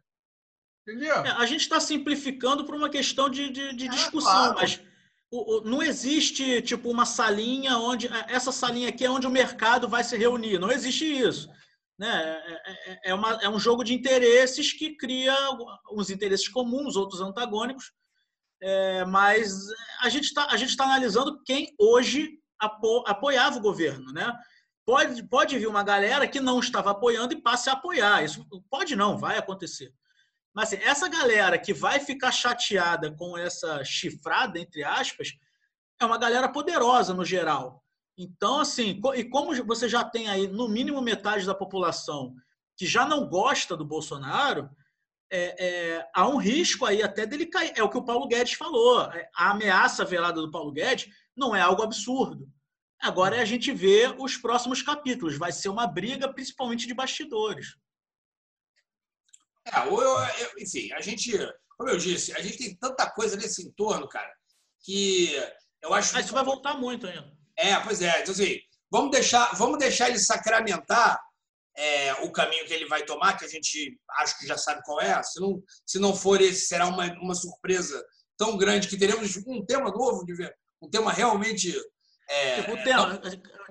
[0.86, 1.16] Entendeu?
[1.16, 4.54] É, a gente está simplificando por uma questão de, de, de é, discussão, claro.
[4.56, 4.80] mas
[5.30, 9.30] o, o, não existe tipo uma salinha onde é, essa salinha aqui é onde o
[9.30, 10.58] mercado vai se reunir.
[10.58, 11.48] Não existe isso.
[11.98, 12.42] Né?
[12.66, 15.34] É, é, uma, é um jogo de interesses que cria
[15.90, 17.92] uns interesses comuns, outros antagônicos,
[18.66, 19.66] é, mas
[20.00, 24.10] a gente está tá analisando quem hoje apo, apoiava o governo.
[24.10, 24.32] Né?
[24.86, 28.24] Pode, pode vir uma galera que não estava apoiando e passe a apoiar.
[28.24, 29.92] Isso pode não, vai acontecer.
[30.54, 35.32] Mas assim, essa galera que vai ficar chateada com essa chifrada, entre aspas,
[36.00, 37.84] é uma galera poderosa no geral.
[38.16, 42.34] Então, assim, e como você já tem aí no mínimo metade da população
[42.78, 44.70] que já não gosta do Bolsonaro,
[45.30, 47.72] é, é, há um risco aí até dele cair.
[47.76, 49.02] É o que o Paulo Guedes falou.
[49.12, 52.48] É, a ameaça velada do Paulo Guedes não é algo absurdo.
[53.00, 55.36] Agora é a gente ver os próximos capítulos.
[55.36, 57.76] Vai ser uma briga, principalmente de bastidores.
[59.66, 61.32] É, eu, eu, enfim, a gente,
[61.76, 64.32] como eu disse, a gente tem tanta coisa nesse entorno, cara,
[64.84, 65.34] que
[65.82, 66.16] eu acho.
[66.16, 67.32] Ah, isso vai voltar muito ainda.
[67.56, 68.22] É, pois é.
[68.22, 68.58] Então, assim,
[68.90, 71.20] vamos deixar, vamos deixar ele sacramentar
[71.76, 75.00] é, o caminho que ele vai tomar, que a gente acho que já sabe qual
[75.00, 75.20] é.
[75.22, 78.02] Se não, se não for esse, será uma, uma surpresa
[78.36, 81.74] tão grande que teremos um tema novo, de ver, um tema realmente.
[82.28, 83.20] É, tipo, o tema,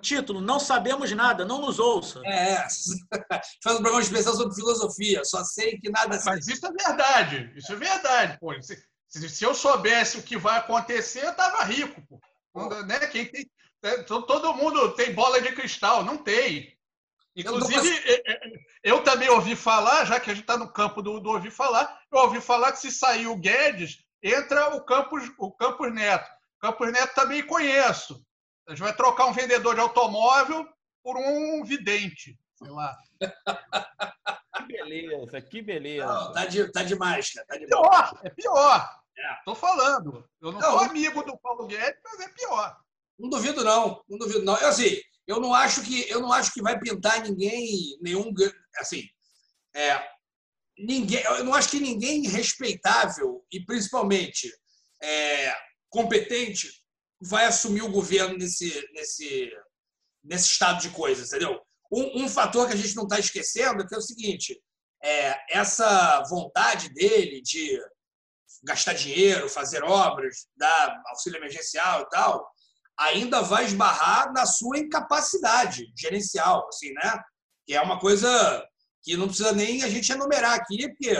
[0.01, 2.21] título, não sabemos nada, não nos ouça.
[2.25, 2.57] É,
[3.63, 6.21] faz um programa especial sobre filosofia, só sei que nada...
[6.23, 8.37] Mas isso é verdade, isso é verdade.
[8.39, 8.53] Pô.
[8.61, 12.01] Se, se eu soubesse o que vai acontecer, eu tava rico.
[12.53, 12.69] Pô.
[12.85, 12.99] Né?
[13.07, 13.49] Quem tem,
[13.83, 16.72] é, todo mundo tem bola de cristal, não tem.
[17.35, 17.89] Inclusive,
[18.83, 21.51] eu, eu também ouvi falar, já que a gente está no campo do, do, ouvir
[21.51, 26.29] falar, eu ouvi falar que se sair o Guedes, entra o Campos, o Campos Neto.
[26.59, 28.23] Campos Neto também conheço.
[28.67, 30.67] A gente vai trocar um vendedor de automóvel
[31.03, 32.95] por um vidente, sei lá.
[34.55, 36.05] Que beleza, que beleza.
[36.05, 37.47] Não, tá, de, tá demais, cara.
[37.47, 37.69] Tá demais.
[37.69, 38.99] Pior, é pior.
[39.17, 39.35] É.
[39.43, 40.29] Tô falando.
[40.39, 42.77] Eu não, não sou amigo do Paulo Guedes, mas é pior.
[43.17, 44.55] Não duvido não, não duvido não.
[44.57, 48.33] Eu assim, eu não acho que eu não acho que vai pintar ninguém nenhum
[48.77, 49.03] assim,
[49.75, 50.03] é,
[50.77, 54.51] ninguém, eu não acho que ninguém respeitável e principalmente
[55.01, 55.55] é,
[55.89, 56.69] competente
[57.21, 59.51] vai assumir o governo nesse nesse
[60.23, 61.59] nesse estado de coisas, entendeu?
[61.91, 64.59] Um, um fator que a gente não está esquecendo é que é o seguinte,
[65.03, 67.79] é, essa vontade dele de
[68.63, 72.49] gastar dinheiro, fazer obras, dar auxílio emergencial e tal,
[72.99, 77.19] ainda vai esbarrar na sua incapacidade gerencial, assim, né?
[77.65, 78.65] Que é uma coisa
[79.01, 81.11] que não precisa nem a gente enumerar aqui, porque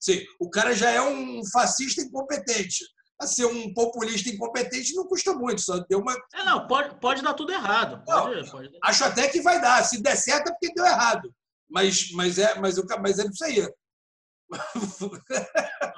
[0.00, 2.84] assim, o cara já é um fascista incompetente.
[3.20, 6.16] A ser um populista incompetente não custa muito, só deu uma.
[6.32, 8.02] É, não, pode, pode dar tudo errado.
[8.06, 8.70] Pode, não, pode...
[8.82, 9.84] Acho até que vai dar.
[9.84, 11.30] Se der certo é porque deu errado.
[11.68, 13.68] Mas, mas, é, mas, eu, mas é isso aí.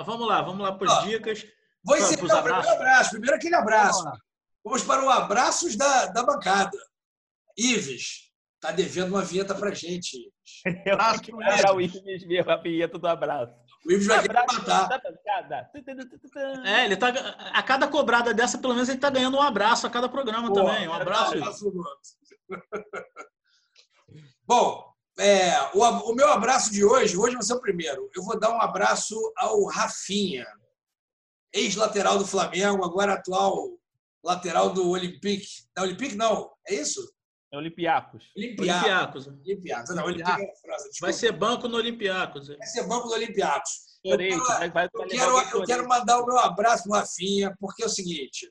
[0.04, 1.46] vamos lá, vamos lá para as dicas.
[1.84, 3.10] Vou encerrar o primeiro abraço.
[3.10, 4.04] Primeiro aquele abraço.
[4.64, 6.78] Vamos para o abraços da, da bancada.
[7.56, 8.30] Ives,
[8.60, 10.32] tá devendo uma vinheta para gente.
[10.86, 13.52] Eu acho que era o Ives mesmo, a vinheta do abraço.
[13.84, 15.02] O Ives vai querer matar.
[16.64, 17.08] É, ele tá.
[17.52, 20.54] A cada cobrada dessa, pelo menos, ele tá ganhando um abraço a cada programa Pô,
[20.54, 20.86] também.
[20.86, 21.34] Um abraço.
[24.46, 28.08] Bom, é, o, o, meu abraço de hoje, hoje vai ser o primeiro.
[28.14, 30.46] Eu vou dar um abraço ao Rafinha,
[31.52, 33.76] ex-lateral do Flamengo, agora atual
[34.24, 35.46] lateral do Olympique.
[35.76, 37.00] Não, Olympique não, é isso?
[37.52, 38.24] É Olympiacos.
[38.36, 39.26] Olympiacos.
[39.26, 39.94] Olympiacos.
[39.94, 40.88] Não, Olympiacos é França.
[41.00, 42.48] Vai ser banco no Olympiacos.
[42.48, 43.92] Vai ser banco no Olympiacos.
[44.04, 48.50] Eu, quero, eu quero mandar o meu abraço pro Rafinha, porque é o seguinte.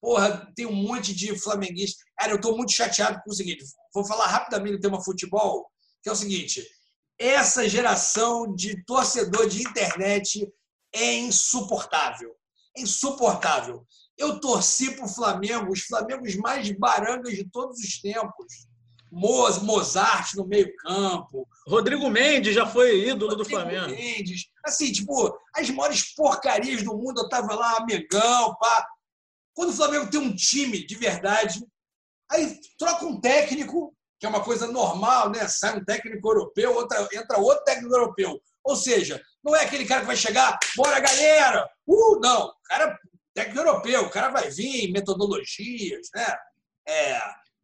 [0.00, 2.02] Porra, tem um monte de flamenguistas.
[2.18, 3.64] Cara, eu estou muito chateado com o seguinte.
[3.92, 5.70] Vou falar rapidamente do tema futebol,
[6.02, 6.66] que é o seguinte.
[7.18, 10.48] Essa geração de torcedor de internet
[10.94, 12.34] é insuportável.
[12.76, 13.84] É insuportável.
[14.18, 18.66] Eu torci para o Flamengo, os Flamengos mais barangas de todos os tempos.
[19.10, 21.48] Mozart no meio-campo.
[21.66, 23.90] Rodrigo Mendes já foi ídolo Rodrigo do Flamengo.
[23.90, 24.46] Mendes.
[24.64, 28.86] Assim, tipo, as maiores porcarias do mundo, eu tava lá, amigão, pá.
[29.54, 31.64] Quando o Flamengo tem um time de verdade,
[32.30, 35.48] aí troca um técnico, que é uma coisa normal, né?
[35.48, 38.38] Sai um técnico europeu, outra, entra outro técnico europeu.
[38.62, 41.68] Ou seja, não é aquele cara que vai chegar, bora galera!
[41.86, 42.48] Uh, não.
[42.48, 42.98] O cara
[43.38, 46.36] técnico europeu, o cara vai vir metodologias, né?
[46.88, 47.20] É,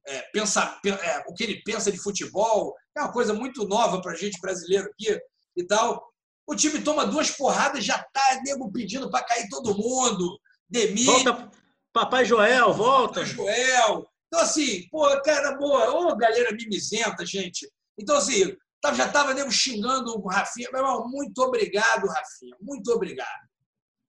[0.06, 4.12] é, pensa, é, o que ele pensa de futebol, é uma coisa muito nova para
[4.12, 5.18] a gente brasileiro aqui
[5.56, 6.06] e tal.
[6.46, 10.38] O time toma duas porradas, já tá nego pedindo para cair todo mundo.
[10.68, 11.06] Demir.
[11.06, 11.50] Volta,
[11.92, 13.20] Papai Joel, volta.
[13.20, 14.06] Papai Joel.
[14.28, 15.90] Então, assim, pô, cara, boa.
[15.90, 17.68] Ô, galera mimizenta, gente.
[17.98, 18.54] Então, assim,
[18.94, 20.68] já estava nego xingando o Rafinha.
[20.70, 22.56] Meu irmão, muito obrigado, Rafinha.
[22.60, 23.48] Muito obrigado.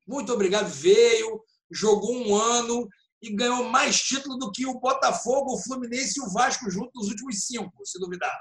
[0.06, 0.68] Muito obrigado.
[0.68, 2.88] Veio, jogou um ano
[3.22, 7.10] e ganhou mais título do que o Botafogo, o Fluminense e o Vasco juntos nos
[7.10, 8.36] últimos cinco, se duvidar.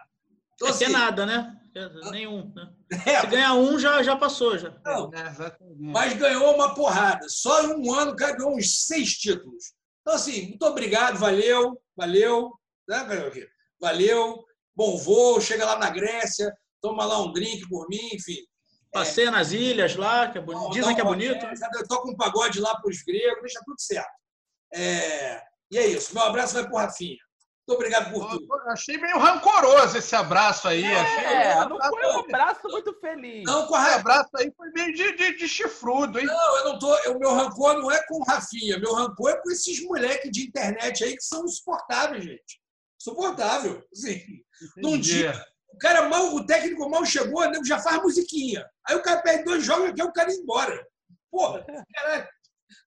[0.55, 1.56] Então, é assim, nada, né?
[2.10, 2.52] Nenhum.
[2.55, 2.72] Né?
[3.06, 4.56] É, se ganhar um, já, já passou.
[4.56, 4.70] Já.
[4.84, 5.10] Não,
[5.78, 7.26] mas ganhou uma porrada.
[7.28, 9.72] Só em um ano o cara ganhou uns seis títulos.
[10.01, 12.52] Então, assim, muito obrigado, valeu, valeu.
[12.88, 13.48] Né,
[13.80, 14.44] valeu,
[14.76, 18.36] bom voo, chega lá na Grécia, toma lá um drink por mim, enfim.
[18.94, 20.70] Passeia nas ilhas lá, que é bonito.
[20.70, 21.44] dizem que é bonito.
[21.44, 24.12] É, toca um pagode lá para os gregos, deixa tudo certo.
[24.72, 26.14] É, e é isso.
[26.14, 27.18] Meu abraço vai para o Rafinha.
[27.66, 28.46] Muito obrigado por tudo.
[28.68, 30.84] achei meio rancoroso esse abraço aí.
[30.84, 33.42] É, achei não foi um abraço muito feliz.
[33.44, 36.26] Não, com a Esse abraço aí foi meio de, de, de, chifrudo, hein?
[36.26, 36.94] Não, eu não tô.
[37.10, 38.78] O meu rancor não é com o Rafinha.
[38.78, 42.60] Meu rancor é com esses moleques de internet aí que são insuportáveis, gente.
[43.00, 43.82] Insuportável.
[43.92, 44.20] Sim.
[44.76, 45.32] Num dia,
[45.74, 48.64] o cara mal, o técnico mal chegou, nego já faz musiquinha.
[48.86, 50.86] Aí o cara perde dois jogos e quer o cara ir embora.
[51.30, 52.28] Porra, cara.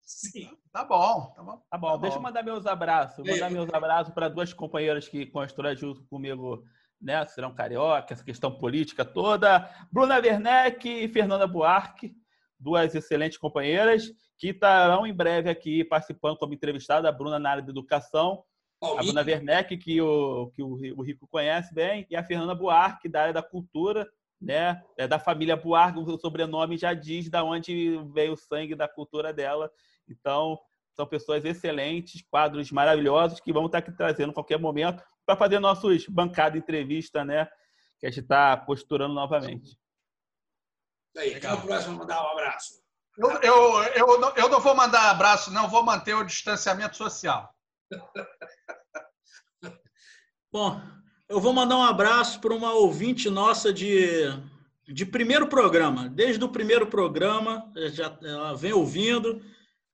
[0.02, 0.50] Sim.
[0.72, 1.62] Tá bom, tá bom.
[1.70, 2.22] Tá bom, tá deixa bom.
[2.22, 3.28] eu mandar meus abraços.
[3.28, 6.64] Mandar meus abraços para duas companheiras que constroem junto comigo,
[7.02, 7.26] né?
[7.28, 9.70] Serão carioca, essa questão política toda.
[9.92, 12.16] Bruna Werneck e Fernanda Buarque,
[12.58, 14.10] duas excelentes companheiras
[14.40, 17.10] que estarão em breve aqui participando como entrevistada.
[17.10, 18.44] A Bruna na área de educação
[18.82, 23.10] A Bruna Werneck, que, o, que o, o Rico conhece bem, e a Fernanda Buarque,
[23.10, 24.08] da área da cultura,
[24.40, 24.84] né?
[24.96, 29.34] É da família Buarque, o sobrenome já diz da onde veio o sangue da cultura
[29.34, 29.72] dela.
[30.08, 30.60] Então,
[30.96, 35.60] são pessoas excelentes, quadros maravilhosos que vão estar aqui trazendo a qualquer momento para fazer
[35.60, 37.48] nossos bancada entrevista, né?
[38.00, 39.70] Que a gente está posturando novamente.
[39.70, 41.40] Isso aí.
[41.40, 42.82] Quem é o próximo mandar um abraço?
[43.18, 47.52] Eu, eu, eu, não, eu não vou mandar abraço, não, vou manter o distanciamento social.
[50.52, 50.82] Bom,
[51.30, 54.24] eu vou mandar um abraço para uma ouvinte nossa de,
[54.88, 56.10] de primeiro programa.
[56.10, 59.42] Desde o primeiro programa, já, ela vem ouvindo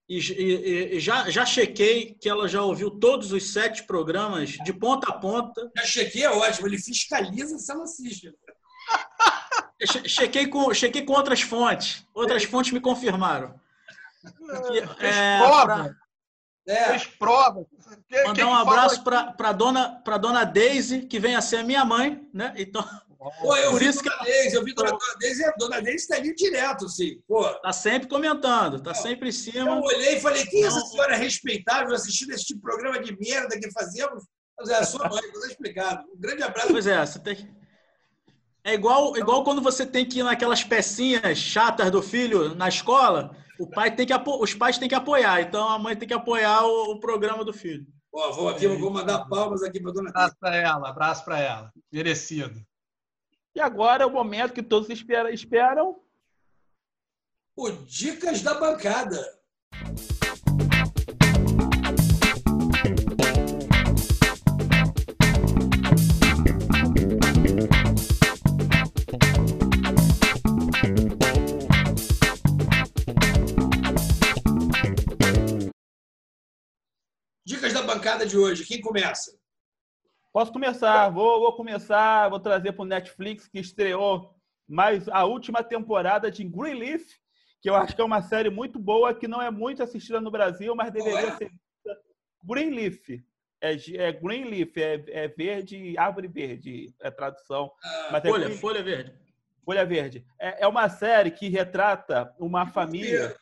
[0.08, 4.74] e, e, e, já, já chequei que ela já ouviu todos os sete programas de
[4.74, 5.72] ponta a ponta.
[5.76, 6.68] Já chequei, é ótimo.
[6.68, 8.34] Ele fiscaliza se ela assiste.
[10.06, 12.06] chequei, com, chequei com outras fontes.
[12.14, 13.60] Outras fontes me confirmaram.
[14.68, 15.96] Que, é, pra,
[16.68, 16.86] é.
[16.90, 17.66] Fez prova.
[18.08, 21.64] Que, Mandar um abraço para a dona, pra dona Deise, que vem a ser a
[21.64, 22.54] minha mãe, né?
[22.58, 22.84] Então.
[23.42, 25.82] Pô, eu por vi isso Dona que Deise, eu vi Dona, Dona Deise, a Dona
[25.82, 27.22] Deise está ali direto, sim.
[27.28, 27.48] Pô.
[27.60, 29.78] Tá sempre comentando, tá sempre em cima.
[29.78, 33.18] Eu olhei e falei, quem é essa senhora respeitável assistindo esse tipo de programa de
[33.18, 34.24] merda que fazemos?
[34.58, 36.04] Mas é a sua mãe, está explicado.
[36.14, 36.68] Um grande abraço.
[36.70, 37.50] Pois é, você tem
[38.64, 43.36] É igual, igual quando você tem que ir naquelas pecinhas chatas do filho na escola
[43.64, 46.66] o pai tem que os pais têm que apoiar, então a mãe tem que apoiar
[46.66, 47.88] o, o programa do filho.
[48.12, 51.74] Ó, vou aqui, vou mandar palmas aqui para dona Abraço para ela, abraço para ela.
[51.92, 52.62] Merecido.
[53.56, 55.30] E agora é o momento que todos esperam.
[55.30, 56.00] esperam.
[57.56, 59.20] O Dicas da Bancada.
[78.04, 78.66] Bancada de hoje.
[78.66, 79.32] Quem começa?
[80.34, 81.08] Posso começar.
[81.10, 82.28] Vou, vou começar.
[82.28, 84.36] Vou trazer para o Netflix que estreou
[84.68, 87.04] mais a última temporada de Greenleaf,
[87.62, 90.30] que eu acho que é uma série muito boa, que não é muito assistida no
[90.30, 91.38] Brasil, mas deveria é?
[91.38, 91.52] ser
[92.44, 93.24] Greenleaf.
[93.62, 97.72] É, é Greenleaf, é, é verde, árvore verde, é tradução.
[97.82, 99.14] Ah, é folha, folha verde.
[99.64, 100.26] Folha verde.
[100.38, 103.34] É, é uma série que retrata uma família,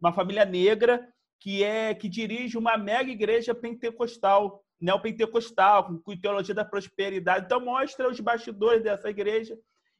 [0.00, 1.06] uma família negra
[1.40, 7.46] que é que dirige uma mega igreja pentecostal, neopentecostal, com teologia da prosperidade.
[7.46, 9.56] Então mostra os bastidores dessa igreja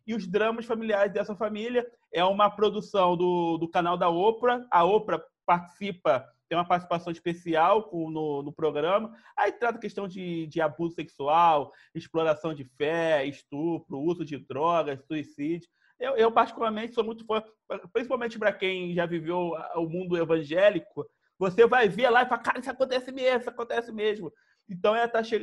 [0.07, 1.87] e os dramas familiares dessa família.
[2.13, 4.67] É uma produção do, do canal da Oprah.
[4.71, 9.15] A Oprah participa, tem uma participação especial no, no programa.
[9.37, 15.69] Aí trata questão de, de abuso sexual, exploração de fé, estupro, uso de drogas, suicídio.
[15.99, 17.43] Eu, eu particularmente, sou muito fã,
[17.93, 21.05] principalmente para quem já viveu o mundo evangélico,
[21.39, 24.33] você vai ver lá e fala, cara, isso acontece mesmo, isso acontece mesmo.
[24.69, 25.39] Então ela tá che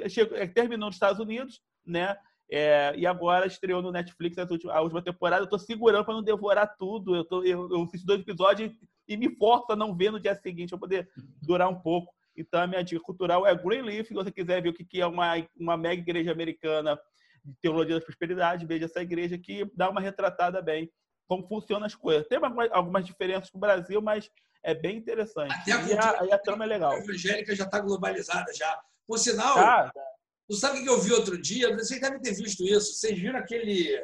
[0.53, 2.15] terminou nos Estados Unidos, né?
[2.51, 5.43] É, e agora estreou no Netflix a última, temporada.
[5.43, 7.15] Eu tô segurando para não devorar tudo.
[7.15, 8.71] Eu, tô, eu, eu, dois episódios
[9.07, 11.09] e me forço a não ver no dia seguinte para poder
[11.41, 12.13] durar um pouco.
[12.37, 14.07] Então a minha dica cultural é Greenleaf.
[14.07, 16.99] Se você quiser ver o que é uma, uma mega igreja americana
[17.43, 20.91] de teologia da prosperidade, veja essa igreja que dá uma retratada bem
[21.27, 22.27] como funcionam as coisas.
[22.27, 22.37] Tem
[22.71, 24.29] algumas diferenças com o Brasil, mas
[24.65, 25.53] é bem interessante.
[25.53, 25.85] Até a,
[26.25, 26.91] e a, a trama é legal.
[26.91, 28.79] A evangélica já está globalizada já.
[29.07, 30.03] Por sinal, tá, tá.
[30.49, 31.73] tu sabe o que eu vi outro dia?
[31.75, 32.95] Vocês devem ter visto isso.
[32.95, 34.03] Vocês viram aquele...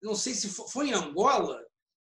[0.00, 1.60] Não sei se foi em Angola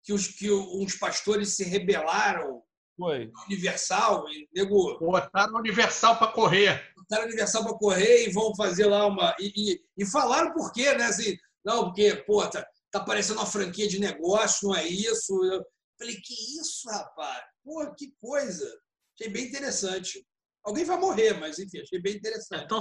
[0.03, 2.63] que, os, que uns pastores se rebelaram
[2.99, 3.31] foi.
[3.47, 4.99] Universal e nego.
[4.99, 6.93] Botaram Universal para correr.
[6.97, 9.35] Botaram Universal para correr e vão fazer lá uma.
[9.41, 11.07] E, e, e, falaram por quê, né?
[11.07, 15.33] Assim, não, porque, pô, tá, tá parecendo uma franquia de negócio, não é isso.
[15.45, 15.65] Eu
[15.99, 17.43] falei, que isso, rapaz?
[17.65, 18.67] Pô, que coisa!
[19.15, 20.25] Achei bem interessante.
[20.65, 22.65] Alguém vai morrer, mas enfim, achei bem interessante.
[22.65, 22.81] Então,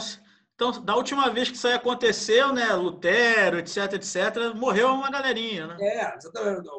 [0.55, 2.73] então da última vez que isso aí aconteceu, né?
[2.73, 5.77] Lutero, etc, etc, morreu uma galerinha, né?
[5.79, 6.69] É, exatamente.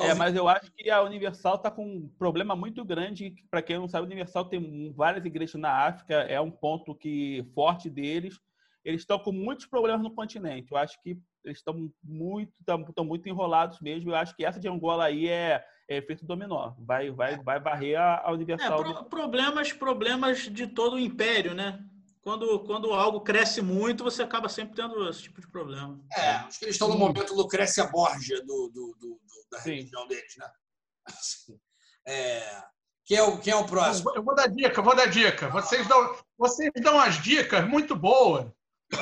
[0.00, 3.34] É, mas eu acho que a Universal está com um problema muito grande.
[3.50, 7.44] Para quem não sabe, a Universal tem várias igrejas na África, é um ponto que
[7.52, 8.38] forte deles.
[8.84, 10.70] Eles estão com muitos problemas no continente.
[10.70, 11.18] Eu acho que
[11.48, 14.10] eles estão muito, estão muito enrolados mesmo.
[14.10, 16.74] Eu acho que essa de Angola aí é, é efeito dominó.
[16.78, 18.80] Vai, vai, vai varrer a, Universal.
[18.80, 21.82] É, pro, problemas, problemas de todo o império, né?
[22.20, 25.98] Quando, quando algo cresce muito, você acaba sempre tendo esse tipo de problema.
[26.14, 29.20] É, acho que eles estão no momento Lucrécia Borgia do, do, do,
[29.50, 29.70] da Sim.
[29.70, 30.50] religião deles, né?
[31.06, 31.58] Assim,
[32.06, 32.62] é,
[33.06, 34.12] quem, é o, quem é o próximo?
[34.14, 35.48] Eu vou dar dica, eu vou dar dica.
[35.48, 38.46] Vocês dão, vocês dão as dicas muito boas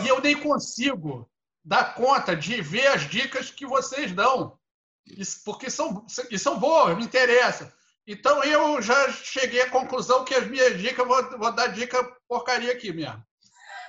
[0.04, 1.28] e eu nem consigo
[1.66, 4.56] dar conta de ver as dicas que vocês dão,
[5.44, 7.74] porque são, e são boas, me interessa.
[8.06, 12.70] Então eu já cheguei à conclusão que as minhas dicas, vou, vou dar dica porcaria
[12.70, 13.20] aqui mesmo.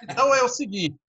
[0.02, 1.00] Então é o seguinte: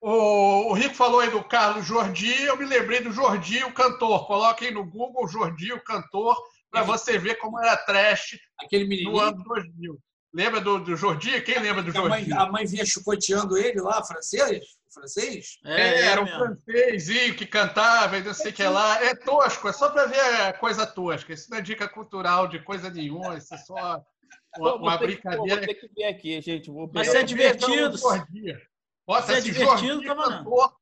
[0.00, 4.26] o, o Rico falou aí do Carlos Jordi, eu me lembrei do Jordi, o cantor.
[4.26, 9.44] Coloquem no Google Jordi, o cantor, para você ver como era trash Aquele no ano
[9.44, 10.00] 2000.
[10.34, 11.40] Lembra do, do Jordi?
[11.42, 12.32] Quem lembra do que a, mãe, Jordi?
[12.32, 14.64] a mãe vinha chicoteando ele lá, francês?
[14.92, 15.58] Francês?
[15.64, 16.38] É, era um mesmo.
[16.64, 19.00] francesinho que cantava e não sei o que lá.
[19.04, 21.32] É tosco, é só para ver a coisa tosca.
[21.32, 24.04] Isso não é dica cultural de coisa nenhuma, isso é só uma,
[24.58, 25.66] Vou uma ter que- Vou brincadeira.
[25.66, 26.68] ter que ver aqui, gente.
[26.70, 27.96] Vou Mas é divertido.
[27.96, 28.56] Jordi.
[29.06, 30.76] Bota é divertido, Jordi tá cantor,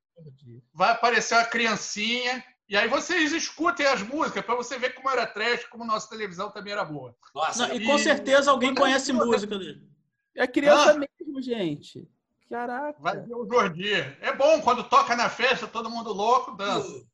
[0.72, 2.42] vai aparecer uma criancinha.
[2.72, 6.50] E aí vocês escutem as músicas para você ver como era trash, como nossa televisão
[6.50, 7.14] também era boa.
[7.34, 9.86] Nossa, Não, e com certeza alguém conhece música dele.
[10.34, 10.94] É criança Ah.
[10.98, 12.08] mesmo, gente.
[12.48, 12.98] Caraca.
[12.98, 13.92] Vai ver o Jordi.
[14.22, 17.04] É bom quando toca na festa, todo mundo louco, dança.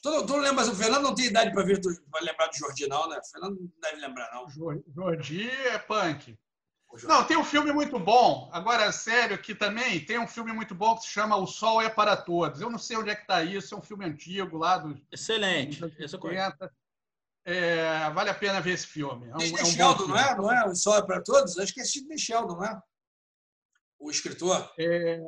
[0.00, 3.08] Tu, não lembra, o Fernando não tem idade para ver, para lembrar do Jordi, não,
[3.08, 3.18] né?
[3.18, 4.48] O Fernando não deve lembrar, não.
[4.48, 6.38] Jor- Jordi é punk.
[7.04, 8.48] Não, tem um filme muito bom.
[8.52, 11.88] Agora, sério, aqui também tem um filme muito bom que se chama O Sol é
[11.90, 12.60] para Todos.
[12.60, 15.82] Eu não sei onde é que está isso, é um filme antigo lá dos Excelente.
[15.84, 16.50] anos Esse eu conheço.
[16.52, 16.72] 50.
[17.44, 19.28] É, vale a pena ver esse filme.
[19.28, 20.20] É um, Sidney é um Sheldon, não filme.
[20.20, 20.34] é?
[20.36, 20.66] Não é?
[20.66, 21.58] O Sol é para Todos?
[21.58, 22.82] Acho que é Sidney Sheldon, não é?
[23.98, 24.70] O escritor.
[24.78, 25.20] É,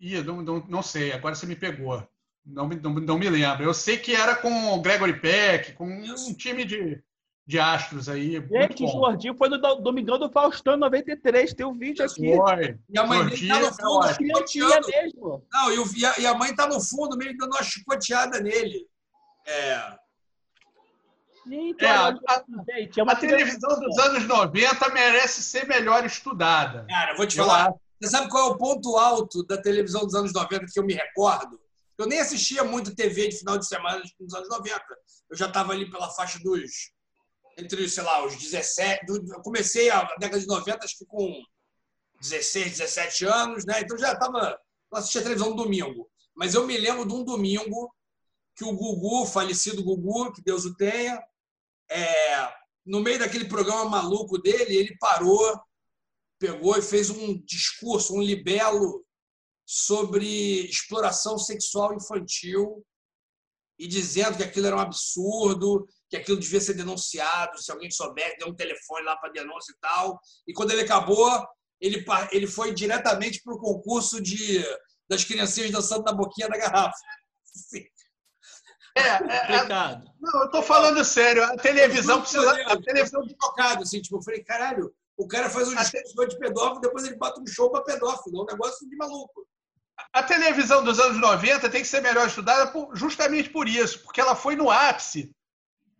[0.00, 2.06] ih, não, não, não sei, agora você me pegou.
[2.44, 3.64] Não, me- não, não me lembro.
[3.64, 7.02] Eu sei que era com o Gregory Peck, com um time de,
[7.48, 8.38] de astros aí.
[8.40, 8.88] muito Gente, o.
[8.88, 11.54] Jordi foi no do- Domingão do Faustão 93.
[11.54, 12.36] Tem um vídeo aqui.
[12.36, 12.78] Foi.
[12.90, 14.86] E a mãe dele tá no é fundo chicoteando.
[14.86, 15.46] mesmo.
[15.50, 18.38] Não, e, o- e a, e a mãe tá no fundo, meio dando uma chicoteada
[18.40, 18.86] nele.
[19.46, 19.96] É.
[21.46, 22.44] Gente, É, olha, a-
[22.76, 26.84] gente, é uma A televisão dos anos 90 merece ser melhor estudada.
[26.86, 27.68] Cara, vou te Eu falar.
[27.70, 27.78] acho.
[27.98, 30.92] Você sabe qual é o ponto alto da televisão dos anos 90 que eu me
[30.92, 31.58] recordo?
[31.96, 34.84] Eu nem assistia muito TV de final de semana nos anos 90.
[35.30, 36.92] Eu já estava ali pela faixa dos.
[37.58, 39.04] Entre, sei lá, os 17.
[39.06, 41.42] do- Eu comecei a década de 90, acho que com
[42.20, 43.80] 16, 17 anos, né?
[43.80, 44.58] Então já estava.
[44.92, 46.10] Eu assistia televisão no domingo.
[46.36, 47.92] Mas eu me lembro de um domingo
[48.56, 51.20] que o Gugu, falecido Gugu, que Deus o tenha,
[51.90, 52.52] é,
[52.86, 55.60] no meio daquele programa maluco dele, ele parou
[56.38, 59.04] pegou e fez um discurso, um libelo
[59.66, 62.84] sobre exploração sexual infantil
[63.78, 68.36] e dizendo que aquilo era um absurdo, que aquilo devia ser denunciado, se alguém souber,
[68.38, 70.18] deu um telefone lá para denúncia e tal.
[70.46, 71.46] E quando ele acabou,
[71.80, 74.64] ele, ele foi diretamente para o concurso de,
[75.08, 76.96] das criancinhas dançando na boquinha da garrafa.
[77.44, 77.84] Sim.
[78.96, 80.10] É, é, é, Complicado.
[80.20, 81.44] não, eu estou falando sério.
[81.44, 82.50] A televisão precisa.
[82.66, 86.80] A televisão tocado, assim, tipo, eu falei, caralho, o cara faz um discurso de pedófilo,
[86.80, 89.46] depois ele bota um show para pedófilo, é um negócio de maluco.
[90.12, 94.20] A televisão dos anos 90 tem que ser melhor estudada por- justamente por isso, porque
[94.20, 95.32] ela foi no ápice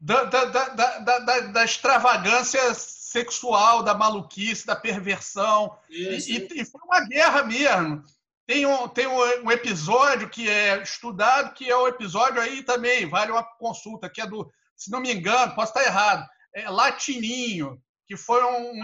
[0.00, 5.76] da, da, da, da, extravagância sexual, da maluquice, da perversão.
[5.88, 6.30] E, Isso.
[6.30, 8.02] e- e foi uma guerra mesmo.
[8.46, 13.06] Tem, um, tem um, um episódio que é estudado, que é o episódio aí também,
[13.06, 17.78] vale uma consulta, que é do, se não me engano, posso estar errado, é Latininho,
[18.06, 18.82] que foi um, um-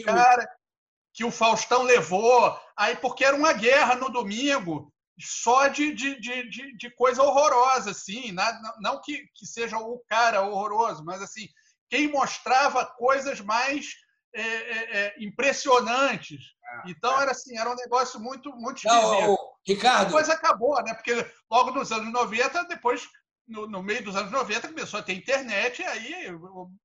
[0.00, 0.48] um cara
[1.12, 6.76] que o Faustão levou, aí porque era uma guerra no domingo, só de, de, de,
[6.76, 11.48] de, coisa horrorosa, assim, nada- não, que, que seja o cara horroroso, mas assim,
[11.88, 13.94] quem mostrava coisas mais
[14.34, 16.40] é, é, é, impressionantes.
[16.86, 18.84] Então era assim, era um negócio muito, muito.
[18.84, 20.92] Não, ô, Ricardo, Depois acabou, né?
[20.92, 23.08] Porque logo nos anos 90, depois,
[23.48, 26.38] no, no meio dos anos 90, começou a ter internet e aí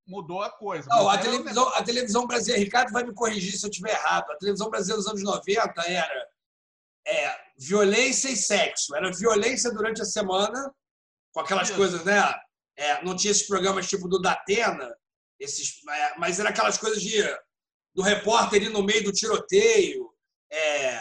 [0.08, 0.88] mudou a coisa.
[0.90, 3.91] Não, a era um televisão, a televisão brasileira, Ricardo vai me corrigir se eu estiver
[3.91, 4.32] errado.
[4.32, 6.31] A televisão brasileira dos anos 90 era
[7.07, 8.95] é, violência e sexo.
[8.95, 10.73] Era violência durante a semana,
[11.34, 11.78] com aquelas Isso.
[11.78, 12.22] coisas, né?
[12.78, 14.94] É, não tinha esses programas tipo do Datena,
[15.40, 17.22] esses, é, mas era aquelas coisas de,
[17.94, 20.10] do repórter ir no meio do tiroteio.
[20.52, 20.98] É,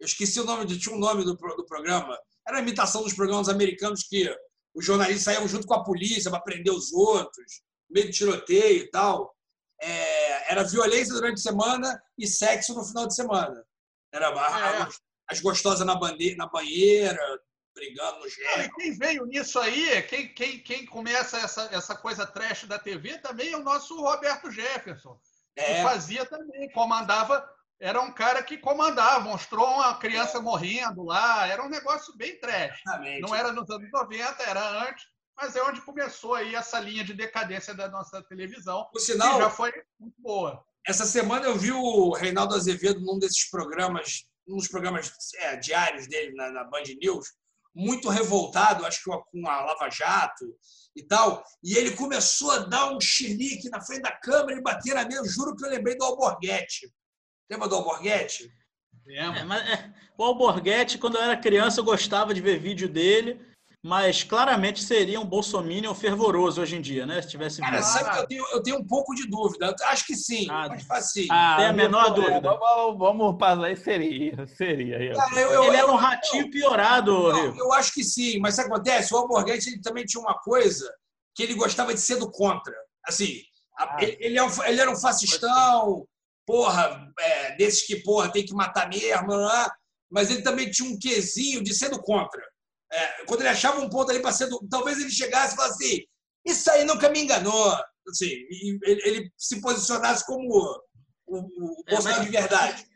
[0.00, 2.18] eu esqueci o nome, de, tinha um nome do, do programa.
[2.46, 4.34] Era a imitação dos programas americanos que
[4.74, 8.84] os jornalistas saíam junto com a polícia para prender os outros, no meio do tiroteio
[8.84, 9.34] e tal.
[9.80, 13.64] É, era violência durante a semana e sexo no final de semana.
[14.12, 14.88] Era a-
[15.28, 17.18] as gostosas na, bande- na banheira,
[17.74, 18.60] brigando no Não, gel.
[18.62, 23.18] e quem veio nisso aí, quem, quem, quem começa essa, essa coisa trash da TV
[23.18, 25.18] também é o nosso Roberto Jefferson,
[25.54, 27.46] que É, fazia também, comandava,
[27.80, 32.80] era um cara que comandava, mostrou uma criança morrendo lá, era um negócio bem trash.
[32.86, 33.20] exatamente.
[33.20, 35.04] Não era nos anos 90, era antes,
[35.36, 39.50] mas é onde começou aí essa linha de decadência da nossa televisão, que sinal, já
[39.50, 39.70] foi
[40.00, 40.64] muito boa.
[40.86, 46.06] Essa semana eu vi o Reinaldo Azevedo num desses programas, num dos programas é, diários
[46.06, 47.26] dele na, na Band News,
[47.74, 50.46] muito revoltado, acho que com a Lava Jato
[50.96, 51.44] e tal.
[51.62, 55.28] E ele começou a dar um chilique na frente da câmera e bater na mesa.
[55.28, 56.90] Juro que eu lembrei do Alborguete.
[57.50, 58.50] Lembra do Alborguete?
[59.08, 63.40] É, mas, é, o Alborguete, quando eu era criança, eu gostava de ver vídeo dele,
[63.86, 67.22] mas claramente seria um bolsominion fervoroso hoje em dia, né?
[67.22, 69.72] Se tivesse Cara, sabe que eu tenho, eu tenho um pouco de dúvida.
[69.84, 70.48] Acho que sim.
[70.50, 71.28] Ah, falar sim.
[71.30, 72.40] Ah, Tem a menor dúvida.
[72.40, 74.44] Vamos, vamos passar aí, seria.
[74.48, 75.14] Seria.
[75.14, 78.66] Cara, eu, eu, Ele era um ratinho piorado, não, Eu acho que sim, mas sabe
[78.66, 79.14] o que acontece?
[79.14, 80.92] O Alborguete ele também tinha uma coisa
[81.32, 82.74] que ele gostava de ser do contra.
[83.06, 83.40] Assim,
[83.78, 83.98] ah.
[84.00, 86.04] ele, ele, é ele, era um fascistão,
[86.44, 89.68] porra, é, desses que, porra, tem que matar mesmo, é?
[90.10, 92.42] mas ele também tinha um quesinho de ser do contra.
[92.92, 94.66] É, quando ele achava um ponto ali para ser do.
[94.70, 96.02] Talvez ele chegasse e falasse assim:
[96.44, 97.72] Isso aí nunca me enganou.
[98.08, 98.30] Assim,
[98.84, 100.82] ele, ele se posicionasse como
[101.26, 102.86] o, o é, Bolsonaro de verdade.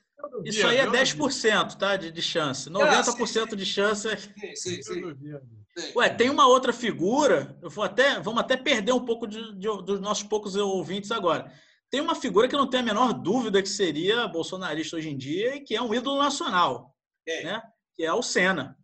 [0.44, 1.96] Isso aí é 10%, tá?
[1.96, 2.68] De, de chance.
[2.68, 4.16] 90% de chance é.
[4.16, 5.02] Sim, sim, sim.
[5.96, 9.66] Ué, tem uma outra figura, eu vou até, vamos até perder um pouco de, de,
[9.82, 11.50] dos nossos poucos ouvintes agora.
[11.88, 15.16] Tem uma figura que eu não tenho a menor dúvida que seria bolsonarista hoje em
[15.16, 16.94] dia e que é um ídolo nacional,
[17.26, 17.44] é.
[17.44, 17.62] né?
[17.96, 18.76] que é o Senna.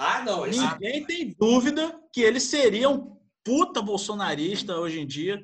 [0.00, 0.46] Ah, não.
[0.46, 0.58] Esse...
[0.58, 5.38] Ninguém tem dúvida que ele seria um puta bolsonarista hoje em dia.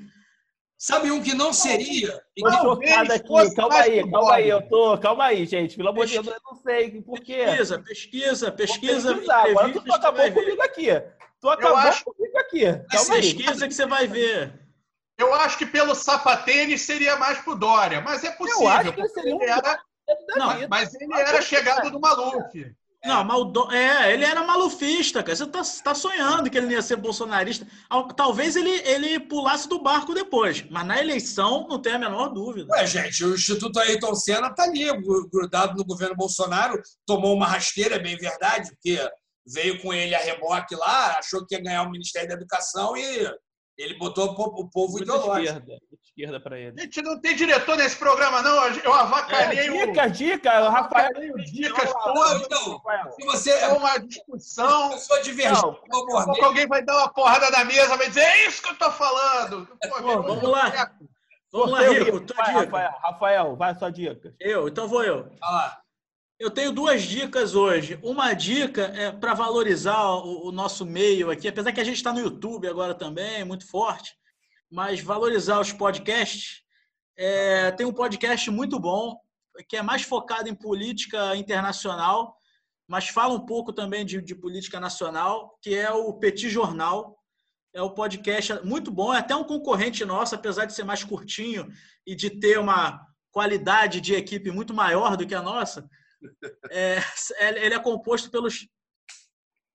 [0.78, 2.22] Sabe um que não seria?
[2.34, 3.54] Tô chocado aqui.
[3.54, 4.48] Calma aí, calma aí.
[4.48, 4.96] Eu tô.
[4.98, 5.76] Calma aí, gente.
[5.76, 7.44] Pelo amor de Deus, eu não sei por quê.
[7.44, 9.10] Pesquisa, pesquisa, pesquisa.
[9.12, 10.86] Agora tu acabou comigo aqui.
[11.38, 12.04] Tu acabou acho...
[12.04, 12.64] comigo aqui.
[12.90, 13.20] Calma aí.
[13.20, 14.58] Pesquisa que você vai ver.
[15.18, 18.62] Eu acho que pelo sapatênis seria mais pro Dória, mas é possível.
[18.62, 19.42] Eu acho que ele seria um...
[19.42, 19.82] era...
[20.36, 22.74] Não, mas ele era chegado do Maluf.
[23.06, 25.36] Não, mas o é, ele era malufista, cara.
[25.36, 27.66] Você tá, tá sonhando que ele ia ser bolsonarista.
[28.16, 32.72] Talvez ele, ele pulasse do barco depois, mas na eleição não tem a menor dúvida.
[32.72, 34.86] Ué, gente, o Instituto Ayrton Senna tá ali,
[35.32, 38.98] grudado no governo Bolsonaro, tomou uma rasteira, é bem verdade, porque
[39.46, 43.30] veio com ele a reboque lá, achou que ia ganhar o Ministério da Educação e
[43.76, 45.58] ele botou o povo Muito ideológico.
[45.58, 46.80] Esquerda, esquerda para ele.
[46.80, 48.68] A gente não tem diretor nesse programa, não.
[48.68, 50.10] Eu avacalhei é, dica, o...
[50.10, 51.12] Dica, o Rafael.
[51.44, 52.42] Dicas todas.
[52.42, 52.82] Então,
[53.18, 54.92] se você é uma discussão.
[54.92, 55.62] Eu sou divergente.
[56.42, 59.66] alguém vai dar uma porrada na mesa vai dizer: é isso que eu tô falando.
[59.66, 60.92] Pô, vamos lá.
[61.52, 62.24] Vamos lá, Rico.
[62.34, 64.34] Rafael, Rafael, vai a sua dica.
[64.40, 65.24] Eu, então vou eu.
[65.24, 65.85] Vai lá.
[66.38, 67.98] Eu tenho duas dicas hoje.
[68.02, 72.12] Uma dica é para valorizar o, o, nosso meio aqui, apesar que a gente está
[72.12, 74.14] no YouTube agora também, muito forte,
[74.70, 76.62] mas valorizar os podcasts.
[77.16, 79.18] É, tem um podcast muito bom,
[79.66, 82.36] que é mais focado em política internacional,
[82.86, 87.18] mas fala um pouco também de, de política nacional, que é o Petit Jornal.
[87.72, 91.66] É um podcast muito bom, é até um concorrente nosso, apesar de ser mais curtinho
[92.06, 93.00] e de ter uma
[93.30, 95.88] qualidade de equipe muito maior do que a nossa
[96.70, 96.98] é,
[97.40, 98.66] ele é composto pelos,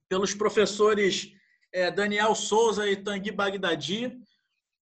[0.09, 1.31] pelos professores
[1.73, 4.19] é, Daniel Souza e Tanguy Bagdadi.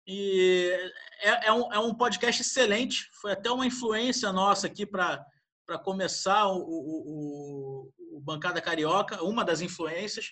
[0.07, 0.71] E
[1.21, 3.09] é, é, um, é um podcast excelente.
[3.21, 5.23] Foi até uma influência nossa aqui para
[5.83, 10.31] começar o, o, o, Bancada Carioca, uma das influências.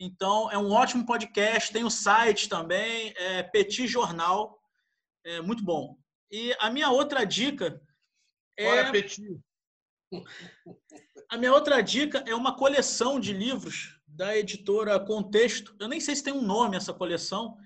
[0.00, 1.72] Então, é um ótimo podcast.
[1.72, 4.60] Tem o site também, é Petit Jornal.
[5.24, 5.96] É muito bom.
[6.30, 7.80] E a minha outra dica
[8.58, 8.66] é.
[8.66, 9.22] Olha, Petit.
[11.28, 15.74] A minha outra dica é uma coleção de livros da editora Contexto.
[15.80, 17.56] Eu nem sei se tem um nome essa coleção,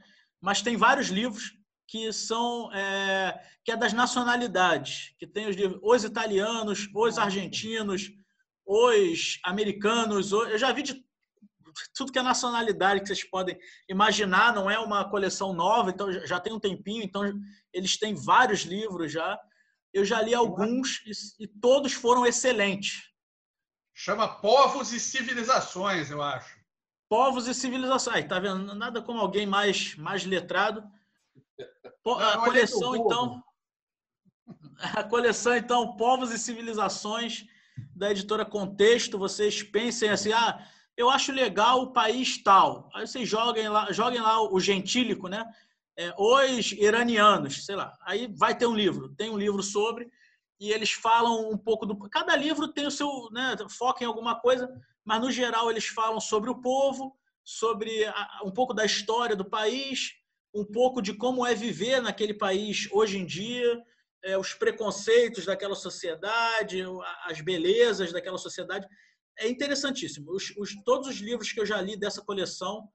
[0.40, 1.52] mas tem vários livros
[1.88, 8.10] que são é, que é das nacionalidades, que tem os livros, os italianos, os argentinos,
[8.64, 10.32] os americanos.
[10.32, 11.04] Eu já vi de
[11.94, 13.58] tudo que é nacionalidade que vocês podem
[13.88, 14.54] imaginar.
[14.54, 17.02] Não é uma coleção nova, então já tem um tempinho.
[17.02, 17.22] Então
[17.72, 19.38] eles têm vários livros já.
[19.96, 23.10] Eu já li alguns e, e todos foram excelentes.
[23.94, 26.54] Chama Povos e Civilizações, eu acho.
[27.08, 28.28] Povos e Civilizações.
[28.28, 28.74] Tá vendo?
[28.74, 30.84] Nada como alguém mais, mais letrado.
[32.04, 33.42] A coleção, então.
[34.94, 37.46] A coleção, então, Povos e Civilizações,
[37.94, 39.18] da editora Contexto.
[39.18, 40.62] Vocês pensem assim, ah,
[40.94, 42.90] eu acho legal o país tal.
[42.94, 45.42] Aí vocês joguem lá, joguem lá o gentílico, né?
[45.96, 47.96] É, os iranianos, sei lá.
[48.02, 50.10] Aí vai ter um livro, tem um livro sobre,
[50.60, 51.96] e eles falam um pouco do.
[52.08, 53.28] Cada livro tem o seu.
[53.30, 54.68] Né, foca em alguma coisa,
[55.04, 59.44] mas no geral eles falam sobre o povo, sobre a, um pouco da história do
[59.44, 60.12] país,
[60.54, 63.82] um pouco de como é viver naquele país hoje em dia,
[64.24, 66.82] é, os preconceitos daquela sociedade,
[67.24, 68.86] as belezas daquela sociedade.
[69.38, 70.32] É interessantíssimo.
[70.32, 72.88] Os, os, todos os livros que eu já li dessa coleção,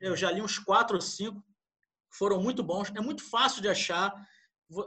[0.00, 1.42] eu já li uns quatro ou cinco,
[2.10, 2.90] foram muito bons.
[2.94, 4.14] É muito fácil de achar.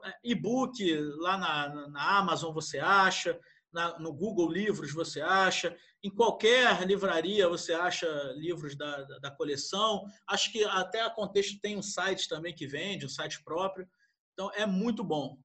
[0.05, 3.37] É, e-book lá na, na Amazon você acha,
[3.71, 9.31] na, no Google Livros você acha, em qualquer livraria você acha livros da, da, da,
[9.31, 10.05] coleção.
[10.27, 13.87] Acho que até a Contexto tem um site também que vende, um site próprio.
[14.33, 15.37] Então é muito bom.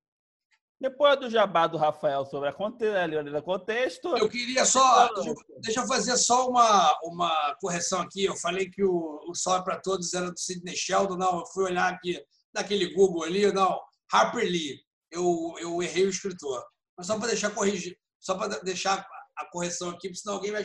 [0.80, 4.16] Depois do jabá do Rafael sobre a, conte a contexto.
[4.16, 5.08] Eu queria só.
[5.60, 8.24] Deixa eu fazer só uma, uma correção aqui.
[8.24, 11.16] Eu falei que o, o Sol é para Todos era do Sidney Sheldon.
[11.16, 12.22] Não, eu fui olhar aqui
[12.54, 13.50] naquele Google ali.
[13.52, 13.80] Não,
[14.12, 14.80] Harper Lee.
[15.10, 16.64] Eu, eu errei o escritor.
[16.96, 19.04] Mas só para deixar corrigir, só para deixar
[19.36, 20.64] a correção aqui, senão alguém vai,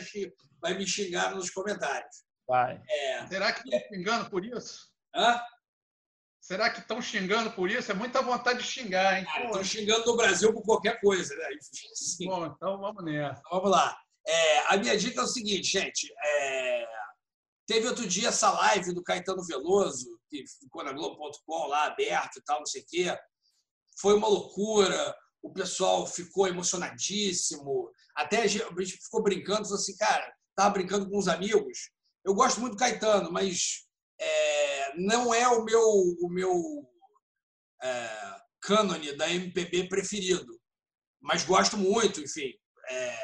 [0.60, 2.24] vai me xingar nos comentários.
[2.46, 2.80] Vai.
[2.88, 3.26] É...
[3.26, 4.88] Será que estão xingando por isso?
[5.14, 5.40] Hã?
[6.44, 7.90] Será que estão xingando por isso?
[7.90, 9.26] É muita vontade de xingar, hein?
[9.46, 11.48] Estão xingando no Brasil por qualquer coisa, né?
[11.94, 12.26] Sim.
[12.26, 13.40] Bom, então vamos nessa.
[13.40, 13.98] Então, vamos lá.
[14.28, 16.12] É, a minha dica é o seguinte, gente.
[16.22, 16.86] É...
[17.66, 22.42] Teve outro dia essa live do Caetano Veloso, que ficou na Globo.com lá aberto e
[22.44, 23.18] tal, não sei o quê.
[23.98, 25.16] Foi uma loucura.
[25.42, 27.90] O pessoal ficou emocionadíssimo.
[28.14, 31.90] Até a gente ficou brincando, falou assim, cara, tava brincando com uns amigos.
[32.22, 33.83] Eu gosto muito do Caetano, mas
[34.96, 36.88] não é o meu, o meu
[37.82, 40.60] é, cânone da MPB preferido,
[41.20, 42.52] mas gosto muito, enfim.
[42.88, 43.18] É,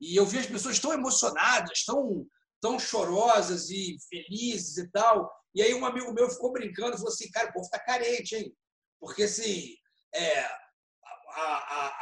[0.00, 2.26] e eu vi as pessoas tão emocionadas, tão,
[2.60, 5.30] tão chorosas e felizes e tal.
[5.54, 8.54] E aí um amigo meu ficou brincando, falou assim, cara, o povo tá carente, hein?
[9.00, 9.74] Porque assim,
[10.14, 11.42] é, a,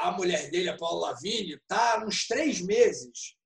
[0.05, 3.37] a, a mulher dele, a Paula Lavigne, tá uns três meses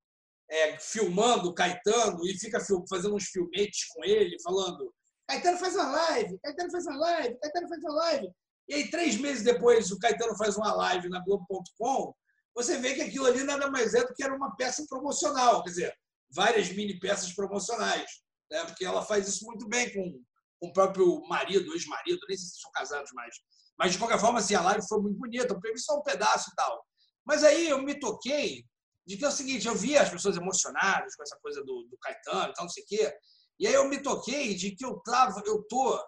[0.51, 2.59] é, filmando o Caetano e fica
[2.89, 4.93] fazendo uns filmetes com ele, falando
[5.29, 8.29] Caetano faz uma live, Caetano faz uma live, Caetano faz uma live.
[8.69, 12.15] E aí, três meses depois, o Caetano faz uma live na Globo.com,
[12.55, 15.71] você vê que aquilo ali nada mais é do que era uma peça promocional, quer
[15.71, 15.95] dizer,
[16.31, 18.11] várias mini peças promocionais,
[18.51, 18.65] né?
[18.65, 20.23] porque ela faz isso muito bem com,
[20.61, 23.35] com o próprio marido, ex-marido, nem sei se são casados mais.
[23.79, 26.51] Mas, de qualquer forma, assim, a live foi muito bonita, eu peguei só um pedaço
[26.51, 26.85] e tal.
[27.25, 28.65] Mas aí eu me toquei
[29.07, 31.99] de que é o seguinte, eu via as pessoas emocionadas com essa coisa do, do
[31.99, 33.15] Caetano e tal, não sei o quê,
[33.59, 36.03] e aí eu me toquei de que eu tava, eu tô,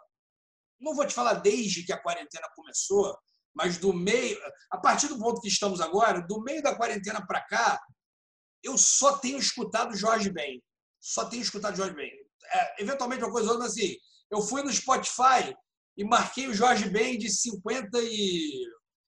[0.81, 3.17] não vou te falar desde que a quarentena começou,
[3.55, 4.39] mas do meio,
[4.71, 7.81] a partir do ponto que estamos agora, do meio da quarentena para cá,
[8.63, 10.63] eu só tenho escutado Jorge Ben.
[11.01, 12.11] Só tenho escutado Jorge Ben.
[12.53, 13.97] É, eventualmente uma coisa outra, assim,
[14.31, 15.55] eu fui no Spotify
[15.97, 18.65] e marquei o Jorge Ben de 50 e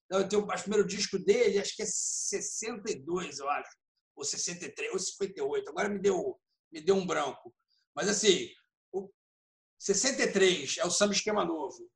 [0.09, 3.69] eu tenho o primeiro disco dele, acho que é 62, eu acho
[4.15, 5.69] ou 63, ou 58.
[5.69, 6.39] Agora me deu,
[6.71, 7.53] me deu um branco.
[7.95, 8.49] Mas assim,
[8.91, 9.09] o
[9.79, 11.89] 63 é o samba esquema novo.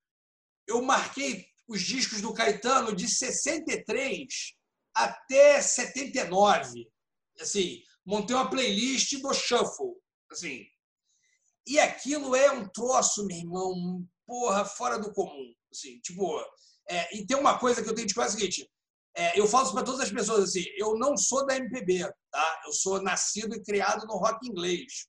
[0.67, 4.25] Eu marquei os discos do Caetano de 63
[4.93, 6.89] até 79.
[7.39, 9.95] Assim, montei uma playlist do shuffle,
[10.31, 10.65] assim.
[11.67, 16.39] E aquilo é um troço, meu irmão, porra, fora do comum, assim, tipo,
[16.89, 18.69] é, e tem uma coisa que eu tenho de falar é o seguinte,
[19.15, 22.61] é, eu falo isso para todas as pessoas assim, eu não sou da MPB, tá?
[22.65, 25.07] Eu sou nascido e criado no rock inglês.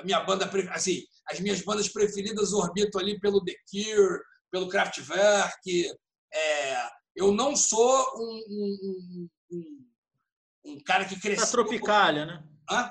[0.00, 4.20] A minha banda, assim, as minhas bandas preferidas orbitam ali pelo The Cure,
[4.50, 5.92] pelo Kraftwerk.
[6.32, 9.86] É, eu não sou um, um, um,
[10.64, 11.44] um cara que cresceu...
[11.44, 12.44] Da Tropicália, né?
[12.70, 12.90] Hã?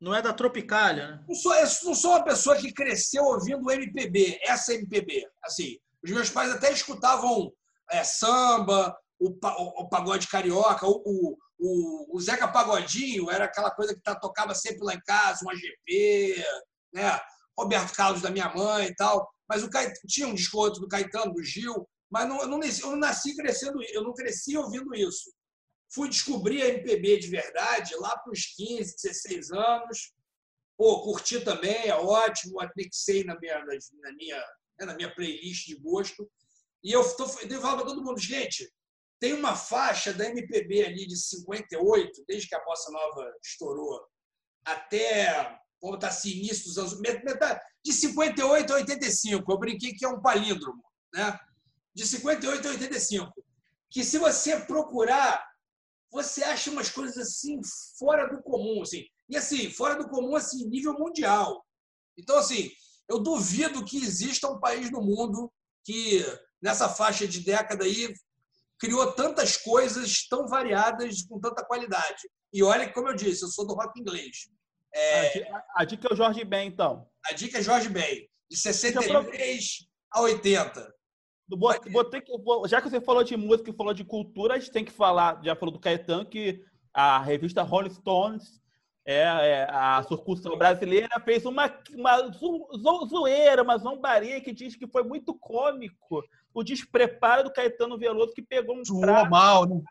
[0.00, 1.24] Não é da Tropicália, né?
[1.28, 5.26] Não sou, eu não sou uma pessoa que cresceu ouvindo MPB, essa MPB.
[5.44, 7.52] Assim, os meus pais até escutavam
[7.90, 8.96] é, samba,
[9.28, 14.84] o, o pagode carioca, o, o, Zeca Pagodinho era aquela coisa que tá, tocava sempre
[14.84, 16.44] lá em casa, um AGP,
[16.92, 17.20] né?
[17.56, 19.28] Roberto Carlos da minha mãe e tal.
[19.48, 22.60] Mas o Caetano, tinha um disco outro do Caetano, do Gil, mas não, eu, não,
[22.62, 25.32] eu não nasci crescendo, eu não cresci ouvindo isso.
[25.92, 30.12] Fui descobrir a MPB de verdade lá para os 15, 16 anos.
[30.76, 34.38] Pô, curti também, é ótimo, anexei na minha, na minha,
[34.80, 36.28] né, na minha playlist de gosto.
[36.82, 38.68] E eu, tô, eu para todo mundo, gente,
[39.20, 44.06] tem uma faixa da MPB ali de 58, desde que a Bossa Nova estourou,
[44.64, 45.32] até,
[45.80, 47.00] vamos botar assim, início dos anos...
[47.84, 50.82] De 58 a 85, eu brinquei que é um palíndromo,
[51.12, 51.38] né?
[51.94, 53.44] De 58 a 85.
[53.90, 55.46] Que se você procurar,
[56.10, 57.60] você acha umas coisas assim
[57.98, 59.04] fora do comum, assim.
[59.28, 61.64] E assim, fora do comum, assim, nível mundial.
[62.16, 62.70] Então, assim,
[63.08, 65.52] eu duvido que exista um país no mundo
[65.84, 66.24] que
[66.62, 68.14] nessa faixa de década aí
[68.78, 72.28] criou tantas coisas tão variadas com tanta qualidade.
[72.52, 74.48] E olha, como eu disse, eu sou do rock inglês.
[74.94, 75.50] É...
[75.74, 77.08] A, dica, é o Jorge Ben, então.
[77.26, 80.94] A dica é Jorge Ben, de 63 a 80.
[81.48, 82.22] Botei,
[82.66, 85.40] já que você falou de música e falou de cultura, a gente tem que falar,
[85.44, 88.62] já falou do Caetano, que a revista Rolling Stones,
[89.04, 92.30] é, é a sucursal brasileira, fez uma, uma
[93.06, 96.22] zoeira, uma zombaria que diz que foi muito cômico
[96.54, 99.82] o despreparo do Caetano Veloso que pegou um Suou mal, né?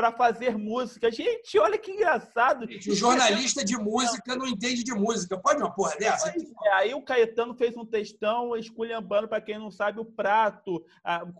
[0.00, 1.10] para fazer música.
[1.10, 2.64] Gente, olha que engraçado.
[2.64, 5.38] o jornalista de música não entende de música.
[5.38, 6.32] Pode uma porra dessa?
[6.64, 10.82] É, aí o Caetano fez um textão esculhambando, para quem não sabe, o prato.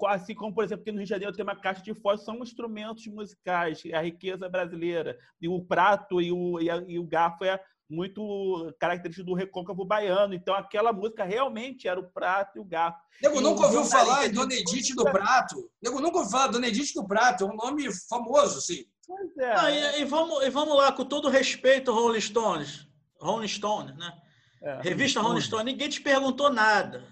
[0.08, 2.42] Assim como, por exemplo, que no Rio de Janeiro tem uma caixa de fósforo, são
[2.42, 5.16] instrumentos musicais, a riqueza brasileira.
[5.40, 7.58] E o prato e o, e, a, e o garfo é
[7.90, 10.32] muito característico do recôncavo baiano.
[10.32, 13.00] Então, aquela música realmente era o prato e o garfo.
[13.20, 15.70] Nego nunca ouviu falar em Dona Edith do Prato.
[15.82, 17.44] Nego nunca ouviu falar Dona Edith do Prato.
[17.44, 18.84] É um nome famoso, sim.
[19.06, 19.52] Pois é.
[19.52, 22.86] Ah, e, e, vamos, e vamos lá, com todo respeito, Rolling Stones.
[23.20, 24.12] Rolling Stone, né?
[24.62, 25.72] É, Revista Rolling Stone.
[25.72, 27.04] Ninguém te perguntou nada.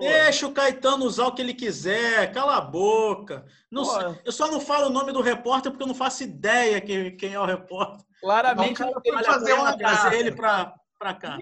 [0.00, 3.44] Deixa o Caetano usar o que ele quiser, cala a boca.
[3.70, 3.84] Não
[4.24, 7.32] eu só não falo o nome do repórter porque eu não faço ideia quem, quem
[7.34, 8.04] é o repórter.
[8.20, 11.38] Claramente, não, cara, fazer uma trazer ele para cá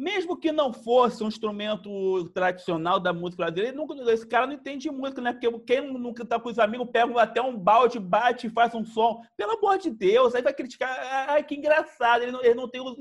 [0.00, 4.90] mesmo que não fosse um instrumento tradicional da música brasileira, nunca, esse cara não entende
[4.90, 5.32] música, né?
[5.32, 8.84] Porque quem nunca tá com os amigos pega até um balde, bate e faz um
[8.84, 9.20] som.
[9.36, 10.88] Pelo amor de Deus, aí vai criticar.
[11.28, 12.96] Ai, que engraçado, ele não, ele não tem um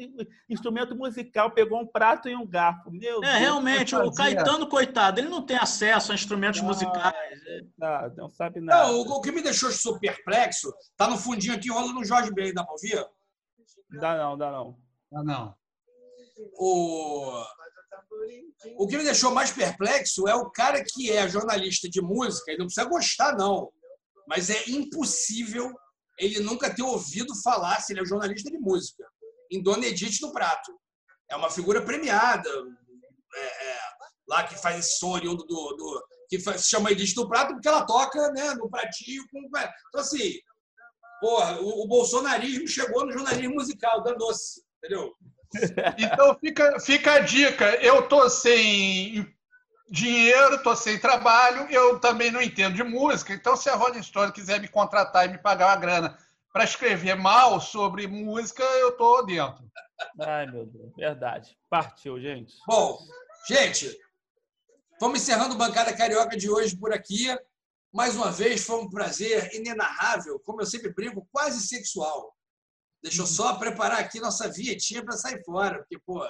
[0.49, 2.91] instrumento musical, pegou um prato e um garfo.
[2.91, 7.15] Meu é, Deus, realmente, o Caetano, coitado, ele não tem acesso a instrumentos ah, musicais.
[7.77, 8.87] Não, não sabe nada.
[8.87, 12.53] Não, o, que me deixou super perplexo, tá no fundinho aqui, rola no Jorge Ben,
[12.53, 13.05] dá pra ouvir?
[13.99, 14.77] Dá não, dá não.
[15.11, 15.58] Dá não.
[16.53, 17.43] O,
[18.77, 22.59] o que me deixou mais perplexo é o cara que é jornalista de música, ele
[22.59, 23.71] não precisa gostar, não.
[24.27, 25.73] Mas é impossível
[26.17, 29.03] ele nunca ter ouvido falar, se ele é jornalista de música,
[29.49, 30.77] em Dona Edith do Prato.
[31.29, 32.49] É uma figura premiada,
[33.35, 33.79] é, é,
[34.27, 37.67] lá que faz esse som do, do, que faz, se chama Edith do Prato, porque
[37.67, 39.23] ela toca né, no pratinho.
[39.31, 40.39] Com, então, assim,
[41.21, 45.13] porra, o, o bolsonarismo chegou no jornalismo musical, danou-se, entendeu?
[45.97, 47.65] Então fica, fica a dica.
[47.83, 49.27] Eu tô sem
[49.89, 53.33] dinheiro, tô sem trabalho, eu também não entendo de música.
[53.33, 56.17] Então, se a Rolling Stone quiser me contratar e me pagar uma grana
[56.53, 59.63] para escrever mal sobre música, eu tô dentro.
[60.21, 61.57] Ai, meu Deus, verdade.
[61.69, 62.53] Partiu, gente.
[62.67, 62.99] Bom,
[63.47, 63.95] gente,
[64.99, 67.27] vamos encerrando o Bancada Carioca de hoje por aqui.
[67.91, 72.35] Mais uma vez, foi um prazer inenarrável, como eu sempre brinco, quase sexual.
[73.01, 76.25] Deixa eu só preparar aqui nossa vietinha para sair fora, porque, pô.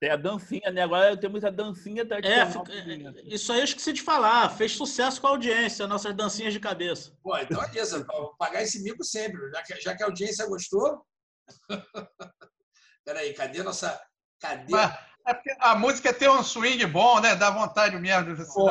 [0.00, 0.82] Tem a dancinha, né?
[0.82, 4.48] Agora temos a dancinha da é, é, Isso aí eu esqueci de falar.
[4.50, 7.12] Fez sucesso com a audiência, nossas dancinhas de cabeça.
[7.20, 8.04] Pô, então é isso.
[8.04, 9.50] Vou pagar esse mico sempre.
[9.50, 11.04] Já que, já que a audiência gostou.
[13.04, 14.00] Peraí, cadê nossa.
[14.38, 14.70] Cadê?
[14.70, 14.96] Mas,
[15.28, 17.36] é a música tem um swing bom, né?
[17.36, 18.70] Dá vontade mesmo de Pô,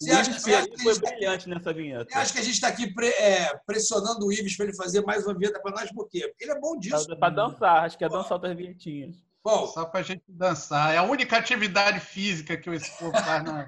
[0.00, 2.06] Você acha, você acha que foi tá brilhante nessa vinheta.
[2.10, 5.02] Você acha que a gente está aqui pre, é, pressionando o Ives para ele fazer
[5.02, 5.92] mais uma vinheta para nós?
[5.92, 6.28] Por quê?
[6.28, 7.16] Porque ele é bom disso.
[7.18, 9.16] Para dançar, acho que é dançar outras vinhetinhas.
[9.44, 10.94] Bom, Só para a gente dançar.
[10.94, 13.44] É a única atividade física que esse povo faz.
[13.44, 13.66] Não.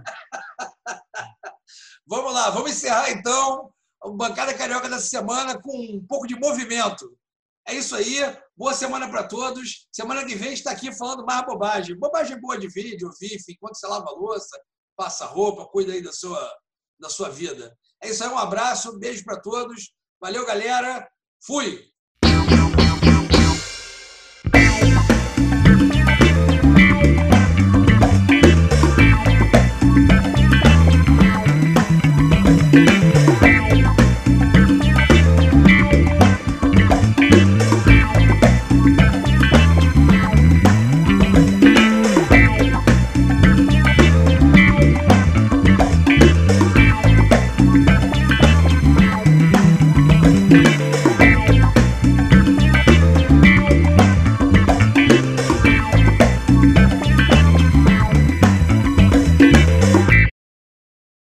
[2.07, 3.71] vamos lá, vamos encerrar então
[4.03, 7.17] a bancada carioca dessa semana com um pouco de movimento.
[7.67, 8.19] É isso aí.
[8.57, 9.87] Boa semana para todos.
[9.93, 11.99] Semana que vem está aqui falando mais bobagem.
[11.99, 14.61] Bobagem boa de vídeo, VIF, enquanto você lava a louça,
[14.97, 16.53] passa roupa, cuida aí da sua,
[16.99, 17.77] da sua vida.
[18.03, 18.31] É isso aí.
[18.31, 19.93] Um abraço, um beijo para todos.
[20.21, 21.09] Valeu, galera.
[21.45, 21.92] Fui!